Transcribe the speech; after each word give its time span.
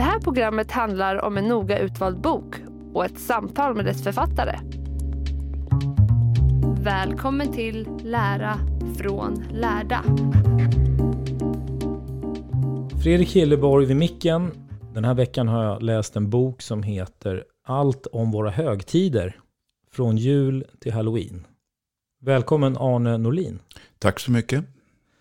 Det 0.00 0.04
här 0.04 0.20
programmet 0.20 0.70
handlar 0.70 1.24
om 1.24 1.36
en 1.36 1.48
noga 1.48 1.78
utvald 1.78 2.20
bok 2.20 2.54
och 2.92 3.04
ett 3.04 3.18
samtal 3.18 3.76
med 3.76 3.84
dess 3.84 4.04
författare. 4.04 4.58
Välkommen 6.82 7.52
till 7.52 7.88
Lära 8.04 8.58
från 8.96 9.44
lärda. 9.52 10.04
Fredrik 13.02 13.28
Hilleborg 13.28 13.86
vid 13.86 13.96
micken. 13.96 14.50
Den 14.94 15.04
här 15.04 15.14
veckan 15.14 15.48
har 15.48 15.64
jag 15.64 15.82
läst 15.82 16.16
en 16.16 16.30
bok 16.30 16.62
som 16.62 16.82
heter 16.82 17.44
Allt 17.64 18.06
om 18.06 18.30
våra 18.30 18.50
högtider. 18.50 19.40
Från 19.92 20.16
jul 20.16 20.64
till 20.80 20.92
halloween. 20.92 21.46
Välkommen 22.20 22.76
Arne 22.76 23.18
Norlin. 23.18 23.58
Tack 23.98 24.20
så 24.20 24.30
mycket. 24.30 24.64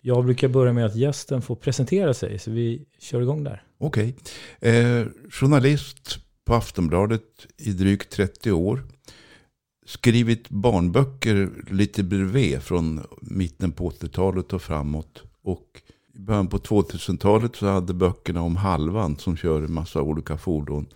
Jag 0.02 0.25
brukar 0.25 0.47
börja 0.47 0.73
med 0.73 0.86
att 0.86 0.95
gästen 0.95 1.41
får 1.41 1.55
presentera 1.55 2.14
sig, 2.14 2.39
så 2.39 2.52
vi 2.52 2.86
kör 2.99 3.21
igång 3.21 3.43
där. 3.43 3.64
Okej. 3.80 4.16
Eh, 4.59 5.05
journalist 5.30 6.19
på 6.45 6.53
Aftonbladet 6.55 7.48
i 7.58 7.71
drygt 7.71 8.09
30 8.09 8.52
år. 8.52 8.83
Skrivit 9.86 10.49
barnböcker 10.49 11.65
lite 11.71 12.04
bredvid 12.04 12.61
från 12.61 13.02
mitten 13.21 13.71
på 13.71 13.89
80-talet 13.89 14.54
och 14.54 14.61
framåt. 14.61 15.23
Och 15.42 15.81
i 16.15 16.20
början 16.20 16.48
på 16.48 16.58
2000-talet 16.58 17.55
så 17.55 17.67
hade 17.67 17.93
böckerna 17.93 18.42
om 18.42 18.55
halvan 18.55 19.17
som 19.17 19.37
kör 19.37 19.61
en 19.61 19.73
massa 19.73 20.02
olika 20.02 20.37
fordon 20.37 20.87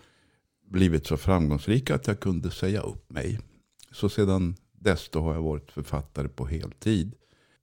blivit 0.70 1.08
så 1.08 1.18
framgångsrika 1.18 1.96
att 1.96 2.08
jag 2.08 2.20
kunde 2.20 2.52
säga 2.52 2.82
upp 2.82 3.12
mig. 3.12 3.40
Så 3.92 4.10
sedan 4.10 4.56
dess 4.80 5.10
då 5.10 5.22
har 5.22 5.34
jag 5.34 5.42
varit 5.42 5.72
författare 5.72 6.28
på 6.28 6.46
heltid. 6.46 7.14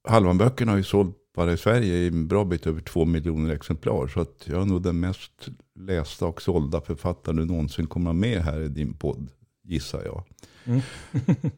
Halvan-böckerna 0.03 0.71
har 0.71 0.77
ju 0.77 0.83
sålt 0.83 1.17
bara 1.35 1.53
i 1.53 1.57
Sverige 1.57 1.95
i 1.95 2.07
en 2.07 2.27
bra 2.27 2.45
bit 2.45 2.67
över 2.67 2.81
två 2.81 3.05
miljoner 3.05 3.53
exemplar. 3.53 4.07
Så 4.07 4.21
att 4.21 4.43
jag 4.45 4.61
är 4.61 4.65
nog 4.65 4.83
den 4.83 4.99
mest 4.99 5.49
lästa 5.75 6.25
och 6.25 6.41
sålda 6.41 6.81
författaren 6.81 7.37
du 7.37 7.45
någonsin 7.45 7.87
kommer 7.87 8.13
med 8.13 8.41
här 8.41 8.61
i 8.61 8.67
din 8.67 8.93
podd, 8.93 9.29
gissar 9.63 10.03
jag. 10.05 10.23
Mm. 10.65 10.81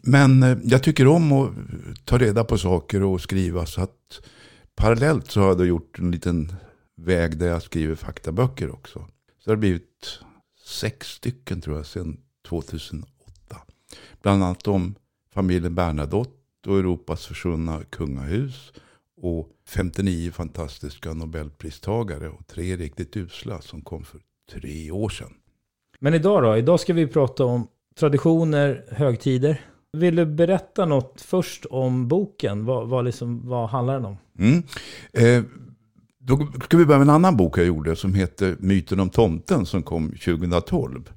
Men 0.00 0.42
eh, 0.42 0.58
jag 0.64 0.82
tycker 0.82 1.06
om 1.06 1.32
att 1.32 1.50
ta 2.04 2.18
reda 2.18 2.44
på 2.44 2.58
saker 2.58 3.02
och 3.02 3.20
skriva. 3.20 3.66
Så 3.66 3.80
att 3.80 4.20
parallellt 4.74 5.30
så 5.30 5.40
har 5.40 5.48
jag 5.48 5.58
då 5.58 5.64
gjort 5.64 5.98
en 5.98 6.10
liten 6.10 6.52
väg 6.96 7.38
där 7.38 7.46
jag 7.46 7.62
skriver 7.62 7.94
faktaböcker 7.94 8.70
också. 8.70 8.98
Så 9.38 9.44
det 9.44 9.50
har 9.50 9.56
blivit 9.56 10.20
sex 10.64 11.08
stycken 11.08 11.60
tror 11.60 11.76
jag 11.76 11.86
sedan 11.86 12.20
2008. 12.48 13.06
Bland 14.22 14.42
annat 14.42 14.68
om 14.68 14.94
familjen 15.34 15.74
Bernadotte 15.74 16.70
och 16.70 16.78
Europas 16.78 17.26
försvunna 17.26 17.82
kungahus. 17.90 18.72
Och 19.22 19.48
59 19.68 20.30
fantastiska 20.30 21.12
nobelpristagare 21.12 22.28
och 22.28 22.46
tre 22.46 22.76
riktigt 22.76 23.16
usla 23.16 23.60
som 23.60 23.82
kom 23.82 24.04
för 24.04 24.20
tre 24.52 24.90
år 24.90 25.08
sedan. 25.08 25.32
Men 26.00 26.14
idag 26.14 26.42
då? 26.42 26.56
Idag 26.56 26.80
ska 26.80 26.92
vi 26.92 27.06
prata 27.06 27.44
om 27.44 27.68
traditioner, 27.98 28.84
högtider. 28.90 29.60
Vill 29.92 30.16
du 30.16 30.26
berätta 30.26 30.86
något 30.86 31.20
först 31.20 31.64
om 31.64 32.08
boken? 32.08 32.64
Vad, 32.64 32.88
vad, 32.88 33.04
liksom, 33.04 33.48
vad 33.48 33.68
handlar 33.68 33.94
den 33.94 34.04
om? 34.04 34.16
Mm. 34.38 34.62
Eh, 35.12 35.44
då 36.18 36.48
ska 36.64 36.76
vi 36.76 36.86
börja 36.86 36.98
med 36.98 37.08
en 37.08 37.14
annan 37.14 37.36
bok 37.36 37.58
jag 37.58 37.66
gjorde 37.66 37.96
som 37.96 38.14
heter 38.14 38.56
Myten 38.58 39.00
om 39.00 39.10
tomten 39.10 39.66
som 39.66 39.82
kom 39.82 40.10
2012. 40.10 41.12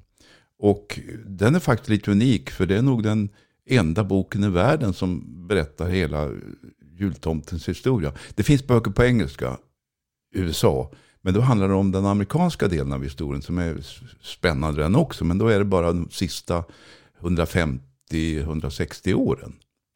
Och 0.58 1.00
den 1.26 1.54
är 1.54 1.60
faktiskt 1.60 1.88
lite 1.88 2.10
unik 2.10 2.50
för 2.50 2.66
det 2.66 2.76
är 2.76 2.82
nog 2.82 3.02
den 3.02 3.28
enda 3.66 4.04
boken 4.04 4.44
i 4.44 4.48
världen 4.48 4.92
som 4.92 5.24
berättar 5.48 5.88
hela 5.88 6.30
jultomtens 7.00 7.68
historia. 7.68 8.12
Det 8.34 8.42
finns 8.42 8.66
böcker 8.66 8.90
på 8.90 9.04
engelska, 9.04 9.56
USA, 10.34 10.90
men 11.22 11.34
då 11.34 11.40
handlar 11.40 11.68
det 11.68 11.74
om 11.74 11.92
den 11.92 12.06
amerikanska 12.06 12.68
delen 12.68 12.92
av 12.92 13.02
historien 13.02 13.42
som 13.42 13.58
är 13.58 13.76
spännande 14.22 14.82
den 14.82 14.96
också. 14.96 15.24
Men 15.24 15.38
då 15.38 15.48
är 15.48 15.58
det 15.58 15.64
bara 15.64 15.92
de 15.92 16.08
sista 16.10 16.64
150-160 17.20 19.14
åren. 19.14 19.52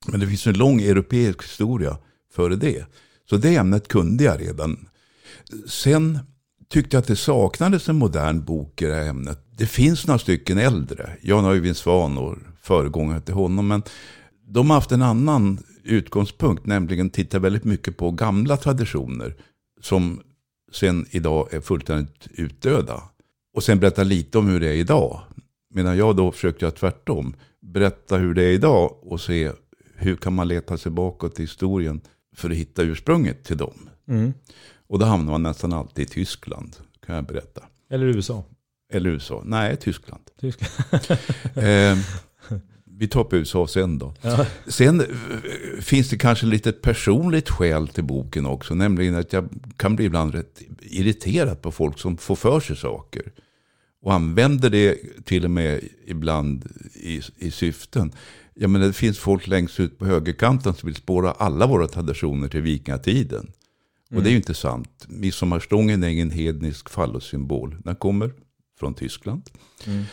Men 0.06 0.20
det 0.20 0.26
finns 0.26 0.46
en 0.46 0.58
lång 0.58 0.80
europeisk 0.80 1.44
historia 1.44 1.96
före 2.32 2.56
det. 2.56 2.86
Så 3.30 3.36
det 3.36 3.56
ämnet 3.56 3.88
kunde 3.88 4.24
jag 4.24 4.40
redan. 4.40 4.88
Sen 5.68 6.18
tyckte 6.68 6.96
jag 6.96 7.00
att 7.00 7.06
det 7.06 7.16
saknades 7.16 7.88
en 7.88 7.96
modern 7.96 8.44
bok 8.44 8.82
i 8.82 8.86
det 8.86 8.94
här 8.94 9.08
ämnet. 9.08 9.38
Det 9.50 9.66
finns 9.66 10.06
några 10.06 10.18
stycken 10.18 10.58
äldre. 10.58 11.16
Jan 11.22 11.44
Öyvind 11.44 11.76
Svan 11.76 12.18
och 12.18 12.36
föregångare 12.62 13.20
till 13.20 13.34
honom. 13.34 13.68
Men 13.68 13.82
de 14.46 14.70
har 14.70 14.74
haft 14.74 14.92
en 14.92 15.02
annan 15.02 15.58
utgångspunkt. 15.82 16.66
Nämligen 16.66 17.10
titta 17.10 17.38
väldigt 17.38 17.64
mycket 17.64 17.96
på 17.96 18.10
gamla 18.10 18.56
traditioner. 18.56 19.34
Som 19.80 20.20
sen 20.72 21.06
idag 21.10 21.54
är 21.54 21.60
fullständigt 21.60 22.28
utdöda. 22.30 23.02
Och 23.54 23.62
sen 23.62 23.80
berätta 23.80 24.02
lite 24.02 24.38
om 24.38 24.48
hur 24.48 24.60
det 24.60 24.68
är 24.68 24.74
idag. 24.74 25.20
Medan 25.74 25.96
jag 25.96 26.16
då 26.16 26.32
försökte 26.32 26.64
göra 26.64 26.74
tvärtom. 26.74 27.34
Berätta 27.60 28.16
hur 28.16 28.34
det 28.34 28.42
är 28.42 28.52
idag 28.52 28.96
och 29.02 29.20
se 29.20 29.50
hur 29.94 30.16
kan 30.16 30.34
man 30.34 30.48
leta 30.48 30.78
sig 30.78 30.92
bakåt 30.92 31.38
i 31.38 31.42
historien 31.42 32.00
för 32.36 32.50
att 32.50 32.56
hitta 32.56 32.82
ursprunget 32.82 33.44
till 33.44 33.56
dem. 33.56 33.88
Mm. 34.08 34.32
Och 34.86 34.98
då 34.98 35.06
hamnar 35.06 35.32
man 35.32 35.42
nästan 35.42 35.72
alltid 35.72 36.04
i 36.04 36.08
Tyskland, 36.08 36.76
kan 37.06 37.14
jag 37.14 37.24
berätta. 37.24 37.62
Eller 37.90 38.06
USA? 38.06 38.44
Eller 38.92 39.10
USA. 39.10 39.42
Nej, 39.44 39.76
Tyskland. 39.76 40.22
Tyskland. 40.40 41.02
eh, 41.54 41.98
vi 42.98 43.08
tar 43.08 43.24
på 43.24 43.36
USA 43.36 43.66
sen 43.66 43.98
då. 43.98 44.14
Ja. 44.22 44.46
Sen 44.66 45.00
eh, 45.00 45.06
finns 45.80 46.10
det 46.10 46.18
kanske 46.18 46.46
lite 46.46 46.72
personligt 46.72 47.50
skäl 47.50 47.88
till 47.88 48.04
boken 48.04 48.46
också. 48.46 48.74
Nämligen 48.74 49.14
att 49.14 49.32
jag 49.32 49.48
kan 49.76 49.96
bli 49.96 50.04
ibland 50.04 50.34
rätt 50.34 50.62
irriterad 50.80 51.62
på 51.62 51.72
folk 51.72 51.98
som 51.98 52.16
får 52.16 52.36
för 52.36 52.60
sig 52.60 52.76
saker. 52.76 53.32
Och 54.02 54.14
använder 54.14 54.70
det 54.70 54.98
till 55.24 55.44
och 55.44 55.50
med 55.50 55.80
ibland 56.06 56.64
i, 56.94 57.22
i 57.36 57.50
syften. 57.50 58.12
Jag 58.54 58.70
menar, 58.70 58.86
det 58.86 58.92
finns 58.92 59.18
folk 59.18 59.46
längst 59.46 59.80
ut 59.80 59.98
på 59.98 60.06
högerkanten 60.06 60.74
som 60.74 60.86
vill 60.86 60.96
spåra 60.96 61.32
alla 61.32 61.66
våra 61.66 61.88
traditioner 61.88 62.48
till 62.48 62.60
vikingatiden. 62.60 63.52
Och 64.14 64.22
det 64.22 64.28
är 64.28 64.30
ju 64.30 64.36
inte 64.36 64.54
sant. 64.54 65.06
Midsommarstången 65.08 66.02
är 66.02 66.08
ingen 66.08 66.30
hednisk 66.30 66.88
fallossymbol. 66.88 67.76
Den 67.84 67.96
kommer 67.96 68.32
från 68.78 68.94
Tyskland. 68.94 69.42
Mm. 69.86 70.04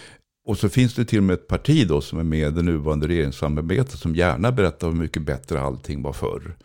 Och 0.46 0.58
så 0.58 0.70
finns 0.70 0.96
det 0.96 1.06
till 1.06 1.18
och 1.18 1.24
med 1.24 1.34
ett 1.34 1.48
parti 1.48 1.88
då 1.88 2.02
som 2.02 2.20
är 2.20 2.24
med 2.24 2.48
i 2.48 2.56
det 2.56 2.62
nuvarande 2.62 3.08
regeringssamarbetet 3.08 4.00
som 4.00 4.16
gärna 4.16 4.52
berättar 4.52 4.88
hur 4.88 4.96
mycket 4.96 5.22
bättre 5.22 5.62
allting 5.62 6.02
var 6.02 6.14
förr. 6.14 6.58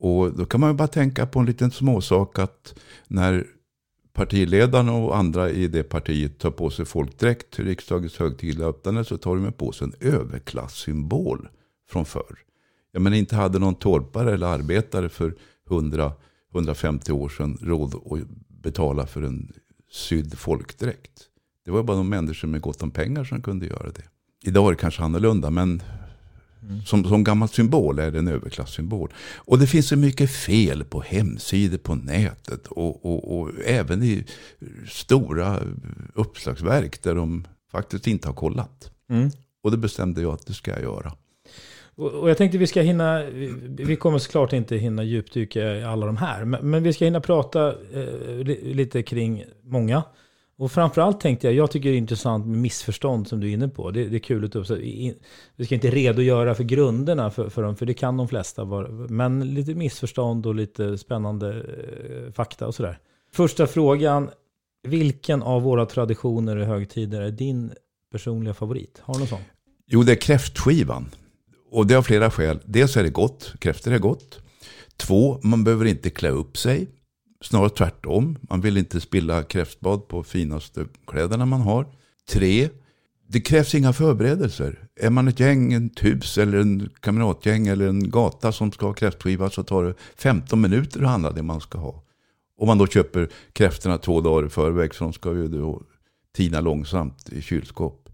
Och 0.00 0.32
då 0.36 0.46
kan 0.46 0.60
man 0.60 0.70
ju 0.70 0.76
bara 0.76 0.88
tänka 0.88 1.26
på 1.26 1.38
en 1.38 1.46
liten 1.46 1.70
småsak 1.70 2.38
att 2.38 2.74
när 3.08 3.46
partiledarna 4.12 4.92
och 4.92 5.16
andra 5.16 5.50
i 5.50 5.68
det 5.68 5.82
partiet 5.82 6.38
tar 6.38 6.50
på 6.50 6.70
sig 6.70 6.84
folkdräkt 6.84 7.50
till 7.50 7.64
riksdagens 7.64 8.16
högtidliga 8.16 8.68
öppnande 8.68 9.04
så 9.04 9.16
tar 9.16 9.36
de 9.36 9.52
på 9.52 9.72
sig 9.72 9.84
en 9.84 10.14
överklassymbol 10.14 11.48
från 11.90 12.04
förr. 12.04 12.38
Jag 12.92 13.02
menar 13.02 13.16
inte 13.16 13.36
hade 13.36 13.58
någon 13.58 13.74
torpare 13.74 14.34
eller 14.34 14.46
arbetare 14.46 15.08
för 15.08 15.34
100-150 15.68 17.10
år 17.10 17.28
sedan 17.28 17.58
råd 17.62 17.94
att 17.94 18.28
betala 18.48 19.06
för 19.06 19.22
en 19.22 19.52
sydd 19.90 20.38
folkdräkt. 20.38 21.28
Det 21.68 21.72
var 21.72 21.82
bara 21.82 21.96
de 21.96 22.08
människor 22.08 22.48
med 22.48 22.60
gott 22.60 22.82
om 22.82 22.90
pengar 22.90 23.24
som 23.24 23.42
kunde 23.42 23.66
göra 23.66 23.90
det. 23.90 24.02
Idag 24.44 24.66
är 24.66 24.70
det 24.70 24.76
kanske 24.76 25.02
annorlunda, 25.02 25.50
men 25.50 25.82
mm. 26.62 26.82
som, 26.82 27.04
som 27.04 27.24
gammal 27.24 27.48
symbol 27.48 27.98
är 27.98 28.10
det 28.10 28.18
en 28.18 28.28
överklassymbol. 28.28 29.12
Och 29.36 29.58
det 29.58 29.66
finns 29.66 29.88
så 29.88 29.96
mycket 29.96 30.30
fel 30.30 30.84
på 30.84 31.00
hemsidor 31.00 31.78
på 31.78 31.94
nätet 31.94 32.66
och, 32.66 33.06
och, 33.06 33.38
och 33.38 33.50
även 33.64 34.02
i 34.02 34.24
stora 34.88 35.60
uppslagsverk 36.14 37.02
där 37.02 37.14
de 37.14 37.46
faktiskt 37.72 38.06
inte 38.06 38.28
har 38.28 38.34
kollat. 38.34 38.90
Mm. 39.10 39.30
Och 39.62 39.70
det 39.70 39.76
bestämde 39.76 40.22
jag 40.22 40.34
att 40.34 40.46
det 40.46 40.54
ska 40.54 40.70
jag 40.70 40.82
göra. 40.82 41.12
Och 41.94 42.30
jag 42.30 42.36
tänkte 42.36 42.58
vi 42.58 42.66
ska 42.66 42.80
hinna, 42.80 43.24
vi 43.68 43.96
kommer 43.96 44.18
såklart 44.18 44.52
inte 44.52 44.76
hinna 44.76 45.02
djupdyka 45.02 45.76
i 45.76 45.84
alla 45.84 46.06
de 46.06 46.16
här, 46.16 46.44
men 46.44 46.82
vi 46.82 46.92
ska 46.92 47.04
hinna 47.04 47.20
prata 47.20 47.68
eh, 47.68 48.36
lite 48.62 49.02
kring 49.02 49.44
många. 49.62 50.02
Och 50.58 50.72
framförallt 50.72 51.20
tänkte 51.20 51.46
jag, 51.46 51.54
jag 51.54 51.70
tycker 51.70 51.88
det 51.88 51.96
är 51.96 51.98
intressant 51.98 52.46
med 52.46 52.58
missförstånd 52.58 53.28
som 53.28 53.40
du 53.40 53.48
är 53.48 53.52
inne 53.52 53.68
på. 53.68 53.90
Det, 53.90 54.04
det 54.04 54.16
är 54.16 54.20
kul 54.20 54.44
att 54.44 54.56
upp, 54.56 54.70
Vi 55.56 55.64
ska 55.64 55.74
inte 55.74 55.90
redogöra 55.90 56.54
för 56.54 56.64
grunderna 56.64 57.30
för, 57.30 57.48
för 57.48 57.62
dem, 57.62 57.76
för 57.76 57.86
det 57.86 57.94
kan 57.94 58.16
de 58.16 58.28
flesta. 58.28 58.64
Vara, 58.64 58.88
men 58.88 59.54
lite 59.54 59.74
missförstånd 59.74 60.46
och 60.46 60.54
lite 60.54 60.98
spännande 60.98 61.48
eh, 61.48 62.32
fakta 62.32 62.66
och 62.66 62.74
sådär. 62.74 62.98
Första 63.32 63.66
frågan, 63.66 64.30
vilken 64.88 65.42
av 65.42 65.62
våra 65.62 65.86
traditioner 65.86 66.56
och 66.56 66.66
högtider 66.66 67.20
är 67.20 67.30
din 67.30 67.72
personliga 68.12 68.54
favorit? 68.54 69.00
Har 69.04 69.14
du 69.14 69.20
någon 69.20 69.28
sån? 69.28 69.42
Jo, 69.86 70.02
det 70.02 70.12
är 70.12 70.16
kräftskivan. 70.16 71.06
Och 71.70 71.86
det 71.86 71.94
har 71.94 72.02
flera 72.02 72.30
skäl. 72.30 72.58
Dels 72.64 72.96
är 72.96 73.02
det 73.02 73.10
gott, 73.10 73.52
kräftor 73.58 73.92
är 73.92 73.98
gott. 73.98 74.38
Två, 74.96 75.40
man 75.42 75.64
behöver 75.64 75.84
inte 75.84 76.10
klä 76.10 76.28
upp 76.28 76.56
sig. 76.56 76.88
Snarare 77.44 77.70
tvärtom. 77.70 78.38
Man 78.40 78.60
vill 78.60 78.76
inte 78.76 79.00
spilla 79.00 79.42
kräftbad 79.42 80.08
på 80.08 80.22
finaste 80.22 80.86
kläderna 81.06 81.46
man 81.46 81.60
har. 81.60 81.86
Tre, 82.30 82.68
det 83.28 83.40
krävs 83.40 83.74
inga 83.74 83.92
förberedelser. 83.92 84.88
Är 85.00 85.10
man 85.10 85.28
ett 85.28 85.40
gäng, 85.40 85.72
en 85.72 85.90
hus 86.00 86.38
eller 86.38 86.58
en 86.58 86.90
kamratgäng 87.00 87.66
eller 87.66 87.88
en 87.88 88.10
gata 88.10 88.52
som 88.52 88.72
ska 88.72 88.86
ha 88.86 88.92
kräftskiva 88.92 89.50
så 89.50 89.62
tar 89.62 89.84
det 89.84 89.94
15 90.16 90.60
minuter 90.60 91.02
att 91.02 91.08
handla 91.08 91.30
det 91.32 91.42
man 91.42 91.60
ska 91.60 91.78
ha. 91.78 92.02
Om 92.58 92.66
man 92.66 92.78
då 92.78 92.86
köper 92.86 93.28
kräftorna 93.52 93.98
två 93.98 94.20
dagar 94.20 94.46
i 94.46 94.50
förväg 94.50 94.94
så 94.94 95.04
de 95.04 95.12
ska 95.12 95.32
ju 95.32 95.48
då 95.48 95.82
tina 96.36 96.60
långsamt 96.60 97.28
i 97.32 97.42
kylskåp. 97.42 98.08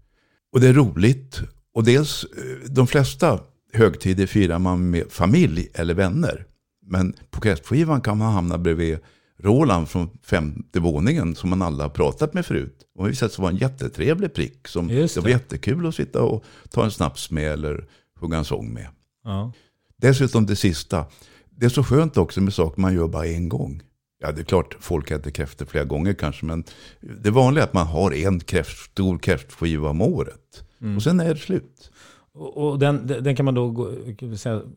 Och 0.53 0.59
det 0.59 0.67
är 0.67 0.73
roligt. 0.73 1.41
Och 1.73 1.83
dels, 1.83 2.23
eh, 2.23 2.69
de 2.69 2.87
flesta 2.87 3.39
högtider 3.73 4.25
firar 4.25 4.59
man 4.59 4.89
med 4.89 5.11
familj 5.11 5.67
eller 5.73 5.93
vänner. 5.93 6.45
Men 6.85 7.13
på 7.31 7.41
kräftskivan 7.41 8.01
kan 8.01 8.17
man 8.17 8.33
hamna 8.33 8.57
bredvid 8.57 8.99
Roland 9.37 9.89
från 9.89 10.09
femte 10.23 10.79
våningen 10.79 11.35
som 11.35 11.49
man 11.49 11.61
alla 11.61 11.83
har 11.83 11.89
pratat 11.89 12.33
med 12.33 12.45
förut. 12.45 12.81
Och 12.95 13.03
det 13.03 13.09
visade 13.09 13.31
sig 13.31 13.41
vara 13.41 13.51
en 13.51 13.57
jättetrevlig 13.57 14.33
prick. 14.33 14.67
Som 14.67 14.87
det. 14.87 15.13
det 15.15 15.21
var 15.21 15.29
jättekul 15.29 15.87
att 15.87 15.95
sitta 15.95 16.21
och 16.21 16.43
ta 16.69 16.83
en 16.83 16.91
snaps 16.91 17.31
med 17.31 17.51
eller 17.51 17.87
sjunga 18.19 18.37
en 18.37 18.45
sång 18.45 18.73
med. 18.73 18.87
Ja. 19.23 19.51
Dessutom 19.97 20.45
det 20.45 20.55
sista. 20.55 21.05
Det 21.49 21.65
är 21.65 21.69
så 21.69 21.83
skönt 21.83 22.17
också 22.17 22.41
med 22.41 22.53
saker 22.53 22.81
man 22.81 22.93
gör 22.93 23.07
bara 23.07 23.25
en 23.25 23.49
gång. 23.49 23.81
Ja, 24.19 24.31
det 24.31 24.41
är 24.41 24.45
klart 24.45 24.77
folk 24.79 25.11
äter 25.11 25.31
kräftor 25.31 25.65
flera 25.65 25.83
gånger 25.83 26.13
kanske. 26.13 26.45
Men 26.45 26.63
det 26.99 27.31
vanliga 27.31 27.63
är 27.63 27.67
att 27.67 27.73
man 27.73 27.87
har 27.87 28.11
en 28.13 28.39
kräft, 28.39 28.91
stor 28.91 29.17
kräftskiva 29.17 29.89
om 29.89 30.01
året. 30.01 30.63
Mm. 30.81 30.97
Och 30.97 31.03
sen 31.03 31.19
är 31.19 31.33
det 31.33 31.39
slut. 31.39 31.91
Och 32.37 32.79
den, 32.79 33.07
den 33.07 33.35
kan 33.35 33.45
man 33.45 33.53
då 33.53 33.91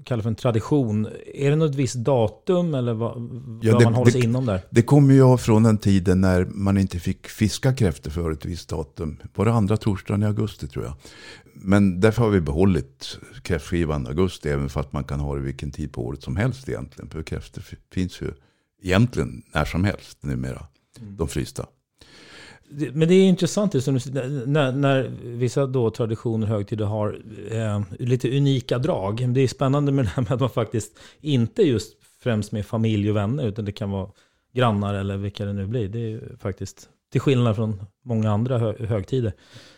kalla 0.05 0.23
för 0.23 0.31
en 0.31 0.35
tradition. 0.35 1.09
Är 1.35 1.51
det 1.51 1.57
något 1.57 1.75
visst 1.75 1.97
datum 1.97 2.75
eller 2.75 2.95
vad, 2.95 3.17
ja, 3.63 3.73
vad 3.73 3.81
det, 3.81 3.85
man 3.85 3.95
håller 3.95 4.11
sig 4.11 4.21
det, 4.21 4.27
inom 4.27 4.47
där? 4.47 4.61
Det 4.71 4.83
kommer 4.83 5.15
ju 5.15 5.37
från 5.37 5.63
den 5.63 5.79
tiden 5.79 6.21
när 6.21 6.45
man 6.45 6.79
inte 6.79 6.99
fick 6.99 7.27
fiska 7.27 7.75
kräftor 7.75 8.11
för 8.11 8.31
ett 8.31 8.45
visst 8.45 8.69
datum. 8.69 9.17
Var 9.35 9.45
det 9.45 9.53
andra 9.53 9.77
torsdagen 9.77 10.23
i 10.23 10.27
augusti 10.27 10.69
tror 10.69 10.85
jag. 10.85 10.95
Men 11.55 12.01
därför 12.01 12.23
har 12.23 12.31
vi 12.31 12.41
behållit 12.41 13.19
kräftskivan 13.43 14.07
i 14.07 14.09
augusti. 14.09 14.49
Även 14.49 14.69
fast 14.69 14.93
man 14.93 15.05
kan 15.05 15.21
ha 15.21 15.35
det 15.35 15.41
vilken 15.41 15.71
tid 15.71 15.93
på 15.93 16.07
året 16.07 16.23
som 16.23 16.37
helst 16.37 16.69
egentligen. 16.69 17.11
För 17.11 17.23
kräftor 17.23 17.65
finns 17.93 18.21
ju 18.21 18.31
egentligen 18.83 19.43
när 19.55 19.65
som 19.65 19.85
helst 19.85 20.19
numera. 20.23 20.67
Mm. 21.01 21.17
De 21.17 21.29
frysta. 21.29 21.67
Men 22.71 23.09
det 23.09 23.15
är 23.15 23.29
intressant 23.29 23.75
just 23.75 23.89
när, 23.89 24.73
när 24.73 25.11
vissa 25.25 25.67
då 25.67 25.91
traditioner 25.91 26.47
och 26.47 26.53
högtider 26.53 26.85
har 26.85 27.21
eh, 27.51 27.83
lite 27.99 28.37
unika 28.37 28.79
drag. 28.79 29.35
Det 29.35 29.41
är 29.41 29.49
spännande 29.49 29.93
med 29.93 30.05
det 30.05 30.09
här 30.09 30.23
med 30.23 30.33
att 30.33 30.41
man 30.41 30.51
faktiskt 30.51 30.99
inte 31.21 31.63
just 31.63 31.93
främst 32.23 32.53
med 32.53 32.67
familj 32.67 33.11
och 33.11 33.17
vänner, 33.17 33.47
utan 33.47 33.65
det 33.65 33.73
kan 33.73 33.91
vara 33.91 34.11
grannar 34.55 34.95
eller 34.95 35.17
vilka 35.17 35.45
det 35.45 35.53
nu 35.53 35.67
blir. 35.67 35.89
Det 35.89 36.13
är 36.13 36.37
faktiskt 36.41 36.89
till 37.13 37.21
skillnad 37.21 37.57
från 37.57 37.83
många 38.05 38.33
andra 38.33 38.59
hö 38.59 38.87
högtider. 38.87 39.33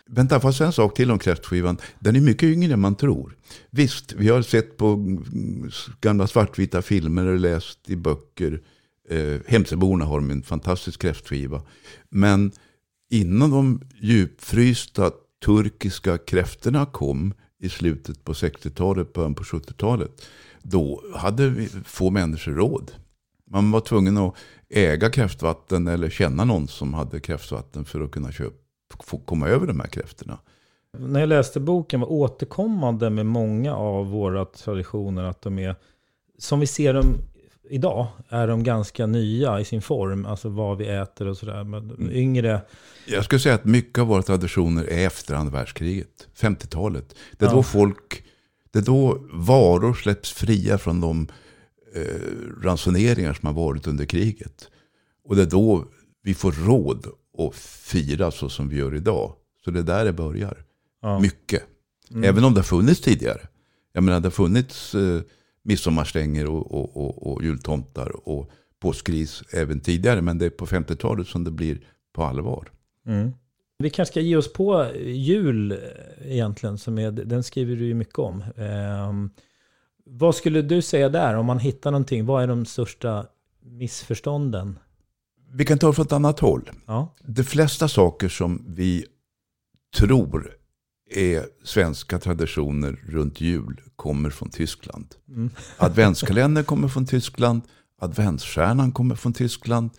Vänta, 0.07 0.41
får 0.41 0.49
jag 0.49 0.55
säga 0.55 0.67
en 0.67 0.73
sak 0.73 0.95
till 0.95 1.11
om 1.11 1.19
kräftskivan? 1.19 1.77
Den 1.99 2.17
är 2.17 2.21
mycket 2.21 2.43
yngre 2.43 2.73
än 2.73 2.81
man 2.81 2.95
tror. 2.95 3.37
Visst, 3.71 4.13
vi 4.13 4.29
har 4.29 4.43
sett 4.43 4.77
på 4.77 4.87
mm, 4.87 5.71
gamla 6.01 6.27
svartvita 6.27 6.83
filmer 6.83 7.27
och 7.27 7.39
läst 7.41 7.91
i 7.91 7.97
böcker. 7.97 8.61
Eh, 9.09 9.39
Hemsöborna 9.47 10.05
har 10.05 10.19
en 10.19 10.43
fantastisk 10.43 11.01
kräftskiva. 11.01 11.63
Men 12.09 12.53
innan 13.11 13.51
de 13.51 13.81
djupfrysta 14.01 15.11
turkiska 15.45 16.19
kräftorna 16.19 16.87
kom 16.87 17.35
i 17.59 17.69
slutet 17.69 18.25
på 18.25 18.33
60-talet, 18.33 19.13
början 19.13 19.35
på 19.35 19.43
70-talet. 19.43 20.27
Då 20.63 21.03
hade 21.15 21.67
få 21.85 22.11
människor 22.11 22.53
råd. 22.53 22.93
Man 23.51 23.71
var 23.71 23.81
tvungen 23.81 24.17
att 24.17 24.35
äga 24.69 25.11
kräftvatten 25.11 25.87
eller 25.87 26.11
känna 26.11 26.45
någon 26.45 26.69
som 26.69 26.95
hade 26.95 27.21
kräftvatten 27.21 27.85
för 27.85 28.01
att 28.01 28.11
kunna 28.11 28.33
köpa, 28.33 28.57
få 29.05 29.19
komma 29.19 29.49
över 29.49 29.67
de 29.67 29.81
här 29.81 29.87
kräftorna. 29.87 30.39
När 30.99 31.21
jag 31.21 31.29
läste 31.29 31.61
boken 31.61 32.01
var 32.01 32.13
återkommande 32.13 33.11
med 33.11 33.27
många 33.27 33.75
av 33.75 34.11
våra 34.11 34.45
traditioner 34.45 35.25
att 35.25 35.43
de 35.43 35.59
är, 35.59 35.77
som 36.39 36.61
vi 36.61 36.67
ser 36.67 36.95
dem 36.95 37.15
idag 37.71 38.07
är 38.29 38.47
de 38.49 38.65
ganska 38.65 39.07
nya 39.07 39.61
i 39.61 39.65
sin 39.65 39.83
form, 39.83 40.27
alltså 40.27 40.49
vad 40.49 40.79
vi 40.79 40.87
äter 40.87 41.27
och 41.27 41.37
sådär. 41.37 41.65
Men 41.65 42.11
yngre... 42.13 42.61
Jag 43.07 43.25
skulle 43.25 43.41
säga 43.41 43.55
att 43.55 43.65
mycket 43.65 43.99
av 43.99 44.07
våra 44.07 44.23
traditioner 44.23 44.85
är 44.85 45.07
efter 45.07 45.35
andra 45.35 45.53
världskriget, 45.53 46.29
50-talet. 46.41 47.15
Det 47.39 47.45
är 47.45 47.49
ja. 47.49 47.55
då 47.55 47.63
folk, 47.63 48.25
det 48.71 48.79
är 48.79 48.83
då 48.83 49.19
varor 49.33 49.95
släpps 49.95 50.33
fria 50.33 50.79
från 50.79 51.01
de 51.01 51.29
eh, 51.95 52.63
ransoneringar 52.63 53.35
som 53.35 53.47
har 53.47 53.65
varit 53.65 53.87
under 53.87 54.05
kriget. 54.05 54.69
Och 55.25 55.37
det 55.37 55.43
är 55.43 55.47
då 55.47 55.85
vi 56.23 56.35
får 56.35 56.53
råd 56.53 57.07
att 57.39 57.55
fira 57.55 58.31
så 58.31 58.49
som 58.49 58.69
vi 58.69 58.77
gör 58.77 58.95
idag. 58.95 59.33
Så 59.65 59.71
det 59.71 59.79
är 59.79 59.85
där 59.85 60.05
det 60.05 60.13
börjar. 60.13 60.65
Ja. 61.03 61.19
Mycket. 61.21 61.63
Mm. 62.11 62.25
Även 62.25 62.45
om 62.45 62.55
det 62.55 62.61
har 62.61 62.65
funnits 62.65 63.01
tidigare. 63.01 63.41
Jag 63.93 64.05
menar 64.05 64.21
det 64.21 64.27
har 64.27 64.31
funnits 64.31 64.95
eh, 64.95 65.21
midsommarstänger 65.71 66.47
och, 66.47 66.73
och, 66.73 66.97
och, 66.97 67.33
och 67.33 67.45
jultomtar 67.45 68.29
och 68.29 68.51
påskgris 68.81 69.43
även 69.53 69.81
tidigare. 69.81 70.23
Men 70.23 70.39
det 70.39 70.47
är 70.47 70.51
på 70.51 70.67
50-talet 70.67 71.27
som 71.27 71.45
det 71.45 71.51
blir 71.51 71.81
på 72.13 72.25
allvar. 72.25 72.69
Mm. 73.07 73.33
Vi 73.79 73.91
kanske 73.91 74.13
ska 74.13 74.21
ge 74.21 74.37
oss 74.37 74.53
på 74.53 74.87
jul 75.05 75.79
egentligen. 76.25 76.79
Som 76.79 76.99
är, 76.99 77.11
den 77.11 77.43
skriver 77.43 77.77
du 77.77 77.87
ju 77.87 77.95
mycket 77.95 78.19
om. 78.19 78.43
Eh, 78.57 79.13
vad 80.05 80.35
skulle 80.35 80.63
du 80.63 80.83
säga 80.83 81.09
där 81.09 81.35
om 81.35 81.47
man 81.47 81.59
hittar 81.59 81.91
någonting? 81.91 82.27
Vad 82.27 82.43
är 82.43 82.47
de 82.47 82.67
största 82.67 83.27
missförstånden? 83.63 84.79
Vi 85.53 85.65
kan 85.65 85.79
ta 85.79 85.87
det 85.87 85.93
från 85.93 86.07
ett 86.07 86.13
annat 86.13 86.41
håll. 86.41 86.71
Ja. 86.87 87.15
De 87.25 87.45
flesta 87.45 87.89
saker 87.89 88.29
som 88.29 88.65
vi 88.69 89.05
tror 89.97 90.60
är 91.11 91.47
svenska 91.65 92.19
traditioner 92.19 93.01
runt 93.09 93.41
jul 93.41 93.81
kommer 93.97 94.31
från 94.31 94.51
Tyskland. 94.51 95.07
Mm. 95.29 95.51
Adventskalendern 95.77 96.65
kommer 96.65 96.89
från 96.89 97.07
Tyskland. 97.07 97.63
Adventsstjärnan 98.01 98.93
kommer 98.93 99.15
från 99.15 99.33
Tyskland. 99.33 99.91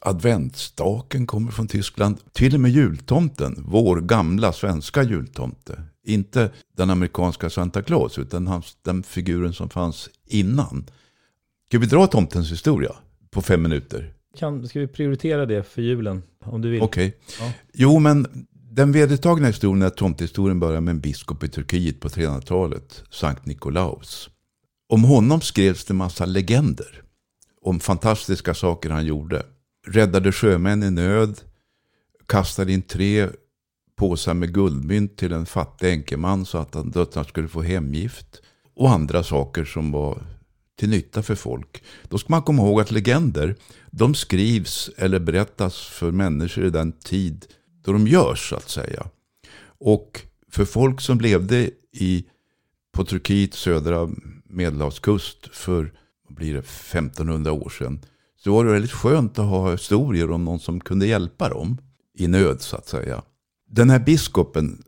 Adventsstaken 0.00 1.26
kommer 1.26 1.50
från 1.50 1.66
Tyskland. 1.66 2.18
Till 2.32 2.54
och 2.54 2.60
med 2.60 2.70
jultomten, 2.70 3.64
vår 3.66 4.00
gamla 4.00 4.52
svenska 4.52 5.02
jultomte. 5.02 5.82
Inte 6.04 6.50
den 6.76 6.90
amerikanska 6.90 7.50
Santa 7.50 7.82
Claus, 7.82 8.18
utan 8.18 8.46
hans, 8.46 8.76
den 8.82 9.02
figuren 9.02 9.52
som 9.52 9.70
fanns 9.70 10.10
innan. 10.26 10.86
Ska 11.68 11.78
vi 11.78 11.86
dra 11.86 12.06
tomtens 12.06 12.52
historia 12.52 12.92
på 13.30 13.42
fem 13.42 13.62
minuter? 13.62 14.14
Kan, 14.36 14.68
ska 14.68 14.80
vi 14.80 14.86
prioritera 14.86 15.46
det 15.46 15.62
för 15.62 15.82
julen, 15.82 16.22
om 16.44 16.62
du 16.62 16.70
vill? 16.70 16.82
Okej. 16.82 17.06
Okay. 17.06 17.46
Ja. 17.46 17.52
Jo, 17.72 17.98
men 17.98 18.46
den 18.78 18.92
vedertagna 18.92 19.46
historien 19.46 19.82
är 19.82 19.86
att 19.86 19.96
tomtehistorien 19.96 20.60
börjar 20.60 20.80
med 20.80 20.92
en 20.92 21.00
biskop 21.00 21.44
i 21.44 21.48
Turkiet 21.48 22.00
på 22.00 22.08
300-talet, 22.08 23.02
Sankt 23.10 23.46
Nikolaus. 23.46 24.30
Om 24.88 25.04
honom 25.04 25.40
skrevs 25.40 25.84
det 25.84 25.94
massa 25.94 26.26
legender. 26.26 27.02
Om 27.62 27.80
fantastiska 27.80 28.54
saker 28.54 28.90
han 28.90 29.06
gjorde. 29.06 29.42
Räddade 29.86 30.32
sjömän 30.32 30.82
i 30.82 30.90
nöd. 30.90 31.40
Kastade 32.26 32.72
in 32.72 32.82
tre 32.82 33.28
påsar 33.96 34.34
med 34.34 34.54
guldmynt 34.54 35.16
till 35.16 35.32
en 35.32 35.46
fattig 35.46 35.88
enkeman 35.88 36.46
så 36.46 36.58
att 36.58 36.92
döttrarna 36.92 37.28
skulle 37.28 37.48
få 37.48 37.62
hemgift. 37.62 38.42
Och 38.76 38.90
andra 38.90 39.22
saker 39.22 39.64
som 39.64 39.92
var 39.92 40.22
till 40.78 40.88
nytta 40.88 41.22
för 41.22 41.34
folk. 41.34 41.82
Då 42.08 42.18
ska 42.18 42.26
man 42.28 42.42
komma 42.42 42.62
ihåg 42.62 42.80
att 42.80 42.90
legender, 42.90 43.56
de 43.90 44.14
skrivs 44.14 44.90
eller 44.96 45.18
berättas 45.18 45.78
för 45.78 46.10
människor 46.10 46.64
i 46.64 46.70
den 46.70 46.92
tid 46.92 47.46
då 47.88 47.92
de 47.92 48.06
görs 48.06 48.48
så 48.48 48.56
att 48.56 48.70
säga. 48.70 49.06
Och 49.78 50.22
för 50.50 50.64
folk 50.64 51.00
som 51.00 51.20
levde 51.20 51.70
i, 51.92 52.24
på 52.92 53.04
Turkiets 53.04 53.58
södra 53.58 54.08
medelhavskust 54.44 55.56
för 55.56 55.92
vad 56.28 56.36
blir 56.36 56.54
det, 56.54 56.58
1500 56.58 57.52
år 57.52 57.68
sedan. 57.68 58.00
Så 58.36 58.52
var 58.52 58.64
det 58.64 58.72
väldigt 58.72 58.92
skönt 58.92 59.38
att 59.38 59.46
ha 59.46 59.72
historier 59.72 60.30
om 60.30 60.44
någon 60.44 60.60
som 60.60 60.80
kunde 60.80 61.06
hjälpa 61.06 61.48
dem 61.48 61.78
i 62.18 62.26
nöd 62.26 62.60
så 62.60 62.76
att 62.76 62.88
säga. 62.88 63.22
Den 63.70 63.90
här 63.90 63.98
biskopen, 63.98 64.82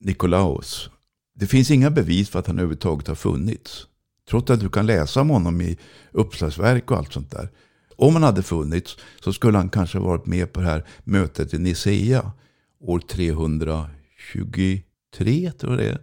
Nikolaus, 0.00 0.90
det 1.34 1.46
finns 1.46 1.70
inga 1.70 1.90
bevis 1.90 2.28
för 2.28 2.38
att 2.38 2.46
han 2.46 2.58
överhuvudtaget 2.58 3.08
har 3.08 3.14
funnits. 3.14 3.86
Trots 4.30 4.50
att 4.50 4.60
du 4.60 4.68
kan 4.68 4.86
läsa 4.86 5.20
om 5.20 5.30
honom 5.30 5.60
i 5.60 5.78
uppslagsverk 6.12 6.90
och 6.90 6.96
allt 6.96 7.12
sånt 7.12 7.30
där. 7.30 7.48
Om 7.96 8.14
han 8.14 8.22
hade 8.22 8.42
funnits 8.42 8.96
så 9.24 9.32
skulle 9.32 9.58
han 9.58 9.68
kanske 9.68 9.98
varit 9.98 10.26
med 10.26 10.52
på 10.52 10.60
det 10.60 10.66
här 10.66 10.84
mötet 11.04 11.54
i 11.54 11.58
Nicea 11.58 12.32
år 12.80 12.98
323 12.98 15.52
tror 15.60 15.72
jag 15.72 15.78
det 15.78 15.88
är. 15.88 15.98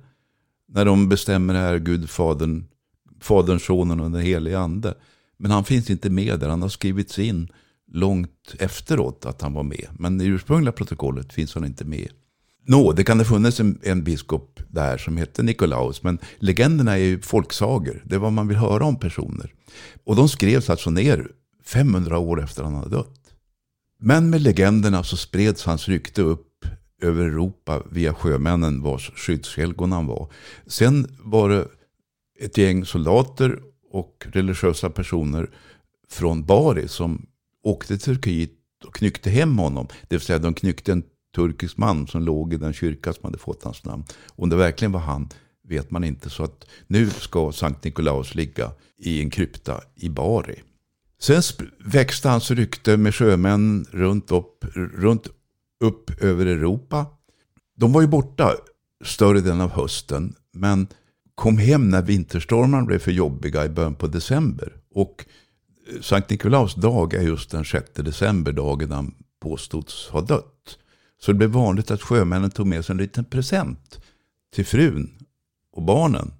När 0.67 0.85
de 0.85 1.09
bestämmer 1.09 1.53
det 1.53 1.59
här 1.59 1.79
Gud, 1.79 2.09
Fadern, 2.09 2.63
Fadern, 3.21 3.59
Sonen 3.59 3.99
och 3.99 4.11
den 4.11 4.21
helige 4.21 4.59
Ande. 4.59 4.93
Men 5.37 5.51
han 5.51 5.63
finns 5.63 5.89
inte 5.89 6.09
med 6.09 6.39
där. 6.39 6.49
Han 6.49 6.61
har 6.61 6.69
skrivits 6.69 7.19
in 7.19 7.51
långt 7.91 8.55
efteråt 8.59 9.25
att 9.25 9.41
han 9.41 9.53
var 9.53 9.63
med. 9.63 9.87
Men 9.99 10.21
i 10.21 10.25
ursprungliga 10.25 10.71
protokollet 10.71 11.33
finns 11.33 11.55
han 11.55 11.65
inte 11.65 11.85
med. 11.85 12.09
Nå, 12.67 12.91
det 12.91 13.03
kan 13.03 13.17
ha 13.17 13.25
funnits 13.25 13.59
en, 13.59 13.79
en 13.83 14.03
biskop 14.03 14.59
där 14.69 14.97
som 14.97 15.17
hette 15.17 15.43
Nikolaus. 15.43 16.03
Men 16.03 16.19
legenderna 16.39 16.91
är 16.91 17.03
ju 17.03 17.21
folksagor. 17.21 18.03
Det 18.05 18.15
är 18.15 18.19
vad 18.19 18.33
man 18.33 18.47
vill 18.47 18.57
höra 18.57 18.85
om 18.85 18.99
personer. 18.99 19.53
Och 20.03 20.15
de 20.15 20.29
skrevs 20.29 20.69
alltså 20.69 20.89
ner 20.89 21.31
500 21.73 22.17
år 22.17 22.43
efter 22.43 22.63
han 22.63 22.75
hade 22.75 22.89
dött. 22.89 23.33
Men 23.99 24.29
med 24.29 24.41
legenderna 24.41 25.03
så 25.03 25.17
spreds 25.17 25.65
hans 25.65 25.87
rykte 25.87 26.21
upp 26.21 26.65
över 27.01 27.25
Europa 27.25 27.83
via 27.91 28.13
sjömännen 28.13 28.81
vars 28.81 29.11
skyddshelgon 29.15 29.91
han 29.91 30.07
var. 30.07 30.31
Sen 30.67 31.17
var 31.19 31.49
det 31.49 31.67
ett 32.39 32.57
gäng 32.57 32.85
soldater 32.85 33.59
och 33.91 34.27
religiösa 34.31 34.89
personer 34.89 35.49
från 36.09 36.45
Bari 36.45 36.87
som 36.87 37.25
åkte 37.63 37.87
till 37.97 38.15
Turkiet 38.15 38.51
och 38.85 38.95
knyckte 38.95 39.29
hem 39.29 39.57
honom. 39.57 39.87
Det 40.07 40.15
vill 40.15 40.25
säga 40.25 40.39
de 40.39 40.53
knyckte 40.53 40.91
en 40.91 41.03
turkisk 41.35 41.77
man 41.77 42.07
som 42.07 42.21
låg 42.21 42.53
i 42.53 42.57
den 42.57 42.73
kyrka 42.73 43.13
som 43.13 43.23
hade 43.23 43.37
fått 43.37 43.63
hans 43.63 43.83
namn. 43.83 44.03
Om 44.35 44.49
det 44.49 44.55
verkligen 44.55 44.91
var 44.91 44.99
han 44.99 45.29
vet 45.67 45.91
man 45.91 46.03
inte. 46.03 46.29
Så 46.29 46.43
att 46.43 46.65
nu 46.87 47.09
ska 47.09 47.51
Sankt 47.51 47.83
Nikolaus 47.83 48.35
ligga 48.35 48.71
i 48.97 49.21
en 49.21 49.29
krypta 49.29 49.81
i 49.95 50.09
Bari. 50.09 50.61
Sen 51.21 51.41
växte 51.79 52.29
hans 52.29 52.51
rykte 52.51 52.97
med 52.97 53.15
sjömän 53.15 53.85
runt 53.91 54.31
upp, 54.31 54.65
runt 54.75 55.27
upp 55.83 56.23
över 56.23 56.45
Europa. 56.45 57.05
De 57.75 57.93
var 57.93 58.01
ju 58.01 58.07
borta 58.07 58.55
större 59.03 59.41
delen 59.41 59.61
av 59.61 59.71
hösten. 59.71 60.35
Men 60.53 60.87
kom 61.35 61.57
hem 61.57 61.89
när 61.89 62.01
vinterstormarna 62.01 62.85
blev 62.85 62.99
för 62.99 63.11
jobbiga 63.11 63.65
i 63.65 63.69
början 63.69 63.95
på 63.95 64.07
december. 64.07 64.73
Och 64.93 65.25
eh, 65.93 66.01
Sankt 66.01 66.29
Nikolaus 66.29 66.75
dag 66.75 67.13
är 67.13 67.21
just 67.21 67.51
den 67.51 67.65
6 67.65 67.91
december, 67.93 68.51
dagen 68.51 68.91
han 68.91 69.15
påstods 69.41 70.07
ha 70.07 70.21
dött. 70.21 70.77
Så 71.21 71.31
det 71.31 71.37
blev 71.37 71.49
vanligt 71.49 71.91
att 71.91 72.01
sjömännen 72.01 72.51
tog 72.51 72.67
med 72.67 72.85
sig 72.85 72.93
en 72.93 72.97
liten 72.97 73.25
present 73.25 74.01
till 74.53 74.65
frun 74.65 75.11
och 75.71 75.83
barnen. 75.83 76.33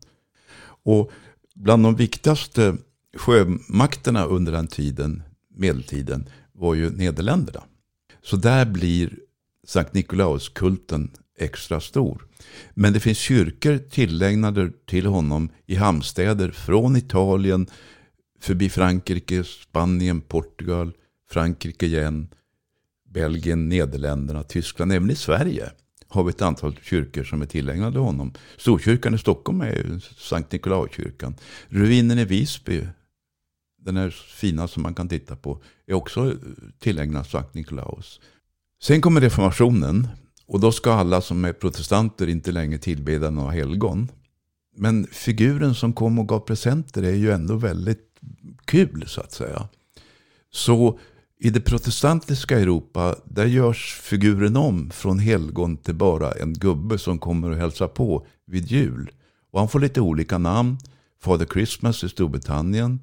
Och 0.83 1.11
bland 1.55 1.83
de 1.83 1.95
viktigaste 1.95 2.77
sjömakterna 3.17 4.25
under 4.25 4.51
den 4.51 4.67
tiden, 4.67 5.23
medeltiden, 5.55 6.29
var 6.53 6.75
ju 6.75 6.89
Nederländerna. 6.89 7.63
Så 8.21 8.35
där 8.35 8.65
blir 8.65 9.19
Sankt 9.67 9.93
Nikolaus-kulten 9.93 11.11
extra 11.39 11.79
stor. 11.79 12.27
Men 12.73 12.93
det 12.93 12.99
finns 12.99 13.17
kyrkor 13.17 13.77
tillägnade 13.77 14.71
till 14.85 15.05
honom 15.05 15.49
i 15.65 15.75
hamnstäder 15.75 16.51
från 16.51 16.95
Italien, 16.95 17.67
förbi 18.39 18.69
Frankrike, 18.69 19.43
Spanien, 19.43 20.21
Portugal, 20.21 20.91
Frankrike 21.29 21.85
igen, 21.85 22.27
Belgien, 23.09 23.69
Nederländerna, 23.69 24.43
Tyskland, 24.43 24.91
även 24.91 25.11
i 25.11 25.15
Sverige 25.15 25.71
har 26.07 26.23
vi 26.23 26.29
ett 26.29 26.41
antal 26.41 26.75
kyrkor 26.81 27.23
som 27.23 27.41
är 27.41 27.45
tillägnade 27.45 27.99
honom. 27.99 28.33
Storkyrkan 28.57 29.13
i 29.13 29.17
Stockholm 29.17 29.61
är 29.61 29.75
ju 29.75 29.99
Sankt 30.17 30.51
Nikolauskyrkan. 30.51 31.35
Ruinen 31.67 32.19
i 32.19 32.25
Visby, 32.25 32.87
den 33.85 33.97
här 33.97 34.09
fina 34.09 34.67
som 34.67 34.83
man 34.83 34.93
kan 34.93 35.09
titta 35.09 35.35
på, 35.35 35.61
är 35.87 35.93
också 35.93 36.33
tillägnad 36.79 37.27
Sankt 37.27 37.53
Nikolaus. 37.53 38.19
Sen 38.83 39.01
kommer 39.01 39.21
reformationen 39.21 40.07
och 40.45 40.59
då 40.59 40.71
ska 40.71 40.93
alla 40.93 41.21
som 41.21 41.45
är 41.45 41.53
protestanter 41.53 42.27
inte 42.27 42.51
längre 42.51 42.77
tillbeda 42.77 43.29
några 43.29 43.51
helgon. 43.51 44.11
Men 44.75 45.07
figuren 45.11 45.75
som 45.75 45.93
kom 45.93 46.19
och 46.19 46.27
gav 46.27 46.39
presenter 46.39 47.03
är 47.03 47.15
ju 47.15 47.31
ändå 47.31 47.55
väldigt 47.55 48.19
kul 48.65 49.03
så 49.07 49.21
att 49.21 49.31
säga. 49.31 49.67
Så 50.51 50.99
i 51.39 51.49
det 51.49 51.61
protestantiska 51.61 52.59
Europa, 52.59 53.15
där 53.25 53.45
görs 53.45 53.99
figuren 54.01 54.57
om 54.57 54.89
från 54.91 55.19
helgon 55.19 55.77
till 55.77 55.95
bara 55.95 56.31
en 56.31 56.53
gubbe 56.53 56.97
som 56.97 57.19
kommer 57.19 57.49
och 57.49 57.57
hälsar 57.57 57.87
på 57.87 58.25
vid 58.45 58.65
jul. 58.65 59.11
Och 59.51 59.59
han 59.59 59.69
får 59.69 59.79
lite 59.79 60.01
olika 60.01 60.37
namn. 60.37 60.77
Father 61.21 61.45
Christmas 61.45 62.03
i 62.03 62.09
Storbritannien. 62.09 62.99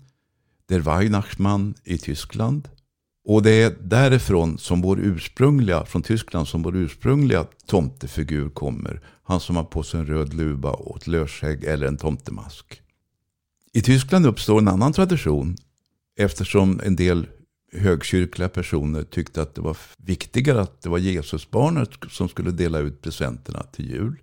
Der 0.68 0.86
Weihnachtsmann 0.86 1.74
i 1.84 1.98
Tyskland. 1.98 2.68
Och 3.24 3.42
det 3.42 3.62
är 3.62 3.76
därifrån 3.80 4.58
som 4.58 4.82
vår 4.82 5.00
ursprungliga, 5.00 5.84
från 5.84 6.02
Tyskland, 6.02 6.48
som 6.48 6.62
vår 6.62 6.76
ursprungliga 6.76 7.46
tomtefigur 7.66 8.48
kommer. 8.50 9.00
Han 9.22 9.40
som 9.40 9.56
har 9.56 9.64
på 9.64 9.82
sig 9.82 10.00
en 10.00 10.06
röd 10.06 10.34
luva 10.34 10.70
och 10.70 10.96
ett 10.96 11.06
lösskägg 11.06 11.64
eller 11.64 11.86
en 11.86 11.96
tomtemask. 11.96 12.82
I 13.72 13.82
Tyskland 13.82 14.26
uppstår 14.26 14.58
en 14.58 14.68
annan 14.68 14.92
tradition 14.92 15.56
eftersom 16.18 16.80
en 16.84 16.96
del 16.96 17.26
högkyrkliga 17.72 18.48
personer 18.48 19.02
tyckte 19.02 19.42
att 19.42 19.54
det 19.54 19.60
var 19.60 19.76
viktigare 19.96 20.60
att 20.60 20.82
det 20.82 20.88
var 20.88 20.98
Jesusbarnet 20.98 21.90
som 22.10 22.28
skulle 22.28 22.50
dela 22.50 22.78
ut 22.78 23.02
presenterna 23.02 23.62
till 23.62 23.90
jul. 23.90 24.16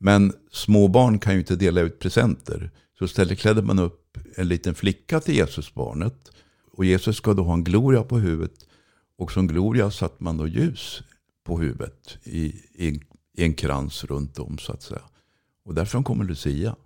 Men 0.00 0.32
småbarn 0.52 1.18
kan 1.18 1.32
ju 1.32 1.38
inte 1.38 1.56
dela 1.56 1.80
ut 1.80 1.98
presenter. 1.98 2.70
Så 2.98 3.04
istället 3.04 3.38
klädde 3.38 3.62
man 3.62 3.78
upp 3.78 4.07
en 4.36 4.48
liten 4.48 4.74
flicka 4.74 5.20
till 5.20 5.36
Jesusbarnet. 5.36 6.30
Och 6.72 6.84
Jesus 6.84 7.16
ska 7.16 7.34
då 7.34 7.42
ha 7.42 7.54
en 7.54 7.64
gloria 7.64 8.02
på 8.02 8.18
huvudet. 8.18 8.66
Och 9.18 9.32
som 9.32 9.46
gloria 9.46 9.90
satte 9.90 10.24
man 10.24 10.36
då 10.36 10.46
ljus 10.46 11.02
på 11.44 11.58
huvudet 11.58 12.18
i, 12.24 12.44
i, 12.74 13.00
i 13.36 13.44
en 13.44 13.54
krans 13.54 14.04
runt 14.04 14.38
om 14.38 14.58
så 14.58 14.72
att 14.72 14.82
säga. 14.82 15.02
Och 15.64 15.74
därifrån 15.74 16.04
kommer 16.04 16.24
Lucia. 16.24 16.76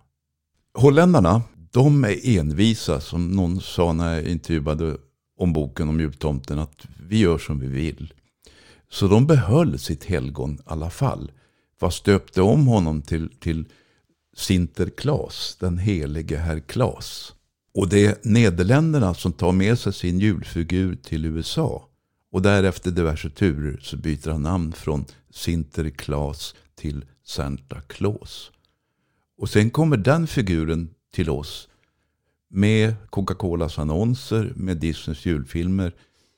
Holländarna, 0.73 1.41
de 1.71 2.03
är 2.03 2.39
envisa 2.39 3.01
som 3.01 3.31
någon 3.31 3.61
sa 3.61 3.93
när 3.93 4.13
jag 4.13 4.23
intervjuade 4.23 4.97
om 5.37 5.53
boken 5.53 5.89
om 5.89 5.99
jultomten 5.99 6.59
att 6.59 6.87
vi 7.09 7.17
gör 7.17 7.37
som 7.37 7.59
vi 7.59 7.67
vill. 7.67 8.13
Så 8.89 9.07
de 9.07 9.27
behöll 9.27 9.79
sitt 9.79 10.03
helgon 10.03 10.53
i 10.53 10.61
alla 10.65 10.89
fall. 10.89 11.31
Fast 11.79 12.05
döpte 12.05 12.41
om 12.41 12.67
honom 12.67 13.01
till, 13.01 13.29
till 13.39 13.65
Sinterklaas, 14.33 15.57
den 15.59 15.77
helige 15.77 16.37
herr 16.37 16.59
Klas. 16.59 17.33
Och 17.73 17.89
det 17.89 18.05
är 18.05 18.17
Nederländerna 18.21 19.13
som 19.13 19.33
tar 19.33 19.51
med 19.51 19.79
sig 19.79 19.93
sin 19.93 20.19
julfigur 20.19 20.95
till 20.95 21.25
USA. 21.25 21.87
Och 22.31 22.41
därefter 22.41 22.91
diverse 22.91 23.29
turer 23.29 23.79
så 23.81 23.97
byter 23.97 24.29
han 24.29 24.41
namn 24.41 24.73
från 24.73 25.05
Sinterklaas 25.29 26.55
till 26.75 27.05
Santa 27.23 27.81
Claus. 27.81 28.51
Och 29.37 29.49
sen 29.49 29.69
kommer 29.69 29.97
den 29.97 30.27
figuren 30.27 30.89
till 31.11 31.29
oss 31.29 31.69
med 32.49 32.95
Coca-Colas 33.09 33.79
annonser, 33.79 34.53
med 34.55 34.77
Disneys 34.77 35.25
julfilmer 35.25 35.95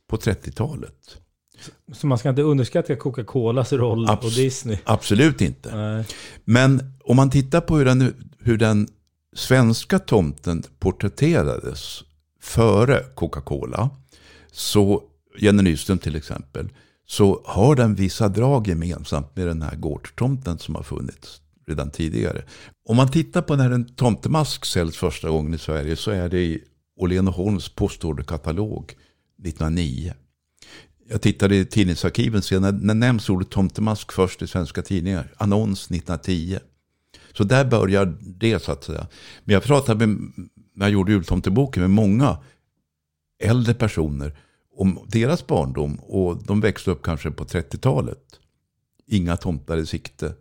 på 0.08 0.18
30-talet. 0.18 1.18
Så 1.94 2.08
man 2.08 2.18
ska 2.18 2.30
inte 2.30 2.42
underskatta 2.42 2.96
Coca-Colas 2.96 3.74
roll 3.74 4.10
Abs 4.10 4.26
och 4.26 4.32
Disney? 4.32 4.78
Absolut 4.84 5.42
inte. 5.42 5.76
Nej. 5.76 6.06
Men 6.46 6.94
om 7.04 7.16
man 7.16 7.30
tittar 7.30 7.62
på 7.62 7.78
hur 7.78 7.86
den, 7.86 8.14
hur 8.40 8.58
den 8.58 8.88
svenska 9.36 10.00
tomten 10.00 10.64
porträtterades 10.80 12.04
före 12.42 13.04
Coca-Cola, 13.16 13.90
så 14.52 15.04
Jenny 15.40 15.64
Nyström 15.64 15.98
till 15.98 16.16
exempel, 16.16 16.70
så 17.08 17.42
har 17.46 17.76
den 17.76 17.96
vissa 17.96 18.30
drag 18.30 18.68
gemensamt 18.68 19.36
med 19.36 19.48
den 19.48 19.62
här 19.62 19.76
gårdstomten 19.76 20.60
som 20.60 20.76
har 20.76 20.84
funnits 20.84 21.42
redan 21.68 21.92
tidigare. 21.92 22.44
Om 22.90 22.98
man 22.98 23.12
tittar 23.12 23.42
på 23.42 23.56
när 23.56 23.72
en 23.72 23.96
tomtemask 23.96 24.66
säljs 24.66 24.98
första 24.98 25.30
gången 25.30 25.54
i 25.54 25.58
Sverige 25.58 25.96
så 25.96 26.12
är 26.12 26.30
det 26.30 26.40
i 26.40 26.64
Åhlén 26.98 27.28
Holms 27.28 27.70
postorderkatalog 27.70 28.94
1909. 29.44 30.14
Jag 31.08 31.22
tittade 31.22 31.56
i 31.56 31.66
tidningsarkiven 31.66 32.42
senare. 32.42 32.72
när, 32.72 32.80
när 32.80 32.94
nämns 32.94 33.30
ordet 33.30 33.50
tomtemask 33.50 34.12
först 34.12 34.42
i 34.42 34.48
svenska 34.48 34.82
tidningar? 34.82 35.34
Annons 35.38 35.86
1910. 35.86 36.60
Så 37.34 37.44
där 37.44 37.66
börjar 37.66 38.18
det 38.22 38.64
så 38.64 38.72
att 38.72 38.84
säga. 38.84 39.08
Men 39.44 39.54
jag 39.54 39.64
pratade 39.64 40.08
med, 40.08 40.32
när 40.74 40.86
jag 40.86 40.90
gjorde 40.90 41.12
jultomteboken 41.12 41.82
med 41.82 41.90
många 41.90 42.38
äldre 43.40 43.74
personer 43.74 44.38
om 44.76 45.00
deras 45.08 45.48
barndom. 45.48 45.96
Och 45.96 46.44
de 46.44 46.62
växte 46.62 46.92
upp 46.92 47.02
kanske 47.02 47.32
på 47.32 47.46
30-talet. 47.46 48.40
Inga 49.08 49.38
tomtar 49.38 49.78
i 49.78 49.86
sikte. 49.86 50.34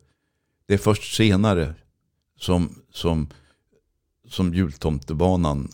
Det 0.66 0.75
är 0.75 0.78
först 0.78 1.16
senare 1.16 1.75
som, 2.38 2.75
som, 2.92 3.28
som 4.28 4.54
jultomtebanan, 4.54 5.68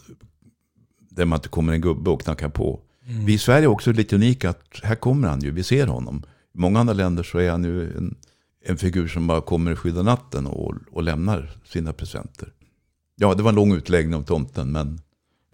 där 0.99 1.25
man 1.25 1.37
inte 1.37 1.49
kommer 1.49 1.73
en 1.73 1.81
gubbe 1.81 2.11
och 2.11 2.23
knackar 2.23 2.49
på. 2.49 2.81
Mm. 3.11 3.25
Vi 3.25 3.33
i 3.33 3.39
Sverige 3.39 3.65
är 3.65 3.67
också 3.67 3.93
lite 3.93 4.17
unika, 4.17 4.51
att 4.51 4.81
här 4.83 4.95
kommer 4.95 5.29
han 5.29 5.41
ju, 5.41 5.51
vi 5.51 5.63
ser 5.63 5.87
honom. 5.87 6.23
I 6.55 6.59
många 6.59 6.81
andra 6.81 6.95
länder 6.95 7.23
så 7.23 7.39
är 7.39 7.51
han 7.51 7.65
ju 7.65 7.97
en, 7.97 8.17
en 8.65 8.77
figur 8.77 9.09
som 9.09 9.27
bara 9.27 9.41
kommer 9.41 9.73
i 9.73 9.77
skydda 9.77 10.03
natten 10.03 10.47
och, 10.47 10.75
och 10.93 11.03
lämnar 11.03 11.51
sina 11.65 11.93
presenter. 11.93 12.49
Ja, 13.17 13.35
det 13.35 13.43
var 13.43 13.49
en 13.49 13.57
lång 13.57 13.75
utläggning 13.75 14.15
om 14.15 14.25
tomten, 14.25 14.73
men... 14.73 15.01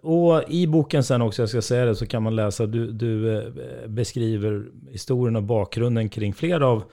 Och 0.01 0.43
i 0.49 0.67
boken 0.67 1.03
sen 1.03 1.21
också, 1.21 1.41
jag 1.41 1.49
ska 1.49 1.61
säga 1.61 1.85
det, 1.85 1.95
så 1.95 2.05
kan 2.05 2.23
man 2.23 2.35
läsa, 2.35 2.65
du, 2.65 2.91
du 2.91 3.37
eh, 3.37 3.87
beskriver 3.87 4.65
historien 4.91 5.35
och 5.35 5.43
bakgrunden 5.43 6.09
kring 6.09 6.33
flera 6.33 6.67
av 6.67 6.83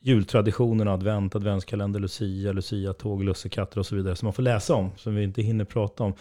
jultraditionerna, 0.00 0.92
advent, 0.92 1.34
adventskalender, 1.34 2.00
lucia, 2.00 2.52
lucia-tåg, 2.52 3.24
lussekatter 3.24 3.78
och 3.78 3.86
så 3.86 3.96
vidare, 3.96 4.16
som 4.16 4.26
man 4.26 4.32
får 4.32 4.42
läsa 4.42 4.74
om, 4.74 4.90
som 4.96 5.14
vi 5.14 5.22
inte 5.22 5.42
hinner 5.42 5.64
prata 5.64 6.04
om. 6.04 6.14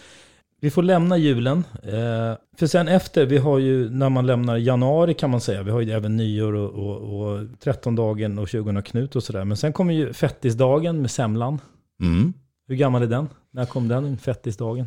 Vi 0.61 0.69
får 0.69 0.83
lämna 0.83 1.17
julen. 1.17 1.63
Eh, 1.83 2.37
för 2.57 2.67
sen 2.67 2.87
efter, 2.87 3.25
vi 3.25 3.37
har 3.37 3.59
ju 3.59 3.89
när 3.89 4.09
man 4.09 4.25
lämnar 4.25 4.57
januari 4.57 5.13
kan 5.13 5.29
man 5.29 5.41
säga, 5.41 5.63
vi 5.63 5.71
har 5.71 5.81
ju 5.81 5.91
även 5.91 6.17
nyår 6.17 6.53
och, 6.53 6.69
och, 6.69 7.19
och 7.19 7.39
13-dagen 7.39 8.39
och 8.39 8.49
20 8.49 8.81
Knut 8.81 9.15
och 9.15 9.23
sådär. 9.23 9.45
Men 9.45 9.57
sen 9.57 9.73
kommer 9.73 9.93
ju 9.93 10.13
fettisdagen 10.13 11.01
med 11.01 11.11
semlan. 11.11 11.61
Mm. 12.01 12.33
Hur 12.67 12.75
gammal 12.75 13.03
är 13.03 13.07
den? 13.07 13.27
När 13.51 13.65
kom 13.65 13.87
den, 13.87 14.17
fettisdagen? 14.17 14.85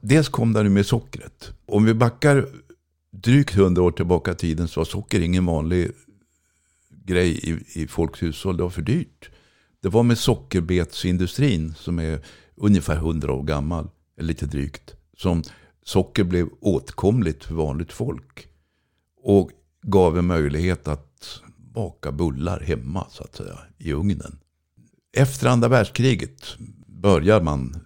Dels 0.00 0.28
kom 0.28 0.52
den 0.52 0.72
med 0.72 0.86
sockret. 0.86 1.52
Om 1.66 1.84
vi 1.84 1.94
backar 1.94 2.46
drygt 3.10 3.56
100 3.56 3.82
år 3.82 3.90
tillbaka 3.90 4.32
i 4.32 4.34
tiden 4.34 4.68
så 4.68 4.80
var 4.80 4.84
socker 4.84 5.20
ingen 5.20 5.46
vanlig 5.46 5.90
grej 7.04 7.50
i, 7.50 7.82
i 7.82 7.86
folks 7.86 8.22
hushåll. 8.22 8.56
Det 8.56 8.62
var 8.62 8.70
för 8.70 8.82
dyrt. 8.82 9.30
Det 9.82 9.88
var 9.88 10.02
med 10.02 10.18
sockerbetsindustrin 10.18 11.74
som 11.74 11.98
är 11.98 12.20
ungefär 12.56 12.96
100 12.96 13.32
år 13.32 13.42
gammal, 13.42 13.88
eller 14.18 14.28
lite 14.28 14.46
drygt, 14.46 14.94
som 15.16 15.42
socker 15.84 16.24
blev 16.24 16.48
åtkomligt 16.60 17.44
för 17.44 17.54
vanligt 17.54 17.92
folk. 17.92 18.48
Och 19.22 19.50
gav 19.82 20.18
en 20.18 20.26
möjlighet 20.26 20.88
att 20.88 21.40
baka 21.56 22.12
bullar 22.12 22.60
hemma, 22.60 23.06
så 23.10 23.24
att 23.24 23.36
säga, 23.36 23.58
i 23.78 23.92
ugnen. 23.92 24.38
Efter 25.16 25.48
andra 25.48 25.68
världskriget 25.68 26.56
börjar 26.86 27.40
man 27.40 27.76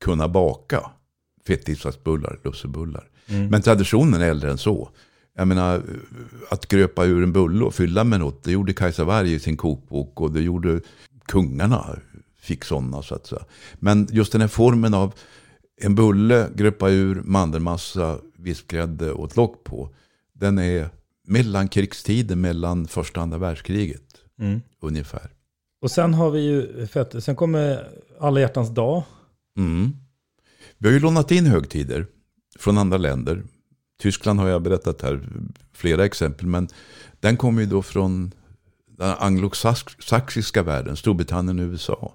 kunna 0.00 0.28
baka 0.28 0.90
fettisdagsbullar, 1.46 2.40
lussebullar. 2.44 3.08
Mm. 3.26 3.46
Men 3.46 3.62
traditionen 3.62 4.20
är 4.20 4.30
äldre 4.30 4.50
än 4.50 4.58
så. 4.58 4.90
Jag 5.34 5.48
menar, 5.48 5.82
att 6.50 6.68
gröpa 6.68 7.04
ur 7.04 7.22
en 7.22 7.32
bulle 7.32 7.64
och 7.64 7.74
fylla 7.74 8.04
med 8.04 8.20
något, 8.20 8.44
det 8.44 8.52
gjorde 8.52 8.72
Kajsa 8.72 9.04
Warg 9.04 9.32
i 9.32 9.40
sin 9.40 9.56
kokbok 9.56 10.20
och 10.20 10.32
det 10.32 10.40
gjorde 10.40 10.80
kungarna, 11.24 11.98
fick 12.40 12.64
sådana 12.64 13.02
så 13.02 13.14
att 13.14 13.26
säga. 13.26 13.44
Men 13.74 14.08
just 14.10 14.32
den 14.32 14.40
här 14.40 14.48
formen 14.48 14.94
av 14.94 15.14
en 15.80 15.94
bulle, 15.94 16.48
gröpa 16.54 16.90
ur, 16.90 17.22
mandelmassa, 17.24 18.18
vispgrädde 18.36 19.12
och 19.12 19.30
ett 19.30 19.36
lock 19.36 19.64
på. 19.64 19.94
Den 20.32 20.58
är 20.58 20.90
mellan 21.26 21.68
krigstiden, 21.68 22.40
mellan 22.40 22.86
första 22.86 23.20
och 23.20 23.22
andra 23.22 23.38
världskriget. 23.38 24.02
Mm. 24.38 24.60
Ungefär. 24.80 25.30
Och 25.80 25.90
sen 25.90 26.14
har 26.14 26.30
vi 26.30 26.40
ju 26.40 26.86
fett, 26.86 27.24
sen 27.24 27.36
kommer 27.36 27.88
alla 28.20 28.40
hjärtans 28.40 28.70
dag. 28.70 29.02
Mm. 29.58 29.92
Vi 30.78 30.88
har 30.88 30.94
ju 30.94 31.00
lånat 31.00 31.30
in 31.30 31.46
högtider 31.46 32.06
från 32.58 32.78
andra 32.78 32.98
länder. 32.98 33.42
Tyskland 34.00 34.40
har 34.40 34.48
jag 34.48 34.62
berättat 34.62 35.02
här, 35.02 35.20
flera 35.72 36.04
exempel. 36.04 36.46
Men 36.46 36.68
den 37.20 37.36
kommer 37.36 37.60
ju 37.60 37.66
då 37.66 37.82
från 37.82 38.32
den 38.98 39.14
anglosaxiska 39.18 40.62
världen, 40.62 40.96
Storbritannien 40.96 41.58
och 41.58 41.64
USA. 41.64 42.14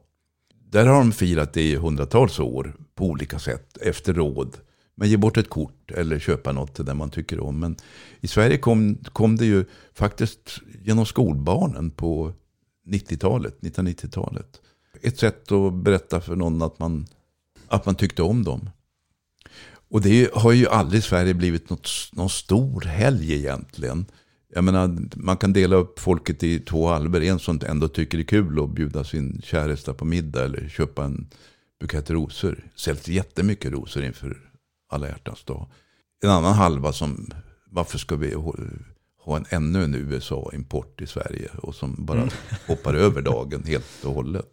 Där 0.69 0.85
har 0.85 0.99
de 0.99 1.11
firat 1.11 1.53
det 1.53 1.61
i 1.61 1.75
hundratals 1.75 2.39
år 2.39 2.75
på 2.97 3.05
olika 3.05 3.39
sätt, 3.39 3.77
efter 3.77 4.13
råd. 4.13 4.57
Men 4.95 5.09
ge 5.09 5.17
bort 5.17 5.37
ett 5.37 5.49
kort 5.49 5.91
eller 5.91 6.19
köpa 6.19 6.51
något 6.51 6.75
till 6.75 6.85
den 6.85 6.97
man 6.97 7.09
tycker 7.09 7.39
om. 7.39 7.59
Men 7.59 7.75
i 8.21 8.27
Sverige 8.27 8.57
kom, 8.57 8.97
kom 9.13 9.35
det 9.35 9.45
ju 9.45 9.65
faktiskt 9.93 10.59
genom 10.83 11.05
skolbarnen 11.05 11.91
på 11.91 12.33
90-talet, 12.87 13.57
1990-talet. 13.61 14.61
Ett 15.01 15.19
sätt 15.19 15.51
att 15.51 15.73
berätta 15.73 16.21
för 16.21 16.35
någon 16.35 16.61
att 16.61 16.79
man, 16.79 17.07
att 17.67 17.85
man 17.85 17.95
tyckte 17.95 18.21
om 18.23 18.43
dem. 18.43 18.69
Och 19.89 20.01
det 20.01 20.33
har 20.33 20.51
ju 20.51 20.67
aldrig 20.67 20.99
i 20.99 21.01
Sverige 21.01 21.33
blivit 21.33 21.69
något, 21.69 21.89
någon 22.13 22.29
stor 22.29 22.81
helg 22.81 23.33
egentligen. 23.33 24.05
Jag 24.53 24.63
menar, 24.63 24.97
man 25.15 25.37
kan 25.37 25.53
dela 25.53 25.75
upp 25.75 25.99
folket 25.99 26.43
i 26.43 26.59
två 26.59 26.87
halvor. 26.87 27.21
En 27.21 27.39
som 27.39 27.59
ändå 27.65 27.87
tycker 27.87 28.17
det 28.17 28.23
är 28.23 28.25
kul 28.25 28.63
att 28.63 28.69
bjuda 28.69 29.03
sin 29.03 29.41
käresta 29.43 29.93
på 29.93 30.05
middag 30.05 30.45
eller 30.45 30.69
köpa 30.69 31.03
en 31.05 31.27
bukett 31.79 32.09
rosor. 32.09 32.63
Säljs 32.75 33.07
jättemycket 33.07 33.71
rosor 33.71 34.03
inför 34.03 34.37
alla 34.89 35.07
hjärtans 35.07 35.43
dag. 35.43 35.67
En 36.23 36.29
annan 36.29 36.53
halva 36.53 36.93
som, 36.93 37.31
varför 37.65 37.97
ska 37.97 38.15
vi 38.15 38.33
ha 39.23 39.37
en, 39.37 39.45
ännu 39.49 39.83
en 39.83 39.95
USA-import 39.95 41.01
i 41.01 41.07
Sverige? 41.07 41.49
Och 41.57 41.75
som 41.75 41.95
bara 42.05 42.17
mm. 42.17 42.29
hoppar 42.67 42.93
över 42.93 43.21
dagen 43.21 43.63
helt 43.65 44.05
och 44.05 44.13
hållet. 44.13 44.45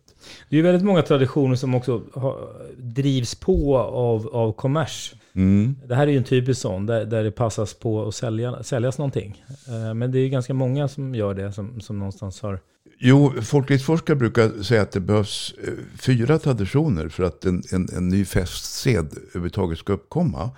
Det 0.51 0.59
är 0.59 0.63
väldigt 0.63 0.85
många 0.85 1.03
traditioner 1.03 1.57
som 1.57 1.75
också 1.75 2.03
har, 2.15 2.49
drivs 2.77 3.35
på 3.35 3.79
av, 3.79 4.29
av 4.29 4.53
kommers. 4.53 5.15
Mm. 5.37 5.77
Det 5.89 5.95
här 5.95 6.07
är 6.07 6.11
ju 6.11 6.19
en 6.19 6.25
typisk 6.25 6.61
sån, 6.61 6.87
där, 6.87 7.05
där 7.05 7.25
det 7.25 7.31
passas 7.31 7.75
på 7.75 8.09
att 8.09 8.15
sälja, 8.15 8.63
säljas 8.63 8.99
någonting. 8.99 9.45
Eh, 9.69 9.95
men 9.95 10.13
det 10.13 10.19
är 10.19 10.29
ganska 10.29 10.55
många 10.55 10.89
som 10.89 11.15
gör 11.15 11.35
det, 11.35 11.53
som, 11.53 11.81
som 11.81 11.99
någonstans 11.99 12.43
har... 12.43 12.61
Jo, 12.99 13.33
folklivsforskare 13.43 14.17
brukar 14.17 14.63
säga 14.63 14.83
att 14.83 14.93
det 14.93 15.01
behövs 15.01 15.55
eh, 15.65 15.73
fyra 16.01 16.39
traditioner 16.39 17.09
för 17.09 17.23
att 17.23 17.45
en, 17.45 17.63
en, 17.73 17.89
en 17.97 18.09
ny 18.09 18.25
festsed 18.25 19.07
överhuvudtaget 19.07 19.79
ska 19.79 19.93
uppkomma. 19.93 20.51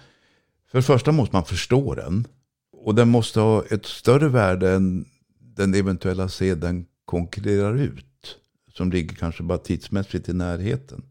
För 0.71 0.79
det 0.79 0.83
första 0.83 1.13
måste 1.13 1.37
man 1.37 1.45
förstå 1.45 1.95
den. 1.95 2.27
Och 2.73 2.95
den 2.95 3.09
måste 3.09 3.41
ha 3.41 3.65
ett 3.71 3.87
större 3.87 4.29
värde 4.29 4.71
än 4.71 5.05
den 5.57 5.75
eventuella 5.75 6.29
seden 6.29 6.87
konkurrerar 7.05 7.75
ut 7.75 8.05
som 8.77 8.93
ligger 8.93 9.17
kanske 9.17 9.43
bara 9.43 9.59
tidsmässigt 9.59 10.29
i 10.29 10.33
närheten. 10.33 11.03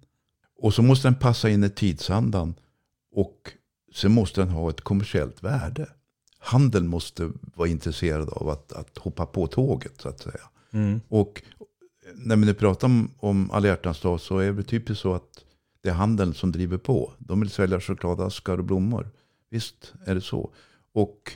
Och 0.58 0.73
så 0.73 0.82
måste 0.82 1.08
den 1.08 1.15
passa 1.15 1.49
in 1.49 1.63
i 1.63 1.69
tidsandan. 1.69 2.54
Och 3.15 3.51
sen 3.95 4.12
måste 4.12 4.41
den 4.41 4.49
ha 4.49 4.69
ett 4.69 4.82
kommersiellt 4.82 5.43
värde. 5.43 5.89
Handeln 6.39 6.88
måste 6.88 7.32
vara 7.56 7.67
intresserad 7.67 8.30
av 8.30 8.49
att, 8.49 8.73
att 8.73 8.97
hoppa 8.97 9.25
på 9.25 9.47
tåget 9.47 10.01
så 10.01 10.10
att 10.10 10.19
säga. 10.19 10.49
Mm. 10.71 11.01
Och 11.08 11.43
när 12.15 12.36
vi 12.36 12.45
nu 12.45 12.54
pratar 12.54 12.88
om, 12.88 13.12
om 13.17 13.51
alla 13.51 13.67
hjärtans 13.67 14.01
dag 14.01 14.21
så 14.21 14.38
är 14.38 14.54
det 14.54 14.63
typiskt 14.63 15.01
så 15.01 15.13
att 15.13 15.45
det 15.82 15.89
är 15.89 15.93
handeln 15.93 16.34
som 16.34 16.51
driver 16.51 16.78
på. 16.78 17.12
De 17.17 17.39
vill 17.39 17.49
sälja 17.49 17.80
chokladaskar 17.80 18.58
och 18.58 18.65
blommor. 18.65 19.10
Visst 19.49 19.93
är 20.06 20.15
det 20.15 20.21
så. 20.21 20.54
Och 20.93 21.32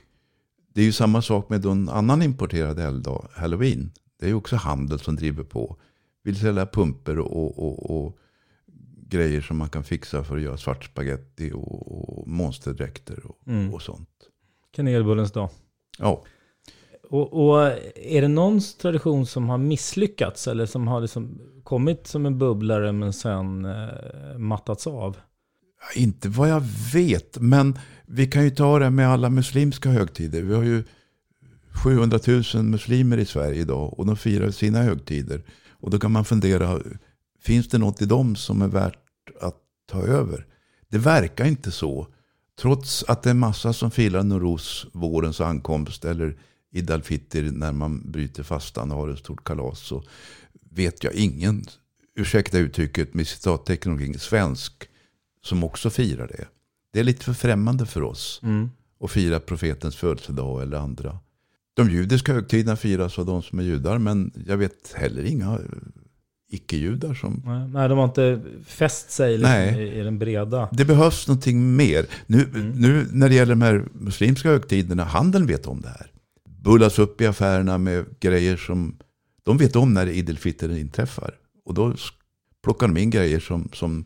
det 0.73 0.81
är 0.81 0.85
ju 0.85 0.91
samma 0.91 1.21
sak 1.21 1.49
med 1.49 1.65
en 1.65 1.89
annan 1.89 2.21
importerad 2.21 2.79
helgdag, 2.79 3.27
halloween. 3.33 3.91
Det 4.19 4.25
är 4.25 4.29
ju 4.29 4.35
också 4.35 4.55
handel 4.55 4.99
som 4.99 5.15
driver 5.15 5.43
på 5.43 5.77
vill 6.23 6.39
sälja 6.39 6.65
pumper 6.65 7.19
och, 7.19 7.59
och, 7.65 7.91
och, 7.91 8.17
grejer 9.09 9.41
som 9.41 9.57
man 9.57 9.69
kan 9.69 9.83
fixa 9.83 10.23
för 10.23 10.37
att 10.37 10.43
göra 10.43 10.57
svart 10.57 10.83
spaghetti 10.85 11.51
och, 11.53 12.19
och 12.19 12.27
monsterdräkter 12.27 13.25
och, 13.25 13.47
mm. 13.47 13.73
och 13.73 13.81
sånt. 13.81 14.09
Kanelbullens 14.71 15.31
dag. 15.31 15.49
Ja. 15.97 16.23
Och, 17.09 17.49
och, 17.49 17.67
är 17.95 18.21
det 18.21 18.27
någon 18.27 18.59
tradition 18.81 19.25
som 19.25 19.49
har 19.49 19.57
misslyckats 19.57 20.47
eller 20.47 20.65
som 20.65 20.87
har 20.87 21.01
liksom 21.01 21.41
kommit 21.63 22.07
som 22.07 22.25
en 22.25 22.37
bubblare 22.37 22.91
men 22.91 23.13
sen 23.13 23.65
eh, 23.65 24.37
mattats 24.37 24.87
av? 24.87 25.17
Inte 25.95 26.29
vad 26.29 26.49
jag 26.49 26.63
vet, 26.93 27.37
men 27.39 27.79
vi 28.05 28.27
kan 28.27 28.43
ju 28.43 28.49
ta 28.49 28.79
det 28.79 28.89
med 28.89 29.09
alla 29.09 29.29
muslimska 29.29 29.89
högtider. 29.89 30.41
Vi 30.41 30.55
har 30.55 30.63
ju 30.63 30.83
700 31.83 32.19
000 32.53 32.63
muslimer 32.63 33.17
i 33.17 33.25
Sverige 33.25 33.61
idag 33.61 33.99
och 33.99 34.05
de 34.05 34.17
firar 34.17 34.51
sina 34.51 34.81
högtider. 34.81 35.43
Och 35.69 35.89
då 35.89 35.99
kan 35.99 36.11
man 36.11 36.25
fundera, 36.25 36.79
finns 37.41 37.67
det 37.67 37.77
något 37.77 38.01
i 38.01 38.05
dem 38.05 38.35
som 38.35 38.61
är 38.61 38.67
värt 38.67 38.99
att 39.41 39.57
ta 39.91 40.01
över? 40.01 40.45
Det 40.89 40.97
verkar 40.97 41.45
inte 41.45 41.71
så. 41.71 42.07
Trots 42.61 43.03
att 43.07 43.23
det 43.23 43.29
är 43.29 43.33
massa 43.33 43.73
som 43.73 43.91
firar 43.91 44.23
Noros 44.23 44.87
vårens 44.93 45.41
ankomst 45.41 46.05
eller 46.05 46.37
Id 46.71 46.91
al-Fitr 46.91 47.41
när 47.51 47.71
man 47.71 48.11
bryter 48.11 48.43
fastan 48.43 48.91
och 48.91 48.97
har 48.97 49.07
ett 49.09 49.19
stort 49.19 49.43
kalas 49.43 49.79
så 49.79 50.03
vet 50.71 51.03
jag 51.03 51.13
ingen 51.13 51.65
ursäkta 52.15 52.57
uttrycket 52.57 53.13
med 53.13 53.27
citattecken 53.27 53.91
omkring, 53.91 54.19
svensk 54.19 54.89
som 55.43 55.63
också 55.63 55.89
firar 55.89 56.27
det. 56.27 56.47
Det 56.93 56.99
är 56.99 57.03
lite 57.03 57.23
för 57.25 57.33
främmande 57.33 57.85
för 57.85 58.01
oss 58.03 58.39
Mm. 58.43 58.69
att 59.03 59.11
fira 59.11 59.39
profetens 59.39 59.95
födelsedag 59.95 60.61
eller 60.61 60.77
andra. 60.77 61.19
De 61.73 61.89
judiska 61.89 62.33
högtiderna 62.33 62.75
firas 62.75 63.19
av 63.19 63.25
de 63.25 63.41
som 63.43 63.59
är 63.59 63.63
judar, 63.63 63.97
men 63.97 64.31
jag 64.47 64.57
vet 64.57 64.93
heller 64.93 65.23
inga 65.23 65.59
icke-judar 66.49 67.13
som... 67.13 67.41
Nej, 67.73 67.89
de 67.89 67.97
har 67.97 68.05
inte 68.05 68.41
fäst 68.65 69.11
sig 69.11 69.37
liksom 69.37 69.53
i, 69.53 69.99
i 69.99 70.03
den 70.03 70.19
breda. 70.19 70.69
Det 70.71 70.85
behövs 70.85 71.27
någonting 71.27 71.75
mer. 71.75 72.05
Nu, 72.27 72.43
Mm. 72.43 72.71
nu 72.71 73.05
när 73.11 73.29
det 73.29 73.35
gäller 73.35 73.51
de 73.55 73.61
här 73.61 73.85
muslimska 73.93 74.49
högtiderna, 74.49 75.03
handeln 75.03 75.45
vet 75.45 75.67
om 75.67 75.81
det 75.81 75.87
här. 75.89 76.11
Bullas 76.63 76.99
upp 76.99 77.21
i 77.21 77.27
affärerna 77.27 77.77
med 77.77 78.05
grejer 78.19 78.57
som... 78.57 78.97
De 79.43 79.57
vet 79.57 79.75
om 79.75 79.93
när 79.93 80.07
Idil 80.07 80.37
Fitr 80.37 80.69
inträffar. 80.71 81.35
Och 81.65 81.73
då 81.73 81.93
plockar 82.63 82.87
de 82.87 82.97
in 82.97 83.09
grejer 83.09 83.39
som, 83.39 83.69
som 83.73 84.05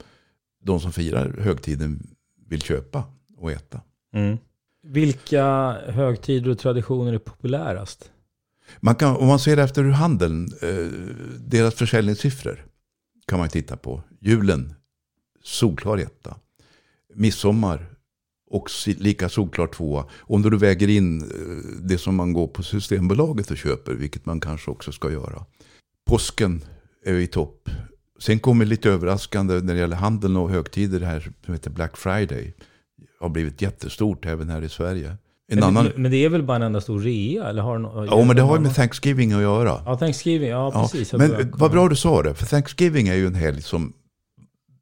de 0.64 0.80
som 0.80 0.92
firar 0.92 1.36
högtiden 1.40 2.08
vill 2.50 2.62
köpa 2.62 3.04
och 3.38 3.52
äta. 3.52 3.82
Mm. 4.16 4.38
Vilka 4.88 5.72
högtider 5.88 6.50
och 6.50 6.60
traditioner 6.60 7.14
är 7.14 7.18
populärast? 7.18 8.12
Man 8.80 8.96
kan, 8.96 9.16
om 9.16 9.28
man 9.28 9.40
ser 9.40 9.58
efter 9.58 9.84
hur 9.84 9.92
handeln, 9.92 10.48
eh, 10.62 11.16
deras 11.40 11.76
försäljningssiffror 11.76 12.66
kan 13.28 13.40
man 13.40 13.50
titta 13.50 13.78
på. 13.78 14.04
Julen, 14.22 14.74
solklar 15.44 15.98
etta. 15.98 16.36
Midsommar, 17.16 17.94
och 18.54 18.70
lika 18.86 19.30
solklar 19.30 19.68
tvåa. 19.68 20.06
Om 20.20 20.42
du 20.42 20.58
väger 20.58 20.88
in 20.88 21.22
eh, 21.22 21.82
det 21.82 21.98
som 21.98 22.16
man 22.16 22.34
går 22.34 22.48
på 22.48 22.64
Systembolaget 22.64 23.52
och 23.52 23.58
köper, 23.58 23.94
vilket 23.94 24.26
man 24.26 24.40
kanske 24.40 24.72
också 24.72 24.92
ska 24.92 25.12
göra. 25.12 25.46
Påsken 26.06 26.62
är 27.06 27.14
i 27.14 27.28
topp. 27.28 27.70
Sen 28.20 28.40
kommer 28.40 28.66
lite 28.66 28.90
överraskande 28.90 29.54
när 29.62 29.74
det 29.74 29.80
gäller 29.80 29.96
handeln 29.96 30.38
och 30.38 30.50
högtider, 30.50 31.00
det 31.00 31.06
här 31.06 31.32
som 31.46 31.54
heter 31.54 31.70
Black 31.70 31.98
Friday. 31.98 32.54
Har 33.20 33.30
blivit 33.30 33.62
jättestort 33.62 34.26
även 34.26 34.50
här 34.50 34.62
i 34.62 34.70
Sverige. 34.70 35.18
En 35.52 35.60
men, 35.60 35.64
annan... 35.64 35.92
men 35.96 36.12
det 36.12 36.18
är 36.18 36.30
väl 36.30 36.44
bara 36.44 36.56
en 36.56 36.62
enda 36.64 36.82
stor 36.82 37.00
rea? 37.00 37.50
Eller 37.50 37.62
har 37.62 37.78
no- 37.80 38.08
Ja, 38.12 38.24
men 38.24 38.36
det 38.36 38.42
har 38.42 38.56
ju 38.56 38.62
med 38.62 38.76
Thanksgiving 38.76 39.34
att 39.34 39.42
göra. 39.42 39.82
Ja, 39.86 39.98
Thanksgiving. 39.98 40.50
Ja, 40.50 40.72
Ja, 40.74 40.82
precis. 40.82 41.12
Jag 41.12 41.20
men 41.20 41.52
vad 41.58 41.72
bra 41.72 41.88
du 41.90 41.96
sa 41.96 42.24
det, 42.24 42.34
för 42.36 42.46
Thanksgiving 42.46 43.08
är 43.08 43.16
ju 43.16 43.28
en 43.28 43.36
helg 43.36 43.62
som 43.62 43.94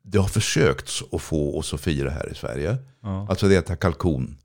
det 0.04 0.18
har 0.18 0.28
försökts 0.28 1.04
att 1.12 1.22
få 1.22 1.58
oss 1.58 1.74
att 1.74 1.82
fira 1.82 2.10
här 2.10 2.32
i 2.32 2.36
Sverige. 2.36 2.78
Ja. 3.04 3.28
Alltså 3.30 3.48
det 3.48 3.56
äta 3.56 3.76
kalkon 3.76 4.38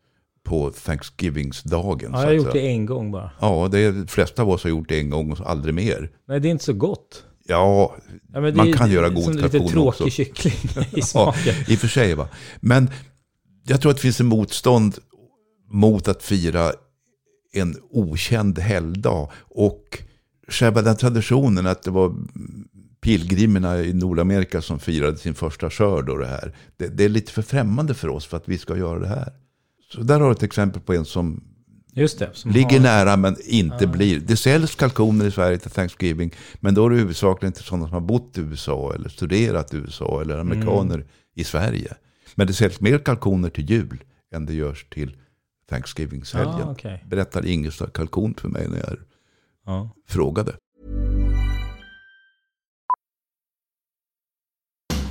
på 0.44 0.70
Thanksgivingsdagen. 0.70 2.10
Ja, 2.12 2.20
jag 2.20 2.26
har 2.26 2.32
gjort 2.32 2.52
det 2.52 2.66
en 2.68 2.86
gång 2.86 3.10
bara. 3.12 3.30
Ja, 3.40 3.68
det 3.72 3.78
är, 3.80 3.92
de 3.92 4.06
flesta 4.06 4.42
av 4.42 4.50
oss 4.50 4.62
har 4.62 4.70
gjort 4.70 4.88
det 4.88 4.98
en 4.98 5.10
gång 5.10 5.32
och 5.32 5.50
aldrig 5.50 5.74
mer. 5.74 6.10
Nej, 6.28 6.40
det 6.40 6.48
är 6.48 6.50
inte 6.50 6.64
så 6.64 6.72
gott. 6.72 7.24
Ja, 7.48 7.94
Ja, 8.32 8.40
det 8.40 8.52
man 8.56 8.68
är- 8.68 8.72
kan 8.72 8.88
det 8.88 8.92
är 8.92 8.96
göra 8.96 9.08
god 9.08 9.24
som 9.24 9.32
lite 9.32 9.48
kalkon 9.48 9.68
tråkig 9.68 9.88
också. 9.88 10.10
kyckling 10.10 10.54
i 10.54 10.86
Ja, 10.92 11.02
smaken. 11.04 11.54
i 11.68 11.74
och 11.74 11.78
för 11.78 11.88
sig 11.88 12.14
va. 12.14 12.28
Men 12.60 12.90
jag 13.66 13.80
tror 13.80 13.90
att 13.90 13.96
det 13.96 14.02
finns 14.02 14.20
en 14.20 14.26
motstånd 14.26 14.94
mot 15.70 16.08
att 16.08 16.22
fira 16.22 16.72
en 17.52 17.76
okänd 17.90 18.58
helgdag. 18.58 19.30
Och 19.38 20.02
själva 20.48 20.82
den 20.82 20.96
traditionen 20.96 21.66
att 21.66 21.82
det 21.82 21.90
var 21.90 22.14
pilgrimerna 23.00 23.78
i 23.80 23.92
Nordamerika 23.92 24.62
som 24.62 24.78
firade 24.78 25.16
sin 25.16 25.34
första 25.34 25.70
skörd 25.70 26.08
och 26.08 26.18
det 26.18 26.26
här. 26.26 26.56
Det, 26.76 26.88
det 26.88 27.04
är 27.04 27.08
lite 27.08 27.32
för 27.32 27.42
främmande 27.42 27.94
för 27.94 28.08
oss 28.08 28.26
för 28.26 28.36
att 28.36 28.48
vi 28.48 28.58
ska 28.58 28.76
göra 28.76 28.98
det 28.98 29.08
här. 29.08 29.32
Så 29.92 30.02
där 30.02 30.20
har 30.20 30.26
du 30.26 30.32
ett 30.32 30.42
exempel 30.42 30.82
på 30.82 30.94
en 30.94 31.04
som 31.04 31.44
det. 31.94 32.30
som 32.32 32.50
ligger 32.50 32.70
har- 32.70 32.80
nära 32.80 33.16
men 33.16 33.36
inte 33.44 33.86
blir. 33.86 34.20
Det 34.20 34.36
säljs 34.36 34.74
kalkoner 34.74 35.24
i 35.26 35.30
Sverige 35.30 35.58
till 35.58 35.70
Thanksgiving. 35.70 36.34
Men 36.60 36.74
då 36.74 36.86
är 36.86 36.90
det 36.90 36.96
huvudsakligen 36.96 37.52
till 37.52 37.64
sådana 37.64 37.84
som 37.86 37.92
har 37.94 38.00
bott 38.00 38.38
i 38.38 38.40
USA 38.40 38.92
eller 38.94 39.08
studerat 39.08 39.74
i 39.74 39.76
USA 39.76 40.20
eller 40.22 40.38
amerikaner 40.38 41.04
i 41.34 41.44
Sverige. 41.44 41.94
Men 42.34 42.46
det 42.46 42.52
säljs 42.52 42.80
mer 42.80 42.98
kalkoner 42.98 43.50
till 43.50 43.70
jul 43.70 44.04
än 44.34 44.46
det 44.46 44.54
görs 44.54 44.86
till 44.90 45.16
Thanksgiving-helgen. 45.70 46.68
Ah, 46.68 46.70
okej. 46.70 47.04
Berättade 47.06 47.48
Ingelstad 47.50 47.92
kalkon 47.92 48.34
för 48.34 48.48
mig 48.48 48.68
när 48.68 48.76
jag 48.78 48.96
Ja. 49.66 49.90
frågade. 50.08 50.56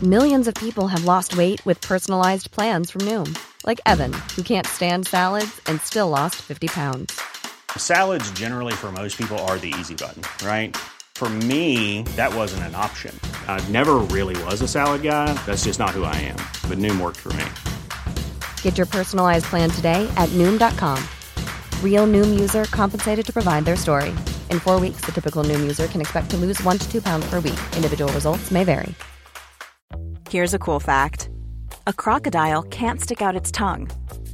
Millions 0.02 0.48
of 0.48 0.54
people 0.56 0.88
have 0.88 1.06
lost 1.06 1.38
weight 1.38 1.65
with 1.65 1.88
personalized 1.88 2.52
plans 2.52 2.91
from 2.91 3.02
Noom, 3.02 3.36
like 3.65 3.80
Evan, 3.86 4.13
who 4.36 4.44
can't 4.44 4.68
stand 4.68 5.08
salads 5.08 5.62
and 5.68 5.82
still 5.82 6.10
lost 6.10 6.36
50 6.36 6.68
pounds. 6.68 7.13
Salads, 7.78 8.32
generally, 8.39 8.74
for 8.74 8.91
most 8.91 9.18
people, 9.18 9.38
are 9.48 9.58
the 9.58 9.74
easy 9.80 9.96
button, 9.96 10.22
right? 10.46 10.76
For 11.15 11.30
me, 11.30 12.04
that 12.18 12.36
wasn't 12.36 12.63
an 12.63 12.76
option. 12.76 13.18
I 13.48 13.62
never 13.72 13.96
really 14.12 14.36
was 14.44 14.62
a 14.62 14.68
salad 14.68 15.02
guy. 15.02 15.34
That's 15.46 15.63
just 15.65 15.80
not 15.80 15.91
who 15.91 16.04
I 16.04 16.15
am. 16.30 16.38
But 16.70 16.78
Noom 16.78 17.00
worked 17.00 17.20
for 17.20 17.32
me. 17.34 17.46
Get 18.65 18.80
your 18.80 18.88
personalized 18.88 19.45
plan 19.45 19.69
today 19.69 20.12
at 20.17 20.28
Noom.com. 20.30 20.97
Real 21.84 22.08
Noom 22.08 22.39
user 22.39 22.63
compensated 22.71 23.23
to 23.28 23.32
provide 23.32 23.63
their 23.63 23.75
story. 23.75 24.10
In 24.49 24.60
four 24.60 24.80
weeks, 24.80 25.06
the 25.06 25.12
typical 25.12 25.43
Noom 25.43 25.62
user 25.62 25.86
can 25.86 26.01
expect 26.01 26.32
to 26.32 26.38
lose 26.38 26.62
one 26.63 26.80
to 26.80 26.91
two 26.91 26.99
pounds 26.99 27.30
per 27.30 27.39
week. 27.39 27.60
Individual 27.75 28.12
results 28.13 28.49
may 28.49 28.63
vary. 28.63 28.95
Here's 30.32 30.56
a 30.56 30.60
cool 30.60 30.80
fact 30.80 31.30
a 31.86 31.93
crocodile 31.93 32.63
can't 32.63 32.99
stick 32.99 33.21
out 33.21 33.36
its 33.36 33.51
tongue. 33.51 33.88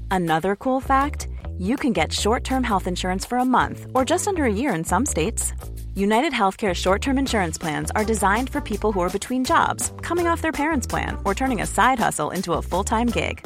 Another 0.09 0.55
cool 0.55 0.79
fact 0.79 1.27
you 1.57 1.75
can 1.75 1.91
get 1.91 2.13
short 2.13 2.45
term 2.45 2.63
health 2.63 2.87
insurance 2.87 3.25
for 3.25 3.37
a 3.37 3.51
month 3.57 3.85
or 3.93 4.05
just 4.05 4.29
under 4.29 4.45
a 4.45 4.53
year 4.61 4.73
in 4.73 4.85
some 4.85 5.05
states. 5.05 5.51
United 5.93 6.31
Healthcare 6.31 6.73
short 6.73 7.01
term 7.01 7.17
insurance 7.17 7.57
plans 7.57 7.91
are 7.97 8.05
designed 8.05 8.49
for 8.49 8.61
people 8.61 8.93
who 8.93 9.01
are 9.01 9.17
between 9.17 9.43
jobs, 9.43 9.91
coming 10.01 10.27
off 10.27 10.41
their 10.41 10.53
parents' 10.53 10.87
plan, 10.87 11.17
or 11.25 11.35
turning 11.35 11.59
a 11.59 11.67
side 11.67 11.99
hustle 11.99 12.31
into 12.31 12.53
a 12.53 12.61
full 12.61 12.85
time 12.85 13.07
gig. 13.07 13.45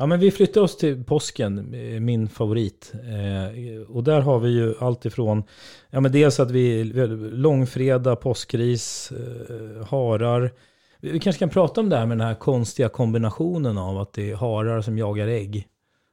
Ja, 0.00 0.06
men 0.06 0.20
vi 0.20 0.30
flyttar 0.30 0.60
oss 0.60 0.76
till 0.76 1.04
påsken, 1.04 1.74
eh, 1.74 2.00
min 2.00 2.28
favorit. 2.28 2.92
Eh, 2.94 3.82
och 3.88 4.04
där 4.04 4.20
har 4.20 4.40
vi 4.40 4.50
ju 4.50 4.74
allt 4.80 5.04
ifrån, 5.04 5.42
ja 5.90 6.00
men 6.00 6.12
dels 6.12 6.40
att 6.40 6.50
vi, 6.50 6.84
långfredag, 7.32 8.20
påskris, 8.20 9.12
eh, 9.12 9.86
harar. 9.86 10.50
Vi 11.00 11.20
kanske 11.20 11.38
kan 11.38 11.48
prata 11.48 11.80
om 11.80 11.88
det 11.88 11.96
här 11.96 12.06
med 12.06 12.18
den 12.18 12.26
här 12.26 12.34
konstiga 12.34 12.88
kombinationen 12.88 13.78
av 13.78 13.98
att 13.98 14.12
det 14.12 14.30
är 14.30 14.36
harar 14.36 14.80
som 14.80 14.98
jagar 14.98 15.28
ägg. 15.28 15.66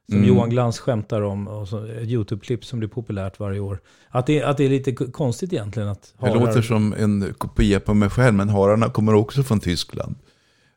Som 0.08 0.18
Mm. 0.18 0.28
Johan 0.28 0.50
Glans 0.50 0.78
skämtar 0.78 1.22
om, 1.22 1.48
och 1.48 1.68
så, 1.68 1.84
ett 1.84 2.08
YouTube-klipp 2.08 2.64
som 2.64 2.78
blir 2.78 2.88
populärt 2.88 3.38
varje 3.38 3.60
år. 3.60 3.80
Att 4.08 4.26
det, 4.26 4.42
att 4.42 4.56
det 4.56 4.64
är 4.64 4.68
lite 4.68 4.92
konstigt 4.92 5.52
egentligen 5.52 5.88
att 5.88 6.14
Det 6.20 6.34
låter 6.34 6.62
som 6.62 6.94
en 6.98 7.34
kopia 7.38 7.80
på 7.80 7.94
mig 7.94 8.10
själv, 8.10 8.34
men 8.34 8.48
hararna 8.48 8.90
kommer 8.90 9.14
också 9.14 9.42
från 9.42 9.60
Tyskland. 9.60 10.14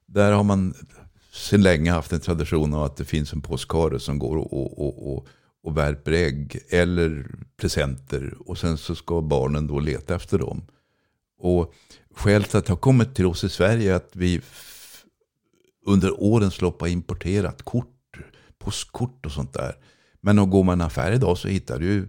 Där 0.05 0.31
har 0.31 0.43
man 0.43 0.73
sedan 1.31 1.61
länge 1.61 1.91
haft 1.91 2.13
en 2.13 2.19
tradition 2.19 2.73
av 2.73 2.83
att 2.83 2.97
det 2.97 3.05
finns 3.05 3.33
en 3.33 3.41
påskhare 3.41 3.99
som 3.99 4.19
går 4.19 4.37
och, 4.37 4.53
och, 4.53 5.13
och, 5.13 5.27
och, 5.63 5.77
värper 5.77 6.11
ägg 6.11 6.59
eller 6.69 7.35
presenter. 7.57 8.33
Och 8.39 8.57
sen 8.57 8.77
så 8.77 8.95
ska 8.95 9.21
barnen 9.21 9.67
då 9.67 9.79
leta 9.79 10.15
efter 10.15 10.39
dem. 10.39 10.63
Och 11.39 11.73
skälet 12.15 12.49
till 12.49 12.57
att 12.57 12.65
det 12.65 12.71
har 12.71 12.77
kommit 12.77 13.15
till 13.15 13.25
oss 13.25 13.43
i 13.43 13.49
Sverige 13.49 13.91
är 13.91 13.95
att 13.95 14.11
vi 14.13 14.41
under 15.85 16.23
årens 16.23 16.61
lopp 16.61 16.81
har 16.81 16.87
importerat 16.87 17.61
kort, 17.61 18.17
påskkort 18.57 19.25
och 19.25 19.31
sånt 19.31 19.53
där. 19.53 19.75
Men 20.21 20.39
om 20.39 20.49
går 20.49 20.63
man 20.63 20.79
i 20.79 20.81
en 20.81 20.87
affär 20.87 21.11
idag 21.11 21.37
så 21.37 21.47
hittar 21.47 21.79
du 21.79 21.85
ju 21.85 22.07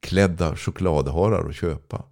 klädda 0.00 0.56
chokladharar 0.56 1.48
att 1.48 1.56
köpa. 1.56 2.04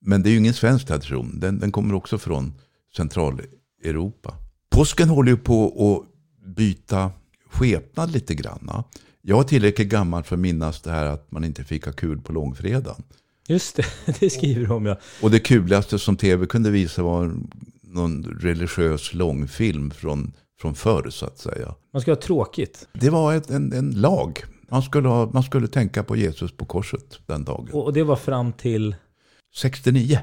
Men 0.00 0.22
det 0.22 0.28
är 0.28 0.30
ju 0.30 0.38
ingen 0.38 0.54
svensk 0.54 0.86
tradition. 0.86 1.40
Den, 1.40 1.58
den 1.58 1.72
kommer 1.72 1.94
också 1.94 2.18
från 2.18 2.54
Centraleuropa. 2.96 4.34
Påsken 4.70 5.08
håller 5.08 5.30
ju 5.32 5.36
på 5.36 5.66
att 5.66 6.46
byta 6.56 7.10
skepnad 7.50 8.10
lite 8.10 8.34
grann. 8.34 8.84
Jag 9.22 9.40
är 9.40 9.44
tillräckligt 9.44 9.88
gammal 9.88 10.22
för 10.22 10.36
att 10.36 10.40
minnas 10.40 10.82
det 10.82 10.90
här 10.90 11.06
att 11.06 11.30
man 11.30 11.44
inte 11.44 11.64
fick 11.64 11.84
ha 11.84 11.92
kul 11.92 12.20
på 12.20 12.32
långfredagen. 12.32 13.02
Just 13.48 13.76
det, 13.76 13.84
det 14.20 14.30
skriver 14.30 14.66
de 14.66 14.86
ja. 14.86 14.98
Och 15.22 15.30
det 15.30 15.38
kuligaste 15.38 15.98
som 15.98 16.16
tv 16.16 16.46
kunde 16.46 16.70
visa 16.70 17.02
var 17.02 17.32
någon 17.82 18.24
religiös 18.24 19.14
långfilm 19.14 19.90
från, 19.90 20.32
från 20.60 20.74
förr 20.74 21.10
så 21.10 21.26
att 21.26 21.38
säga. 21.38 21.74
Man 21.92 22.02
ska 22.02 22.10
ha 22.10 22.16
tråkigt. 22.16 22.88
Det 22.92 23.10
var 23.10 23.34
ett, 23.34 23.50
en, 23.50 23.72
en 23.72 23.90
lag. 23.90 24.44
Man 24.68 24.82
skulle, 24.82 25.08
ha, 25.08 25.30
man 25.32 25.42
skulle 25.42 25.68
tänka 25.68 26.02
på 26.02 26.16
Jesus 26.16 26.52
på 26.52 26.64
korset 26.64 27.18
den 27.26 27.44
dagen. 27.44 27.68
Och, 27.72 27.84
och 27.84 27.92
det 27.92 28.02
var 28.02 28.16
fram 28.16 28.52
till? 28.52 28.94
69. 29.56 30.18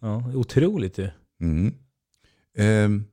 Ja, 0.00 0.32
otroligt 0.34 0.98
ju. 0.98 1.08
Mm. 1.40 1.74
Eh, 2.58 3.04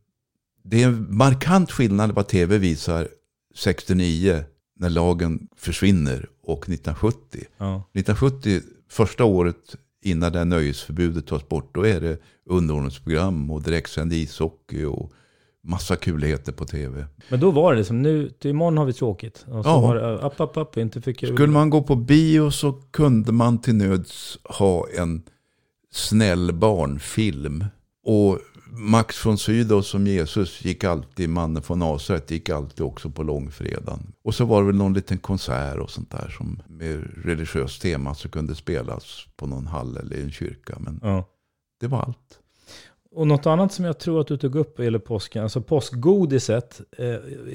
det 0.63 0.83
är 0.83 0.87
en 0.87 1.15
markant 1.17 1.71
skillnad 1.71 2.11
vad 2.11 2.27
tv 2.27 2.57
visar 2.57 3.07
69 3.55 4.43
när 4.79 4.89
lagen 4.89 5.47
försvinner 5.57 6.29
och 6.43 6.59
1970. 6.69 7.43
Ja. 7.57 7.75
1970, 7.93 8.61
första 8.89 9.23
året 9.23 9.75
innan 10.03 10.31
det 10.31 10.37
här 10.37 10.45
nöjesförbudet 10.45 11.27
tas 11.27 11.47
bort, 11.49 11.75
då 11.75 11.85
är 11.87 12.01
det 12.01 12.17
underhållningsprogram 12.45 13.51
och 13.51 13.61
direktsänd 13.61 14.13
ishockey 14.13 14.83
och 14.85 15.11
massa 15.63 15.95
kuligheter 15.95 16.51
på 16.51 16.65
tv. 16.65 17.05
Men 17.29 17.39
då 17.39 17.51
var 17.51 17.75
det 17.75 17.85
som 17.85 18.01
nu, 18.01 18.29
till 18.29 18.49
imorgon 18.51 18.77
har 18.77 18.85
vi 18.85 18.93
tråkigt. 18.93 19.45
Och 19.47 19.63
så 19.63 19.69
Ja. 19.69 19.79
var 19.81 19.95
det 19.95 20.17
upp, 20.17 20.33
upp, 20.37 20.57
upp, 20.57 20.77
inte 20.77 21.01
för 21.01 21.11
kul. 21.13 21.35
Skulle 21.35 21.53
man 21.53 21.69
gå 21.69 21.81
på 21.83 21.95
bio 21.95 22.51
så 22.51 22.71
kunde 22.71 23.31
man 23.31 23.57
till 23.61 23.75
nöds 23.75 24.37
ha 24.43 24.87
en 24.97 25.21
snäll 25.91 26.53
barnfilm. 26.53 27.65
Och 28.05 28.39
Max 28.73 29.25
von 29.25 29.37
Sydow 29.37 29.81
som 29.81 30.07
Jesus 30.07 30.65
gick 30.65 30.83
alltid, 30.83 31.29
mannen 31.29 31.63
från 31.63 31.79
Nasaret 31.79 32.31
gick 32.31 32.49
alltid 32.49 32.85
också 32.85 33.09
på 33.09 33.23
långfredagen. 33.23 34.13
Och 34.23 34.35
så 34.35 34.45
var 34.45 34.61
det 34.61 34.67
väl 34.67 34.75
någon 34.75 34.93
liten 34.93 35.17
konsert 35.17 35.77
och 35.77 35.89
sånt 35.89 36.11
där 36.11 36.35
som 36.37 36.61
med 36.67 37.03
religiöst 37.25 37.81
tema 37.81 38.15
så 38.15 38.29
kunde 38.29 38.55
spelas 38.55 39.25
på 39.35 39.47
någon 39.47 39.67
hall 39.67 39.97
eller 39.97 40.15
i 40.15 40.21
en 40.21 40.31
kyrka. 40.31 40.77
Men 40.79 40.99
Ja. 41.03 41.27
det 41.79 41.87
var 41.87 41.99
allt. 42.01 42.39
Och 43.15 43.27
något 43.27 43.45
annat 43.45 43.73
som 43.73 43.85
jag 43.85 43.99
tror 43.99 44.21
att 44.21 44.27
du 44.27 44.37
tog 44.37 44.55
upp 44.55 44.77
vad 44.77 44.85
gäller 44.85 44.99
påsken, 44.99 45.43
alltså 45.43 45.61
påskgodiset. 45.61 46.81
Eh, 46.97 47.05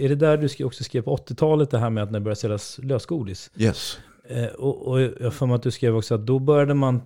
är 0.05 0.09
det 0.09 0.15
där 0.15 0.37
du 0.59 0.65
också 0.65 0.85
skrev 0.85 1.03
på 1.03 1.17
80-talet, 1.17 1.71
det 1.71 1.79
här 1.79 1.91
med 1.91 2.03
att 2.03 2.11
när 2.11 2.19
det 2.21 2.25
började 2.25 2.41
säljas 2.41 2.79
lösgodis? 2.83 3.51
Yes. 3.57 3.99
Eh, 4.29 4.47
och, 4.47 4.89
och 4.89 5.01
jag 5.01 5.35
får 5.35 5.47
mig 5.47 5.55
att 5.57 5.63
du 5.63 5.71
skrev 5.71 5.97
också 5.97 6.15
att 6.15 6.27
då 6.27 6.39
började 6.39 6.75
man 6.75 7.03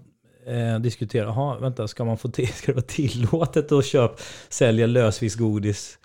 eh, 0.46 0.80
diskutera, 0.80 1.28
aha, 1.28 1.58
vänta, 1.58 1.88
ska, 1.88 2.04
man 2.04 2.18
få 2.18 2.28
till, 2.28 2.48
ska 2.54 2.66
det 2.66 2.76
vara 2.76 2.86
tillåtet 2.86 3.72
att 3.72 3.84
köpa, 3.84 4.16
sälja 4.48 4.86
lösvis 4.86 5.34
godis? 5.34 5.98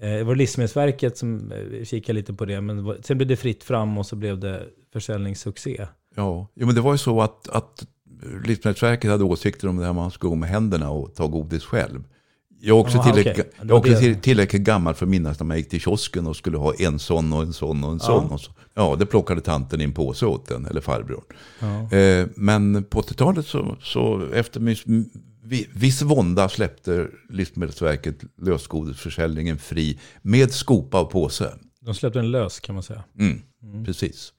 Eh, 0.00 0.10
det 0.10 0.24
var 0.24 0.34
Livsmedelsverket 0.34 1.18
som 1.18 1.52
eh, 1.52 1.84
kikade 1.84 2.16
lite 2.16 2.34
på 2.34 2.44
det, 2.44 2.60
men 2.60 2.96
sen 3.02 3.18
blev 3.18 3.28
det 3.28 3.36
fritt 3.36 3.64
fram 3.64 3.98
och 3.98 4.06
så 4.06 4.16
blev 4.16 4.38
det 4.38 4.66
försäljningssuccé. 4.92 5.86
Ja, 6.16 6.46
jo, 6.54 6.66
men 6.66 6.74
det 6.74 6.80
var 6.80 6.92
ju 6.92 6.98
så 6.98 7.20
att, 7.20 7.48
att 7.48 7.86
Livsmedelsverket 8.44 9.10
hade 9.10 9.24
åsikter 9.24 9.68
om 9.68 9.76
det 9.76 9.84
här 9.84 9.92
man 9.92 10.10
skulle 10.10 10.28
gå 10.28 10.36
med 10.36 10.48
händerna 10.48 10.90
och 10.90 11.14
ta 11.14 11.26
godis 11.26 11.64
själv. 11.64 12.04
Jag 12.62 12.76
är 12.76 12.80
också, 12.80 12.98
Aha, 12.98 13.12
tillräckligt, 13.14 13.46
okej. 13.46 13.60
Det 13.62 13.68
jag 13.68 13.78
också 13.78 14.20
tillräckligt 14.22 14.62
gammal 14.62 14.94
för 14.94 15.06
att 15.06 15.10
minnas 15.10 15.40
när 15.40 15.46
man 15.46 15.56
gick 15.56 15.68
till 15.68 15.80
kiosken 15.80 16.26
och 16.26 16.36
skulle 16.36 16.58
ha 16.58 16.74
en 16.74 16.98
sån 16.98 17.32
och 17.32 17.42
en 17.42 17.52
sån 17.52 17.84
och 17.84 17.92
en 17.92 17.98
Ja. 18.02 18.06
sån. 18.06 18.30
Och 18.30 18.40
så. 18.40 18.52
Ja, 18.74 18.96
det 18.98 19.06
plockade 19.06 19.40
tanten 19.40 19.80
i 19.80 19.84
en 19.84 19.92
påse 19.92 20.26
åt 20.26 20.46
den, 20.48 20.66
eller 20.66 20.80
farbrorn. 20.80 21.24
Ja. 21.60 21.96
Eh, 21.98 22.26
men 22.36 22.84
på 22.84 23.02
80-talet 23.02 23.46
så, 23.46 23.76
så 23.82 24.26
efter 24.32 24.60
viss 25.78 26.02
vånda 26.02 26.48
släppte 26.48 27.08
Livsmedelsverket 27.28 28.18
lösgodisförsäljningen 28.42 29.58
fri 29.58 29.98
med 30.22 30.52
skopa 30.52 31.00
och 31.00 31.10
påse. 31.10 31.50
De 31.80 31.94
släppte 31.94 32.18
en 32.18 32.30
lös 32.30 32.60
kan 32.60 32.74
man 32.74 32.82
säga. 32.82 33.04
Mm, 33.18 33.84
Precis. 33.84 34.32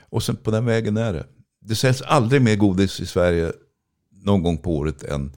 Och 0.00 0.22
sen 0.22 0.36
på 0.36 0.50
den 0.50 0.64
vägen 0.64 0.96
är 0.96 1.12
det. 1.12 1.26
Det 1.60 1.74
säljs 1.74 2.02
aldrig 2.02 2.42
mer 2.42 2.56
godis 2.56 3.00
i 3.00 3.06
Sverige 3.06 3.52
någon 4.10 4.42
gång 4.42 4.58
på 4.58 4.76
året 4.76 5.02
än 5.02 5.32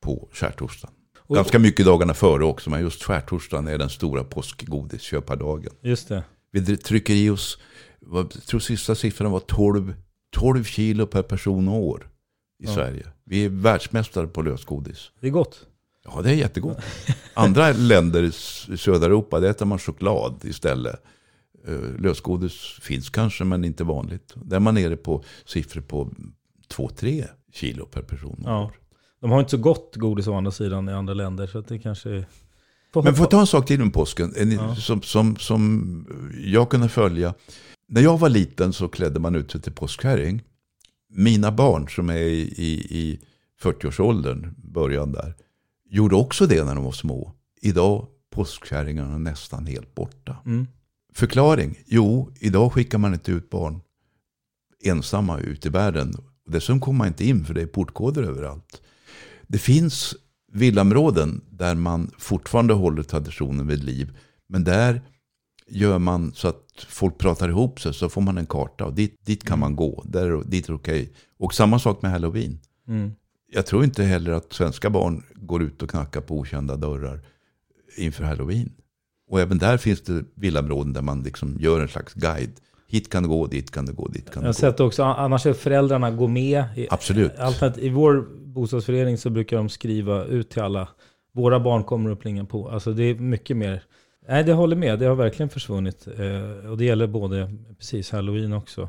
på 0.00 0.28
skärtorsdagen. 0.32 0.94
Och- 1.26 1.36
Ganska 1.36 1.58
mycket 1.58 1.86
dagarna 1.86 2.14
före 2.14 2.44
också, 2.44 2.70
men 2.70 2.80
just 2.80 3.02
skärtorsdagen 3.02 3.68
är 3.68 3.78
den 3.78 3.88
stora 3.90 4.24
påskgodisköpardagen. 4.24 5.72
Just 5.82 6.08
det. 6.08 6.24
Vi 6.50 6.76
trycker 6.76 7.14
i 7.14 7.30
oss, 7.30 7.58
jag 8.12 8.30
tror 8.30 8.60
sista 8.60 8.94
siffran 8.94 9.30
var 9.32 9.40
12, 9.40 9.94
12 10.36 10.64
kilo 10.64 11.06
per 11.06 11.22
person 11.22 11.68
och 11.68 11.82
år 11.82 12.08
i 12.62 12.64
Ja. 12.66 12.74
Sverige. 12.74 13.06
Vi 13.24 13.44
är 13.44 13.48
världsmästare 13.48 14.26
på 14.26 14.42
lösgodis. 14.42 15.10
Det 15.20 15.26
är 15.26 15.30
gott. 15.30 15.66
Ja, 16.04 16.22
det 16.22 16.30
är 16.30 16.34
jättegott. 16.34 16.78
Andra 17.34 17.72
länder 17.76 18.22
i 18.22 18.32
södra 18.76 19.06
Europa, 19.06 19.40
där 19.40 19.50
äter 19.50 19.66
man 19.66 19.78
choklad 19.78 20.40
istället. 20.44 21.02
Eh, 21.68 22.00
Lösgodis 22.00 22.52
finns 22.80 23.10
kanske, 23.10 23.44
men 23.44 23.64
inte 23.64 23.84
vanligt. 23.84 24.32
Där 24.36 24.56
är 24.56 24.60
man 24.60 24.74
nere 24.74 24.96
på 24.96 25.24
siffror 25.44 25.80
på 25.82 26.10
2-3 26.74 27.24
kilo 27.52 27.86
per 27.86 28.02
person. 28.02 28.42
Ja. 28.44 28.70
De 29.22 29.30
har 29.30 29.40
inte 29.40 29.50
så 29.50 29.56
gott 29.56 29.96
godis 29.96 30.26
å 30.26 30.34
andra 30.34 30.50
sidan 30.50 30.88
i 30.88 30.92
andra 30.92 31.14
länder, 31.14 31.46
så 31.46 31.60
det 31.60 31.78
kanske 31.78 32.10
är... 32.10 32.26
Men 32.94 33.14
får 33.14 33.24
jag 33.24 33.30
ta 33.30 33.40
en 33.40 33.46
sak 33.46 33.66
till 33.66 33.82
om 33.82 33.90
påsken, 33.90 34.32
en, 34.36 34.50
Ja. 34.50 34.74
som, 34.74 35.02
som, 35.02 35.36
som 35.36 36.06
jag 36.44 36.70
kunde 36.70 36.88
följa. 36.88 37.34
När 37.88 38.00
jag 38.00 38.18
var 38.18 38.28
liten 38.28 38.72
så 38.72 38.88
klädde 38.88 39.20
man 39.20 39.34
ut 39.34 39.50
sig 39.50 39.60
till 39.60 39.72
påskkärring. 39.72 40.42
Mina 41.08 41.52
barn 41.52 41.88
som 41.88 42.10
är 42.10 42.14
i, 42.16 42.40
i, 42.56 42.98
i 42.98 43.20
40-årsåldern, 43.62 44.54
början 44.56 45.12
där, 45.12 45.34
gjorde 45.90 46.16
också 46.16 46.46
det 46.46 46.64
när 46.64 46.74
de 46.74 46.84
var 46.84 46.92
små. 46.92 47.32
Idag 47.60 48.06
påskkärringarna 48.30 49.18
nästan 49.18 49.66
helt 49.66 49.94
borta. 49.94 50.36
Mm. 50.46 50.66
Förklaring? 51.14 51.78
Jo, 51.86 52.32
idag 52.40 52.72
skickar 52.72 52.98
man 52.98 53.14
inte 53.14 53.32
ut 53.32 53.50
barn 53.50 53.80
ensamma 54.84 55.38
ut 55.38 55.66
i 55.66 55.68
världen. 55.68 56.14
Dessutom 56.46 56.80
kommer 56.80 56.98
man 56.98 57.06
inte 57.06 57.24
in 57.24 57.44
för 57.44 57.54
det 57.54 57.62
är 57.62 57.66
portkoder 57.66 58.22
överallt. 58.22 58.82
Det 59.52 59.58
finns 59.58 60.14
villaområden 60.52 61.40
där 61.50 61.74
man 61.74 62.10
fortfarande 62.18 62.74
håller 62.74 63.02
traditionen 63.02 63.66
vid 63.66 63.84
liv. 63.84 64.18
Men 64.48 64.64
där 64.64 65.02
gör 65.68 65.98
man 65.98 66.32
så 66.34 66.48
att 66.48 66.86
folk 66.88 67.18
pratar 67.18 67.48
ihop 67.48 67.80
sig 67.80 67.94
så 67.94 68.08
får 68.08 68.20
man 68.20 68.38
en 68.38 68.46
karta 68.46 68.84
och 68.84 68.92
dit, 68.92 69.16
dit 69.26 69.44
kan 69.44 69.58
man 69.58 69.76
gå. 69.76 70.04
Där, 70.06 70.44
dit 70.44 70.68
är 70.68 70.74
okej. 70.74 71.12
Och 71.38 71.54
samma 71.54 71.78
sak 71.78 72.02
med 72.02 72.10
halloween. 72.10 72.60
Mm. 72.88 73.12
Jag 73.52 73.66
tror 73.66 73.84
inte 73.84 74.04
heller 74.04 74.32
att 74.32 74.52
svenska 74.52 74.90
barn 74.90 75.22
går 75.34 75.62
ut 75.62 75.82
och 75.82 75.90
knackar 75.90 76.20
på 76.20 76.38
okända 76.38 76.76
dörrar 76.76 77.20
inför 77.96 78.24
halloween. 78.24 78.72
Och 79.30 79.40
även 79.40 79.58
där 79.58 79.76
finns 79.76 80.02
det 80.02 80.24
villaområden 80.34 80.92
där 80.92 81.02
man 81.02 81.22
liksom 81.22 81.56
gör 81.60 81.80
en 81.80 81.88
slags 81.88 82.14
guide. 82.14 82.60
Hit 82.92 83.10
kan 83.10 83.22
du 83.22 83.28
gå, 83.28 83.46
dit 83.46 83.70
kan 83.70 83.86
du 83.86 83.92
gå, 83.92 84.08
dit 84.08 84.30
kan 84.30 84.32
Jag 84.34 84.42
du 84.42 84.46
har 84.46 84.52
gå. 84.52 84.72
sett 84.72 84.80
också, 84.80 85.02
annars 85.02 85.46
är 85.46 85.52
föräldrarna 85.52 86.10
går 86.10 86.28
med. 86.28 86.64
Absolut. 86.90 87.38
Alternativ, 87.38 87.84
I 87.84 87.88
vår 87.88 88.26
bostadsförening 88.46 89.18
så 89.18 89.30
brukar 89.30 89.56
de 89.56 89.68
skriva 89.68 90.24
ut 90.24 90.50
till 90.50 90.62
alla. 90.62 90.88
Våra 91.34 91.60
barn 91.60 91.84
kommer 91.84 92.10
att 92.10 92.20
plinga 92.20 92.44
på. 92.44 92.68
Alltså 92.68 92.92
det 92.92 93.02
är 93.04 93.14
mycket 93.14 93.56
mer. 93.56 93.82
Nej, 94.28 94.44
det 94.44 94.52
håller 94.52 94.76
med. 94.76 94.98
Det 94.98 95.06
har 95.06 95.14
verkligen 95.14 95.50
försvunnit. 95.50 96.06
Eh, 96.18 96.70
och 96.70 96.78
det 96.78 96.84
gäller 96.84 97.06
både, 97.06 97.50
precis, 97.78 98.10
halloween 98.10 98.52
också. 98.52 98.88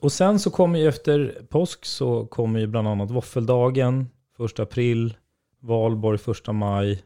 Och 0.00 0.12
sen 0.12 0.38
så 0.38 0.50
kommer 0.50 0.78
ju 0.78 0.88
efter 0.88 1.42
påsk 1.48 1.84
så 1.84 2.26
kommer 2.26 2.60
ju 2.60 2.66
bland 2.66 2.88
annat 2.88 3.10
våffeldagen, 3.10 4.06
första 4.36 4.62
april, 4.62 5.14
valborg 5.60 6.18
första 6.18 6.52
maj, 6.52 7.02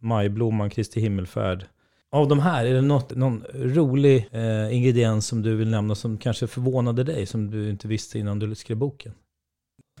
majblomman, 0.00 0.70
Kristi 0.70 1.00
himmelfärd. 1.00 1.66
Av 2.12 2.28
de 2.28 2.38
här, 2.38 2.64
är 2.64 2.74
det 2.74 2.80
något, 2.80 3.16
någon 3.16 3.44
rolig 3.54 4.28
eh, 4.32 4.76
ingrediens 4.76 5.26
som 5.26 5.42
du 5.42 5.56
vill 5.56 5.70
nämna 5.70 5.94
som 5.94 6.18
kanske 6.18 6.46
förvånade 6.46 7.04
dig, 7.04 7.26
som 7.26 7.50
du 7.50 7.70
inte 7.70 7.88
visste 7.88 8.18
innan 8.18 8.38
du 8.38 8.54
skrev 8.54 8.76
boken? 8.76 9.12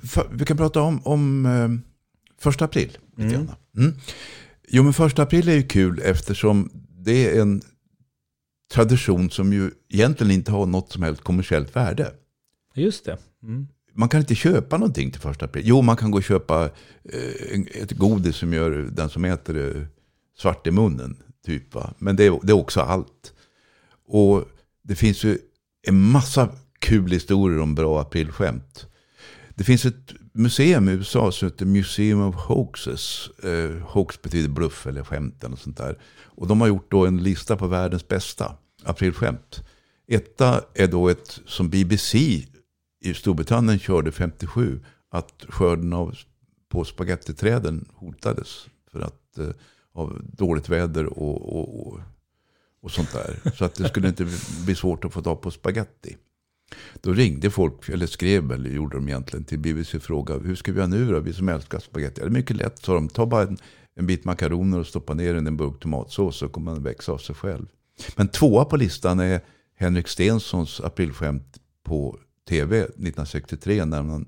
För, 0.02 0.28
vi 0.32 0.44
kan 0.44 0.56
prata 0.56 0.82
om, 0.82 1.00
om 1.04 1.46
eh, 1.46 1.68
första 2.38 2.64
april. 2.64 2.98
Lite 3.16 3.34
Mm. 3.34 3.48
Mm. 3.76 3.94
Jo, 4.68 4.82
men 4.82 4.92
första 4.92 5.22
april 5.22 5.48
är 5.48 5.54
ju 5.54 5.62
kul 5.62 6.00
eftersom 6.04 6.70
det 6.98 7.36
är 7.36 7.40
en 7.40 7.62
tradition 8.72 9.30
som 9.30 9.52
ju 9.52 9.70
egentligen 9.88 10.30
inte 10.30 10.52
har 10.52 10.66
något 10.66 10.92
som 10.92 11.02
helst 11.02 11.22
kommersiellt 11.22 11.76
värde. 11.76 12.12
Just 12.74 13.04
det. 13.04 13.18
Mm. 13.42 13.68
Man 13.92 14.08
kan 14.08 14.20
inte 14.20 14.34
köpa 14.34 14.78
någonting 14.78 15.10
till 15.10 15.20
första 15.20 15.44
april. 15.44 15.64
Jo, 15.66 15.82
man 15.82 15.96
kan 15.96 16.10
gå 16.10 16.18
och 16.18 16.24
köpa 16.24 16.64
eh, 17.04 17.82
ett 17.82 17.92
godis 17.92 18.36
som 18.36 18.52
gör 18.52 18.70
den 18.70 19.10
som 19.10 19.24
äter 19.24 19.54
det 19.54 19.86
svart 20.38 20.66
i 20.66 20.70
munnen. 20.70 21.16
Typ, 21.46 21.74
va? 21.74 21.94
Men 21.98 22.16
det 22.16 22.24
är, 22.24 22.40
det 22.42 22.52
är 22.52 22.56
också 22.56 22.80
allt. 22.80 23.32
Och 24.06 24.44
det 24.82 24.94
finns 24.94 25.24
ju 25.24 25.38
en 25.82 26.00
massa 26.10 26.48
kul 26.78 27.10
historier 27.10 27.60
om 27.60 27.74
bra 27.74 28.00
aprilskämt. 28.00 28.86
Det 29.54 29.64
finns 29.64 29.84
ett 29.84 30.14
museum 30.32 30.88
i 30.88 30.92
USA 30.92 31.32
som 31.32 31.48
heter 31.48 31.66
Museum 31.66 32.20
of 32.20 32.34
Hoaxes. 32.34 33.30
Eh, 33.42 33.70
hoax 33.70 34.22
betyder 34.22 34.48
bluff 34.48 34.86
eller 34.86 35.04
skämt 35.04 35.44
eller 35.44 35.56
sånt 35.56 35.76
där. 35.76 35.98
Och 36.24 36.46
de 36.46 36.60
har 36.60 36.68
gjort 36.68 36.90
då 36.90 37.06
en 37.06 37.22
lista 37.22 37.56
på 37.56 37.66
världens 37.66 38.08
bästa 38.08 38.56
aprilskämt. 38.84 39.64
Etta 40.08 40.64
är 40.74 40.86
då 40.86 41.08
ett 41.08 41.40
som 41.46 41.70
BBC 41.70 42.18
i 43.00 43.14
Storbritannien 43.14 43.78
körde 43.78 44.12
57. 44.12 44.80
Att 45.10 45.44
skörden 45.48 45.92
av, 45.92 46.16
på 46.68 46.84
spagettiträden 46.84 47.88
hotades. 47.94 48.66
För 48.92 49.00
att 49.00 49.38
eh, 49.38 49.50
av 49.92 50.20
dåligt 50.32 50.68
väder 50.68 51.06
och, 51.06 51.56
och, 51.56 51.86
och, 51.86 52.00
och 52.82 52.90
sånt 52.90 53.12
där. 53.12 53.50
Så 53.54 53.64
att 53.64 53.74
det 53.74 53.88
skulle 53.88 54.08
inte 54.08 54.26
bli 54.64 54.74
svårt 54.74 55.04
att 55.04 55.12
få 55.12 55.22
tag 55.22 55.40
på 55.40 55.50
spaghetti. 55.50 56.16
Då 57.00 57.12
ringde 57.12 57.50
folk, 57.50 57.88
eller 57.88 58.06
skrev, 58.06 58.52
eller 58.52 58.70
gjorde 58.70 58.96
de 58.96 59.08
egentligen, 59.08 59.44
till 59.44 59.58
BBC 59.58 59.96
och 59.96 60.02
frågade 60.02 60.48
hur 60.48 60.54
ska 60.54 60.72
vi 60.72 60.78
göra 60.78 60.88
nu 60.88 61.12
då, 61.12 61.20
vi 61.20 61.32
som 61.32 61.48
älskar 61.48 61.78
spagetti? 61.78 62.20
Det 62.20 62.26
är 62.26 62.30
mycket 62.30 62.56
lätt, 62.56 62.78
sa 62.78 62.94
de. 62.94 63.08
Ta 63.08 63.26
bara 63.26 63.42
en, 63.42 63.58
en 63.94 64.06
bit 64.06 64.24
makaroner 64.24 64.78
och 64.78 64.86
stoppa 64.86 65.14
ner 65.14 65.34
den 65.34 65.46
i 65.46 65.48
en 65.48 65.56
burk 65.56 65.80
tomatsås 65.80 66.36
så 66.36 66.48
kommer 66.48 66.72
den 66.72 66.82
växa 66.82 67.12
av 67.12 67.18
sig 67.18 67.34
själv. 67.34 67.66
Men 68.16 68.28
tvåa 68.28 68.64
på 68.64 68.76
listan 68.76 69.20
är 69.20 69.40
Henrik 69.76 70.08
Stensons 70.08 70.80
aprilskämt 70.80 71.58
på 71.84 72.18
tv 72.48 72.78
1963 72.78 73.84
när 73.84 74.02
man 74.02 74.26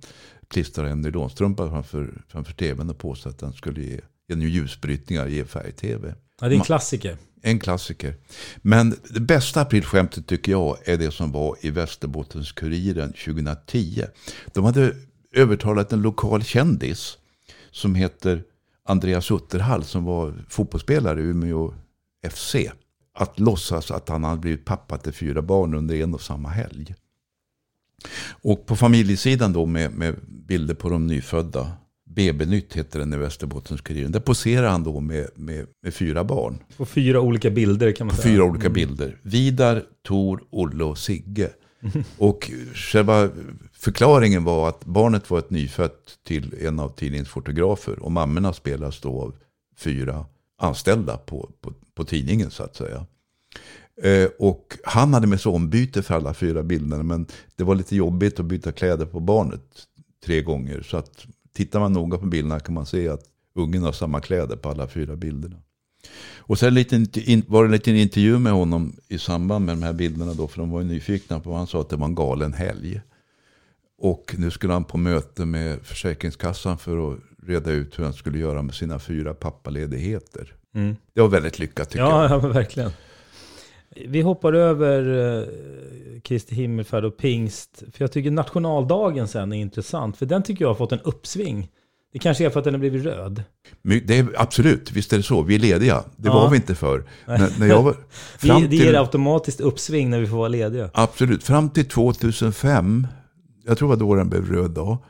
klistrade 0.49 0.91
en 0.91 1.01
nylonstrumpa 1.01 1.71
framför, 1.71 2.25
framför 2.29 2.53
tvn 2.53 2.91
och 2.91 2.99
påstod 2.99 3.33
att 3.33 3.39
den 3.39 3.53
skulle 3.53 3.83
ge, 3.83 4.01
genom 4.41 4.55
ljusbrytningar 4.55 5.27
ge 5.27 5.45
färg-tv. 5.45 6.15
Ja, 6.41 6.49
det 6.49 6.55
är 6.55 6.59
en 6.59 6.65
klassiker. 6.65 7.17
En 7.43 7.59
klassiker. 7.59 8.15
Men 8.57 8.97
det 9.11 9.21
bästa 9.21 9.61
aprilskämtet 9.61 10.27
tycker 10.27 10.53
jag 10.53 10.89
är 10.89 10.97
det 10.97 11.11
som 11.11 11.33
var 11.33 11.57
i 11.61 11.71
Västerbottens-Kuriren 11.71 13.13
2010. 13.13 14.05
De 14.53 14.65
hade 14.65 14.97
övertalat 15.33 15.93
en 15.93 16.03
lokal 16.03 16.43
kändis 16.43 17.19
som 17.71 17.95
heter 17.95 18.43
Andreas 18.85 19.31
Utterhall 19.31 19.85
som 19.85 20.05
var 20.05 20.45
fotbollsspelare 20.49 21.21
i 21.21 21.25
Umeå 21.25 21.75
FC. 22.31 22.57
Att 23.15 23.41
låtsas 23.41 23.91
att 23.91 24.09
han 24.09 24.25
hade 24.25 24.41
blivit 24.41 24.65
pappa 24.65 24.99
till 24.99 25.13
fyra 25.13 25.43
barn 25.43 25.75
under 25.75 25.95
en 25.95 26.15
och 26.15 26.21
samma 26.21 26.49
helg. 26.49 26.95
Och 28.31 28.67
på 28.67 28.77
familjesidan 28.77 29.53
då 29.53 29.67
med, 29.67 29.93
med 29.93 30.15
bilder 30.29 30.75
på 30.75 30.89
de 30.89 31.07
nyfödda. 31.07 31.73
BB-nytt 32.15 32.77
heter 32.77 32.99
den 32.99 33.13
i 33.13 33.17
Västerbottens-Kuriren. 33.17 34.13
Där 34.13 34.21
poserar 34.21 34.69
han 34.69 34.85
då 34.85 35.01
med, 35.01 35.29
med, 35.35 35.67
med, 35.83 35.95
fyra 35.95 36.25
barn. 36.25 36.59
På 36.77 36.87
fyra 36.87 37.21
olika 37.21 37.51
bilder 37.51 37.93
kan 37.93 38.07
man 38.07 38.17
på 38.17 38.23
säga. 38.23 38.35
Fyra 38.35 38.45
olika 38.45 38.67
mm. 38.67 38.73
bilder. 38.73 39.17
Vidar, 39.23 39.83
Tor, 40.03 40.43
Olle 40.51 40.85
och 40.85 40.99
Sigge. 40.99 41.51
Och 42.19 42.51
själva 42.75 43.31
förklaringen 43.73 44.45
var 44.45 44.69
att 44.69 44.85
barnet 44.85 45.31
var 45.31 45.39
ett 45.39 45.51
nyfött 45.51 46.19
till 46.27 46.55
en 46.61 46.81
av 46.81 46.89
tidningens 46.89 47.29
fotografer. 47.29 47.99
Och 47.99 48.13
mammorna 48.13 48.53
spelas 48.53 49.01
då 49.01 49.21
av 49.21 49.35
fyra 49.77 50.25
anställda 50.59 51.17
på, 51.17 51.51
på, 51.61 51.73
på 51.95 52.05
tidningen 52.05 52.51
så 52.51 52.63
att 52.63 52.77
säga. 52.77 53.07
Eh, 54.03 54.29
och 54.39 54.79
han 54.85 55.15
hade 55.15 55.27
med 55.27 55.41
sig 55.41 55.53
ombyte 55.53 56.03
för 56.03 56.15
alla 56.15 56.35
fyra 56.35 56.63
bilderna. 56.63 57.03
Men 57.03 57.27
det 57.57 57.65
var 57.65 57.75
lite 57.75 57.97
jobbigt 57.97 58.41
att 58.41 58.47
byta 58.47 58.73
kläder 58.73 59.07
på 59.07 59.21
barnet 59.21 59.63
tre 60.25 60.43
gånger. 60.43 60.83
Så 60.83 60.97
att 60.97 61.27
tittar 61.53 61.81
man 61.81 61.93
noga 61.93 62.19
på 62.19 62.27
bilderna 62.27 62.61
kan 62.61 62.75
man 62.75 62.87
se 62.87 63.09
att 63.09 63.25
ungen 63.55 63.83
har 63.83 63.93
samma 63.93 64.21
kläder 64.21 64.57
på 64.57 64.69
alla 64.69 64.89
fyra 64.89 65.17
bilderna. 65.17 65.57
Och 66.37 66.59
sen 66.59 66.75
var 67.47 67.63
det 67.63 67.67
en 67.67 67.73
liten 67.73 67.97
intervju 67.97 68.39
med 68.39 68.53
honom 68.53 68.97
i 69.09 69.19
samband 69.19 69.65
med 69.65 69.77
de 69.77 69.83
här 69.83 69.93
bilderna 69.93 70.35
då. 70.35 70.49
För 70.49 70.59
de 70.59 70.71
var 70.71 70.81
ju 70.81 70.87
nyfikna 70.87 71.41
på 71.41 71.51
vad 71.51 71.59
han 71.59 71.67
sa 71.67 71.81
att 71.81 71.89
det 71.89 71.97
var 71.97 72.07
en 72.07 72.15
galen 72.15 72.53
helg. 72.53 73.01
Och 73.99 74.35
nu 74.39 74.51
skulle 74.51 74.73
han 74.73 74.85
på 74.85 74.99
möte 74.99 75.45
med 75.45 75.79
Försäkringskassan 75.83 76.79
för 76.79 77.13
att 77.13 77.19
reda 77.47 77.71
ut 77.71 77.99
hur 77.99 78.05
han 78.05 78.13
skulle 78.13 78.39
göra 78.39 78.63
med 78.63 78.75
sina 78.75 78.99
fyra 78.99 79.35
pappaledigheter. 79.35 80.55
Mm. 80.75 80.97
Det 81.13 81.21
var 81.21 81.29
väldigt 81.29 81.59
lyckat 81.59 81.91
tycker 81.91 82.05
ja, 82.05 82.23
jag. 82.23 82.31
Ja, 82.45 82.49
verkligen. 82.49 82.91
Vi 83.97 84.21
hoppar 84.21 84.53
över 84.53 85.09
uh, 85.09 85.49
Kristi 86.23 86.55
himmelfärd 86.55 87.05
och 87.05 87.17
pingst. 87.17 87.83
För 87.93 88.05
jag 88.05 88.13
tycker 88.13 88.31
nationaldagen 88.31 89.29
sen 89.29 89.53
är 89.53 89.57
intressant. 89.57 90.17
För 90.17 90.27
den 90.27 90.43
tycker 90.43 90.65
jag 90.65 90.71
har 90.71 90.75
fått 90.75 90.93
en 90.93 91.01
uppsving. 91.01 91.69
Det 92.13 92.19
kanske 92.19 92.47
är 92.47 92.51
för 92.51 92.59
att 92.59 92.65
den 92.65 92.75
har 92.75 92.79
blivit 92.79 93.05
röd. 93.05 93.43
Det 93.83 94.19
är, 94.19 94.27
absolut, 94.37 94.93
visst 94.93 95.13
är 95.13 95.17
det 95.17 95.23
så. 95.23 95.43
Vi 95.43 95.55
är 95.55 95.59
lediga. 95.59 96.05
Det 96.17 96.29
ja. 96.29 96.35
var 96.35 96.51
vi 96.51 96.57
inte 96.57 96.75
för. 96.75 97.05
När, 97.27 97.59
när 97.59 97.67
jag 97.67 97.83
var, 97.83 97.97
fram 98.39 98.69
det 98.69 98.77
ger 98.77 98.95
automatiskt 98.95 99.61
uppsving 99.61 100.11
när 100.11 100.21
vi 100.21 100.27
får 100.27 100.37
vara 100.37 100.49
lediga. 100.49 100.91
Absolut. 100.95 101.45
Fram 101.45 101.71
till 101.71 101.85
2005, 101.85 103.07
jag 103.65 103.79
tror 103.79 103.89
det 103.89 103.97
var 103.97 104.09
då 104.09 104.15
den 104.15 104.29
blev 104.29 104.53
röd 104.53 104.71
då. 104.71 105.05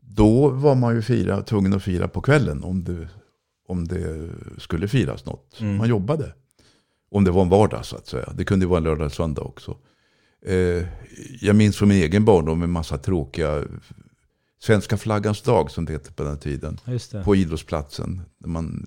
Då 0.00 0.48
var 0.48 0.74
man 0.74 0.94
ju 0.94 1.02
fira, 1.02 1.42
tvungen 1.42 1.72
att 1.72 1.82
fira 1.82 2.08
på 2.08 2.20
kvällen 2.20 2.64
om 2.64 2.84
det, 2.84 3.08
om 3.68 3.88
det 3.88 4.28
skulle 4.58 4.88
firas 4.88 5.26
något. 5.26 5.60
Mm. 5.60 5.76
Man 5.76 5.88
jobbade. 5.88 6.32
Om 7.10 7.24
det 7.24 7.30
var 7.30 7.42
en 7.42 7.48
vardag 7.48 7.84
så 7.84 7.96
att 7.96 8.06
säga. 8.06 8.32
Det 8.34 8.44
kunde 8.44 8.66
vara 8.66 8.78
en 8.78 8.84
lördag 8.84 9.00
eller 9.00 9.14
söndag 9.14 9.42
också. 9.42 9.76
Eh, 10.46 10.86
jag 11.40 11.56
minns 11.56 11.76
från 11.76 11.88
min 11.88 12.02
egen 12.02 12.24
barndom 12.24 12.62
en 12.62 12.70
massa 12.70 12.98
tråkiga 12.98 13.64
Svenska 14.60 14.96
flaggans 14.96 15.42
dag 15.42 15.70
som 15.70 15.84
det 15.84 15.92
hette 15.92 16.12
på 16.12 16.22
den 16.22 16.38
tiden. 16.38 16.78
På 17.24 17.36
idrottsplatsen. 17.36 18.22
Där, 18.38 18.48
man, 18.48 18.86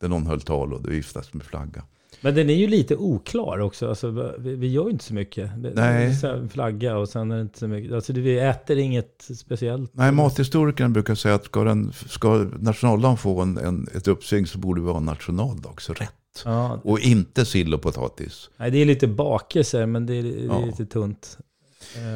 där 0.00 0.08
någon 0.08 0.26
höll 0.26 0.40
tal 0.40 0.72
och 0.72 0.82
det 0.82 0.90
viftades 0.90 1.34
med 1.34 1.46
flagga. 1.46 1.84
Men 2.20 2.34
den 2.34 2.50
är 2.50 2.54
ju 2.54 2.66
lite 2.66 2.96
oklar 2.96 3.58
också. 3.58 3.88
Alltså, 3.88 4.34
vi, 4.38 4.56
vi 4.56 4.68
gör 4.68 4.84
ju 4.84 4.90
inte 4.90 5.04
så 5.04 5.14
mycket. 5.14 5.50
Nej. 5.74 6.16
En 6.24 6.48
flagga 6.48 6.96
och 6.96 7.08
sen 7.08 7.30
är 7.30 7.36
det 7.36 7.42
inte 7.42 7.58
så 7.58 7.68
mycket. 7.68 7.92
Alltså, 7.92 8.12
vi 8.12 8.38
äter 8.38 8.78
inget 8.78 9.28
speciellt. 9.36 9.90
Nej, 9.94 10.12
mathistorikerna 10.12 10.88
brukar 10.88 11.14
säga 11.14 11.34
att 11.34 11.44
ska, 11.44 11.64
den, 11.64 11.92
ska 11.92 12.46
nationaldagen 12.58 13.16
få 13.16 13.40
en, 13.40 13.58
en, 13.58 13.88
ett 13.94 14.08
uppsving 14.08 14.46
så 14.46 14.58
borde 14.58 14.80
vi 14.80 14.90
ha 14.90 15.00
nationaldagsrätt. 15.00 16.12
Ja. 16.44 16.80
Och 16.84 17.00
inte 17.00 17.44
sill 17.44 17.74
och 17.74 17.82
potatis. 17.82 18.50
Nej, 18.56 18.70
det 18.70 18.78
är 18.78 18.84
lite 18.84 19.08
bakelser, 19.08 19.86
men 19.86 20.06
det 20.06 20.14
är, 20.14 20.22
det 20.22 20.28
är 20.28 20.46
ja. 20.46 20.64
lite 20.66 20.86
tunt. 20.86 21.38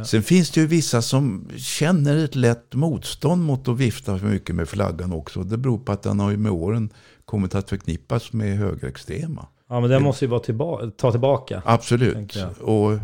Sen 0.07 0.23
finns 0.23 0.51
det 0.51 0.61
ju 0.61 0.67
vissa 0.67 1.03
som 1.03 1.49
känner 1.57 2.25
ett 2.25 2.35
lätt 2.35 2.75
motstånd 2.75 3.43
mot 3.43 3.69
att 3.69 3.79
vifta 3.79 4.19
för 4.19 4.27
mycket 4.27 4.55
med 4.55 4.69
flaggan 4.69 5.13
också. 5.13 5.43
Det 5.43 5.57
beror 5.57 5.79
på 5.79 5.93
att 5.93 6.03
den 6.03 6.21
har 6.21 6.31
ju 6.31 6.37
med 6.37 6.53
åren 6.53 6.91
kommit 7.25 7.55
att 7.55 7.71
förknippas 7.71 8.33
med 8.33 8.57
högerextrema. 8.57 9.47
Ja, 9.69 9.81
men 9.81 9.91
den 9.91 10.03
måste 10.03 10.25
ju 10.25 10.29
vara 10.29 10.41
tillba 10.41 10.91
ta 10.91 11.11
tillbaka. 11.11 11.63
Absolut. 11.65 12.37
Och 12.61 12.99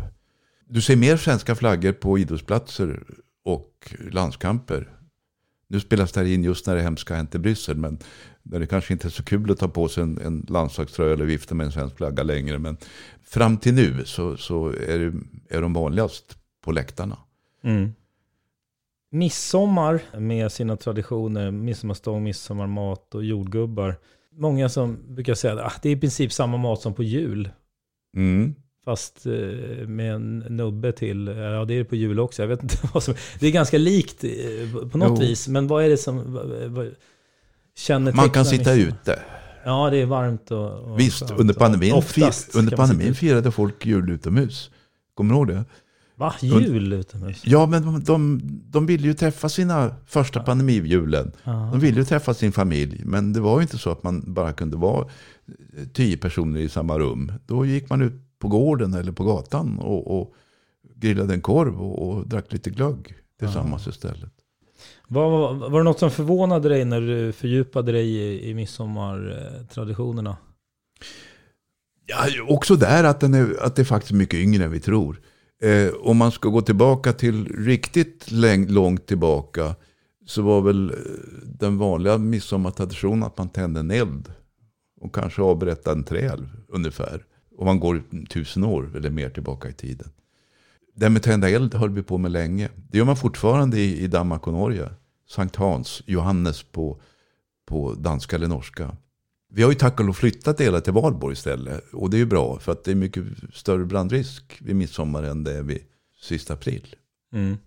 du 0.67 0.81
ser 0.81 0.95
mer 0.95 1.17
svenska 1.17 1.55
flaggor 1.55 1.91
på 1.91 2.19
idrottsplatser 2.19 3.03
och 3.43 3.93
landskamper. 4.11 4.89
Nu 5.67 5.79
spelas 5.79 6.11
det 6.11 6.19
här 6.19 6.27
in 6.27 6.43
just 6.43 6.67
när 6.67 6.75
det 6.75 6.81
hemska 6.81 7.15
hänt 7.15 7.35
i 7.35 7.39
Bryssel. 7.39 7.77
Men 7.77 7.99
där 8.43 8.59
det 8.59 8.67
kanske 8.67 8.93
inte 8.93 9.07
är 9.07 9.09
så 9.09 9.23
kul 9.23 9.51
att 9.51 9.57
ta 9.57 9.67
på 9.67 9.87
sig 9.87 10.03
en, 10.03 10.17
en 10.17 10.45
landslagströja 10.49 11.13
eller 11.13 11.25
vifta 11.25 11.55
med 11.55 11.65
en 11.65 11.71
svensk 11.71 11.97
flagga 11.97 12.23
längre. 12.23 12.59
Men 12.59 12.77
fram 13.23 13.57
till 13.57 13.73
nu 13.73 14.05
så, 14.05 14.37
så 14.37 14.67
är, 14.67 14.99
det, 14.99 15.13
är 15.57 15.61
de 15.61 15.73
vanligast 15.73 16.37
på 16.63 16.71
läktarna. 16.71 17.17
Mm. 17.63 17.93
Midsommar 19.11 20.01
med 20.17 20.51
sina 20.51 20.77
traditioner, 20.77 21.51
midsommarstång, 21.51 22.23
midsommarmat 22.23 23.15
och 23.15 23.23
jordgubbar. 23.23 23.95
Många 24.35 24.69
som 24.69 24.99
brukar 25.15 25.33
säga 25.33 25.53
att 25.53 25.59
ah, 25.59 25.79
det 25.81 25.89
är 25.89 25.93
i 25.93 25.99
princip 25.99 26.33
samma 26.33 26.57
mat 26.57 26.81
som 26.81 26.93
på 26.93 27.03
jul. 27.03 27.49
Mm. 28.17 28.55
Fast 28.85 29.25
eh, 29.25 29.87
med 29.87 30.13
en 30.13 30.39
nubbe 30.39 30.91
till, 30.91 31.27
ja 31.27 31.65
det 31.65 31.73
är 31.73 31.77
det 31.77 31.85
på 31.85 31.95
jul 31.95 32.19
också, 32.19 32.41
jag 32.41 32.47
vet 32.47 32.63
inte 32.63 32.77
vad 32.93 33.03
som, 33.03 33.13
det 33.39 33.47
är 33.47 33.51
ganska 33.51 33.77
likt 33.77 34.23
eh, 34.23 34.29
på 34.91 34.97
något 34.97 35.19
jo. 35.21 35.27
vis, 35.27 35.47
men 35.47 35.67
vad 35.67 35.83
är 35.83 35.89
det 35.89 35.97
som 35.97 36.39
känner 37.77 38.13
Man 38.13 38.29
kan 38.29 38.45
sitta 38.45 38.73
ute. 38.73 39.19
Ja, 39.65 39.89
det 39.89 39.97
är 39.97 40.05
varmt 40.05 40.51
och... 40.51 40.91
och 40.91 40.99
Visst, 40.99 41.31
under 41.31 41.53
pandemin, 41.53 41.93
Oftast, 41.93 42.55
under 42.55 42.77
pandemin 42.77 43.15
firade 43.15 43.51
folk 43.51 43.85
jul 43.85 44.09
utomhus. 44.09 44.71
Kommer 45.13 45.33
du 45.33 45.37
ihåg 45.37 45.47
det? 45.47 45.65
Va? 46.21 46.33
Jul 46.41 46.93
utomhus? 46.93 47.41
Ja, 47.45 47.65
men 47.65 48.03
de, 48.03 48.41
de, 48.69 48.85
ville 48.85 49.07
ju 49.07 49.13
träffa 49.13 49.49
sina 49.49 49.95
första 50.05 50.39
ja. 50.39 50.43
pandemijulen. 50.43 51.31
Ja. 51.43 51.69
De 51.71 51.79
ville 51.79 51.97
ju 51.97 52.05
träffa 52.05 52.33
sin 52.33 52.51
familj. 52.51 53.01
Men 53.05 53.33
det 53.33 53.39
var 53.39 53.57
ju 53.57 53.61
inte 53.61 53.77
så 53.77 53.91
att 53.91 54.03
man 54.03 54.33
bara 54.33 54.53
kunde 54.53 54.77
vara 54.77 55.07
tio 55.93 56.17
personer 56.17 56.59
i 56.59 56.69
samma 56.69 56.99
rum. 56.99 57.31
Då 57.45 57.65
gick 57.65 57.89
man 57.89 58.01
ut 58.01 58.13
på 58.39 58.47
gården 58.47 58.93
eller 58.93 59.11
på 59.11 59.23
gatan 59.23 59.79
och, 59.79 60.19
och 60.19 60.33
grillade 60.95 61.33
en 61.33 61.41
korv 61.41 61.81
och, 61.81 62.09
och 62.09 62.27
drack 62.27 62.53
lite 62.53 62.69
glögg 62.69 63.15
tillsammans 63.39 63.85
ja. 63.85 63.89
istället. 63.89 64.33
Var, 65.07 65.53
var 65.69 65.79
det 65.79 65.83
något 65.83 65.99
som 65.99 66.11
förvånade 66.11 66.69
dig 66.69 66.85
när 66.85 67.01
du 67.01 67.31
fördjupade 67.31 67.91
dig 67.91 68.07
i, 68.07 68.49
i 68.49 68.53
midsommartraditionerna? 68.53 70.37
Ja, 72.05 72.27
också 72.47 72.75
där 72.75 73.03
att, 73.03 73.19
den 73.19 73.33
är, 73.33 73.63
att 73.63 73.75
det 73.75 73.81
är 73.81 73.85
faktiskt 73.85 74.13
mycket 74.13 74.39
yngre 74.39 74.63
än 74.63 74.71
vi 74.71 74.79
tror. 74.79 75.21
Eh, 75.61 75.93
om 76.01 76.17
man 76.17 76.31
ska 76.31 76.49
gå 76.49 76.61
tillbaka 76.61 77.13
till 77.13 77.65
riktigt 77.65 78.31
långt 78.67 79.07
tillbaka 79.07 79.75
så 80.25 80.41
var 80.41 80.61
väl 80.61 80.89
eh, 80.89 80.95
den 81.43 81.77
vanliga 81.77 82.17
midsommartraditionen 82.17 83.23
att 83.23 83.37
man 83.37 83.49
tände 83.49 83.79
en 83.79 83.91
eld 83.91 84.33
och 85.01 85.15
kanske 85.15 85.41
avrättade 85.41 85.97
en 85.97 86.03
träl 86.03 86.49
ungefär. 86.67 87.25
Om 87.57 87.65
man 87.65 87.79
går 87.79 88.03
tusen 88.29 88.63
år 88.63 88.91
eller 88.95 89.09
mer 89.09 89.29
tillbaka 89.29 89.69
i 89.69 89.73
tiden. 89.73 90.09
Det 90.95 91.05
här 91.05 91.09
med 91.09 91.23
tända 91.23 91.49
eld 91.49 91.73
höll 91.73 91.89
vi 91.89 92.03
på 92.03 92.17
med 92.17 92.31
länge. 92.31 92.69
Det 92.89 92.97
gör 92.97 93.05
man 93.05 93.17
fortfarande 93.17 93.79
i, 93.79 94.03
i 94.03 94.07
Danmark 94.07 94.47
och 94.47 94.53
Norge. 94.53 94.89
Sankt 95.29 95.55
Hans, 95.55 96.01
Johannes 96.05 96.63
på, 96.63 97.01
på 97.65 97.93
danska 97.93 98.35
eller 98.35 98.47
norska. 98.47 98.97
Vi 99.53 99.63
har 99.63 99.69
ju 99.69 99.75
tack 99.75 99.99
och 99.99 100.05
lov 100.05 100.13
flyttat 100.13 100.57
det 100.57 100.63
hela 100.63 100.81
till 100.81 100.93
Valborg 100.93 101.33
istället. 101.33 101.93
Och 101.93 102.09
det 102.09 102.17
är 102.17 102.19
ju 102.19 102.25
bra 102.25 102.59
för 102.59 102.71
att 102.71 102.83
det 102.83 102.91
är 102.91 102.95
mycket 102.95 103.23
större 103.53 103.85
brandrisk 103.85 104.57
vid 104.59 104.75
midsommar 104.75 105.23
än 105.23 105.43
det 105.43 105.53
är 105.53 105.63
vid 105.63 105.79
sista 106.21 106.53
april. 106.53 106.95
Mm. 107.33 107.57